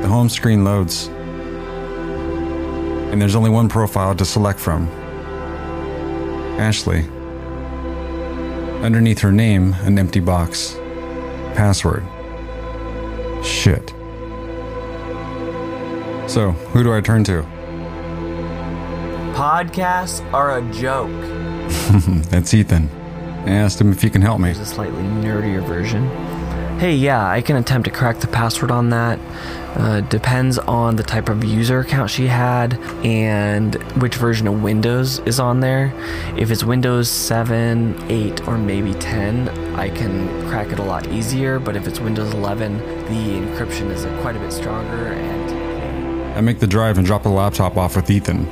The 0.00 0.08
home 0.08 0.30
screen 0.30 0.64
loads. 0.64 1.10
And 3.16 3.22
there's 3.22 3.34
only 3.34 3.48
one 3.48 3.70
profile 3.70 4.14
to 4.14 4.26
select 4.26 4.60
from 4.60 4.88
Ashley. 6.58 7.00
Underneath 8.84 9.20
her 9.20 9.32
name, 9.32 9.72
an 9.84 9.98
empty 9.98 10.20
box. 10.20 10.74
Password. 11.54 12.04
Shit. 13.42 13.88
So, 16.28 16.50
who 16.74 16.82
do 16.82 16.92
I 16.92 17.00
turn 17.00 17.24
to? 17.24 17.40
Podcasts 19.34 20.20
are 20.34 20.58
a 20.58 20.72
joke. 20.74 21.08
That's 22.28 22.52
Ethan. 22.52 22.90
I 23.46 23.50
asked 23.52 23.80
him 23.80 23.92
if 23.92 24.02
he 24.02 24.10
can 24.10 24.20
help 24.20 24.40
me. 24.40 24.52
There's 24.52 24.58
a 24.58 24.66
slightly 24.66 25.02
nerdier 25.04 25.66
version. 25.66 26.06
Hey, 26.78 26.94
yeah, 26.94 27.26
I 27.26 27.40
can 27.40 27.56
attempt 27.56 27.86
to 27.86 27.90
crack 27.90 28.20
the 28.20 28.26
password 28.26 28.70
on 28.70 28.90
that. 28.90 29.18
Uh, 29.78 30.02
depends 30.02 30.58
on 30.58 30.96
the 30.96 31.02
type 31.02 31.30
of 31.30 31.42
user 31.42 31.80
account 31.80 32.10
she 32.10 32.26
had 32.26 32.74
and 33.02 33.76
which 34.02 34.16
version 34.16 34.46
of 34.46 34.62
Windows 34.62 35.20
is 35.20 35.40
on 35.40 35.60
there. 35.60 35.94
If 36.36 36.50
it's 36.50 36.64
Windows 36.64 37.08
7, 37.08 38.10
8, 38.10 38.46
or 38.46 38.58
maybe 38.58 38.92
10, 38.92 39.48
I 39.74 39.88
can 39.88 40.28
crack 40.50 40.68
it 40.68 40.78
a 40.78 40.82
lot 40.82 41.06
easier. 41.06 41.58
But 41.58 41.76
if 41.76 41.88
it's 41.88 41.98
Windows 41.98 42.34
11, 42.34 42.76
the 42.76 43.40
encryption 43.40 43.88
is 43.88 44.04
quite 44.20 44.36
a 44.36 44.38
bit 44.38 44.52
stronger. 44.52 45.14
And 45.14 46.34
I 46.36 46.42
make 46.42 46.58
the 46.58 46.66
drive 46.66 46.98
and 46.98 47.06
drop 47.06 47.22
the 47.22 47.30
laptop 47.30 47.78
off 47.78 47.96
with 47.96 48.10
Ethan. 48.10 48.46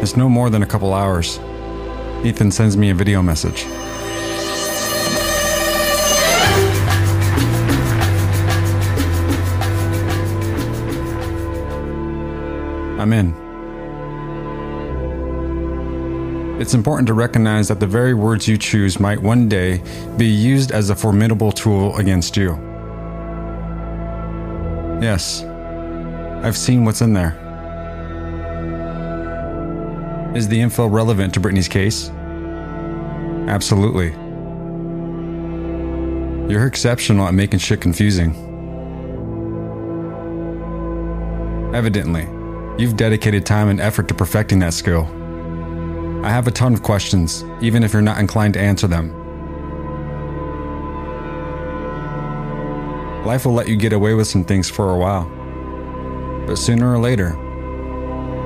It's 0.00 0.16
no 0.16 0.28
more 0.28 0.48
than 0.48 0.62
a 0.62 0.66
couple 0.66 0.94
hours. 0.94 1.40
Ethan 2.24 2.52
sends 2.52 2.76
me 2.76 2.90
a 2.90 2.94
video 2.94 3.20
message. 3.20 3.66
I'm 12.98 13.12
in. 13.12 13.46
It's 16.60 16.72
important 16.72 17.06
to 17.08 17.14
recognize 17.14 17.68
that 17.68 17.80
the 17.80 17.86
very 17.86 18.14
words 18.14 18.48
you 18.48 18.56
choose 18.56 18.98
might 18.98 19.20
one 19.20 19.46
day 19.46 19.82
be 20.16 20.26
used 20.26 20.72
as 20.72 20.88
a 20.88 20.96
formidable 20.96 21.52
tool 21.52 21.94
against 21.96 22.34
you. 22.36 22.52
Yes, 25.02 25.42
I've 26.42 26.56
seen 26.56 26.86
what's 26.86 27.02
in 27.02 27.12
there. 27.12 27.42
Is 30.34 30.48
the 30.48 30.58
info 30.58 30.86
relevant 30.86 31.34
to 31.34 31.40
Brittany's 31.40 31.68
case? 31.68 32.08
Absolutely. 33.48 34.12
You're 36.50 36.66
exceptional 36.66 37.26
at 37.26 37.34
making 37.34 37.58
shit 37.58 37.82
confusing. 37.82 38.34
Evidently, 41.74 42.26
you've 42.78 42.96
dedicated 42.96 43.46
time 43.46 43.68
and 43.68 43.80
effort 43.80 44.08
to 44.08 44.14
perfecting 44.14 44.58
that 44.58 44.74
skill. 44.74 45.08
I 46.24 46.30
have 46.30 46.46
a 46.46 46.50
ton 46.50 46.74
of 46.74 46.82
questions, 46.82 47.44
even 47.60 47.82
if 47.82 47.92
you're 47.92 48.02
not 48.02 48.18
inclined 48.18 48.54
to 48.54 48.60
answer 48.60 48.86
them. 48.86 49.14
Life 53.24 53.46
will 53.46 53.54
let 53.54 53.68
you 53.68 53.76
get 53.76 53.92
away 53.92 54.14
with 54.14 54.26
some 54.26 54.44
things 54.44 54.68
for 54.68 54.92
a 54.92 54.98
while. 54.98 55.24
But 56.46 56.56
sooner 56.56 56.92
or 56.92 56.98
later, 56.98 57.30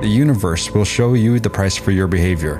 the 0.01 0.07
universe 0.07 0.71
will 0.71 0.85
show 0.85 1.13
you 1.13 1.39
the 1.39 1.49
price 1.49 1.77
for 1.77 1.91
your 1.91 2.07
behavior. 2.07 2.59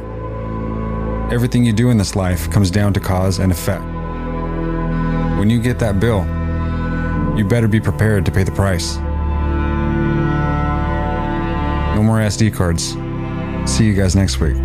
Everything 1.31 1.63
you 1.63 1.73
do 1.73 1.89
in 1.89 1.97
this 1.97 2.15
life 2.15 2.51
comes 2.51 2.69
down 2.69 2.93
to 2.93 2.99
cause 2.99 3.39
and 3.39 3.51
effect. 3.51 3.83
When 5.39 5.49
you 5.49 5.59
get 5.61 5.79
that 5.79 5.99
bill, 5.99 6.25
you 7.37 7.45
better 7.45 7.67
be 7.67 7.79
prepared 7.79 8.25
to 8.25 8.31
pay 8.31 8.43
the 8.43 8.51
price. 8.51 8.97
No 12.01 12.07
more 12.07 12.17
SD 12.17 12.51
cards. 12.51 12.93
See 13.71 13.85
you 13.85 13.93
guys 13.93 14.15
next 14.15 14.39
week. 14.39 14.55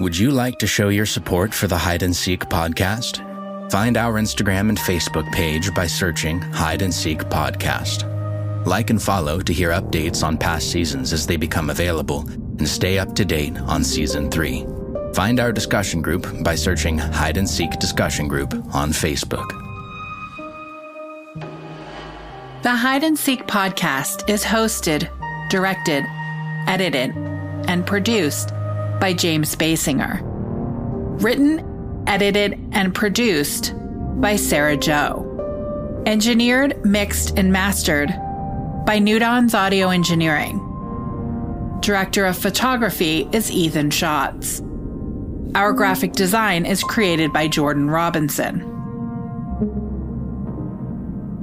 Would 0.00 0.16
you 0.16 0.30
like 0.30 0.58
to 0.60 0.66
show 0.66 0.88
your 0.88 1.04
support 1.04 1.52
for 1.52 1.66
the 1.66 1.76
Hide 1.76 2.02
and 2.02 2.16
Seek 2.16 2.46
podcast? 2.46 3.28
Find 3.70 3.98
our 3.98 4.20
Instagram 4.20 4.70
and 4.70 4.78
Facebook 4.78 5.30
page 5.32 5.74
by 5.74 5.86
searching 5.86 6.40
Hide 6.40 6.80
and 6.80 6.92
Seek 6.92 7.20
Podcast. 7.20 8.21
Like 8.64 8.90
and 8.90 9.02
follow 9.02 9.40
to 9.40 9.52
hear 9.52 9.70
updates 9.70 10.22
on 10.22 10.38
past 10.38 10.70
seasons 10.70 11.12
as 11.12 11.26
they 11.26 11.36
become 11.36 11.68
available 11.68 12.20
and 12.58 12.68
stay 12.68 12.96
up 12.98 13.12
to 13.16 13.24
date 13.24 13.58
on 13.58 13.82
season 13.82 14.30
3. 14.30 14.64
Find 15.14 15.40
our 15.40 15.52
discussion 15.52 16.00
group 16.00 16.26
by 16.44 16.54
searching 16.54 16.96
Hide 16.96 17.36
and 17.36 17.48
Seek 17.48 17.72
Discussion 17.80 18.28
Group 18.28 18.54
on 18.72 18.92
Facebook. 18.92 19.48
The 22.62 22.70
Hide 22.70 23.02
and 23.02 23.18
Seek 23.18 23.48
podcast 23.48 24.30
is 24.30 24.44
hosted, 24.44 25.10
directed, 25.50 26.04
edited, 26.68 27.10
and 27.66 27.84
produced 27.84 28.50
by 29.00 29.12
James 29.12 29.56
Baysinger. 29.56 30.20
Written, 31.20 32.04
edited, 32.06 32.58
and 32.70 32.94
produced 32.94 33.74
by 34.20 34.36
Sarah 34.36 34.76
Joe. 34.76 35.28
Engineered, 36.06 36.84
mixed, 36.84 37.36
and 37.36 37.52
mastered 37.52 38.14
by 38.84 38.98
Newdon's 38.98 39.54
Audio 39.54 39.90
Engineering. 39.90 40.58
Director 41.80 42.26
of 42.26 42.36
photography 42.36 43.28
is 43.32 43.50
Ethan 43.50 43.90
Schatz. 43.90 44.60
Our 45.54 45.72
graphic 45.72 46.12
design 46.12 46.66
is 46.66 46.82
created 46.82 47.32
by 47.32 47.48
Jordan 47.48 47.88
Robinson. 47.88 48.62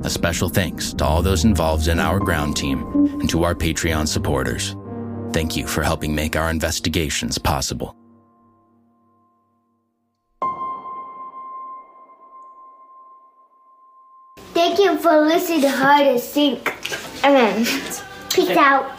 A 0.04 0.10
special 0.10 0.50
thanks 0.50 0.94
to 0.94 1.06
all 1.06 1.22
those 1.22 1.46
involved 1.46 1.88
in 1.88 2.00
our 2.00 2.20
ground 2.20 2.56
team 2.56 2.84
and 3.20 3.30
to 3.30 3.44
our 3.44 3.56
Patreon 3.56 4.08
supporters. 4.08 4.76
Thank 5.34 5.56
you 5.56 5.68
for 5.68 5.84
helping 5.84 6.16
make 6.16 6.36
our 6.36 6.50
investigations 6.50 7.38
possible. 7.38 7.99
Thank 14.60 14.78
you 14.78 14.98
for 14.98 15.22
listening 15.22 15.62
to 15.62 15.70
Hide 15.70 16.06
and 16.06 16.20
Seek. 16.20 16.68
Um, 17.24 17.64
peace 18.30 18.58
out. 18.58 18.99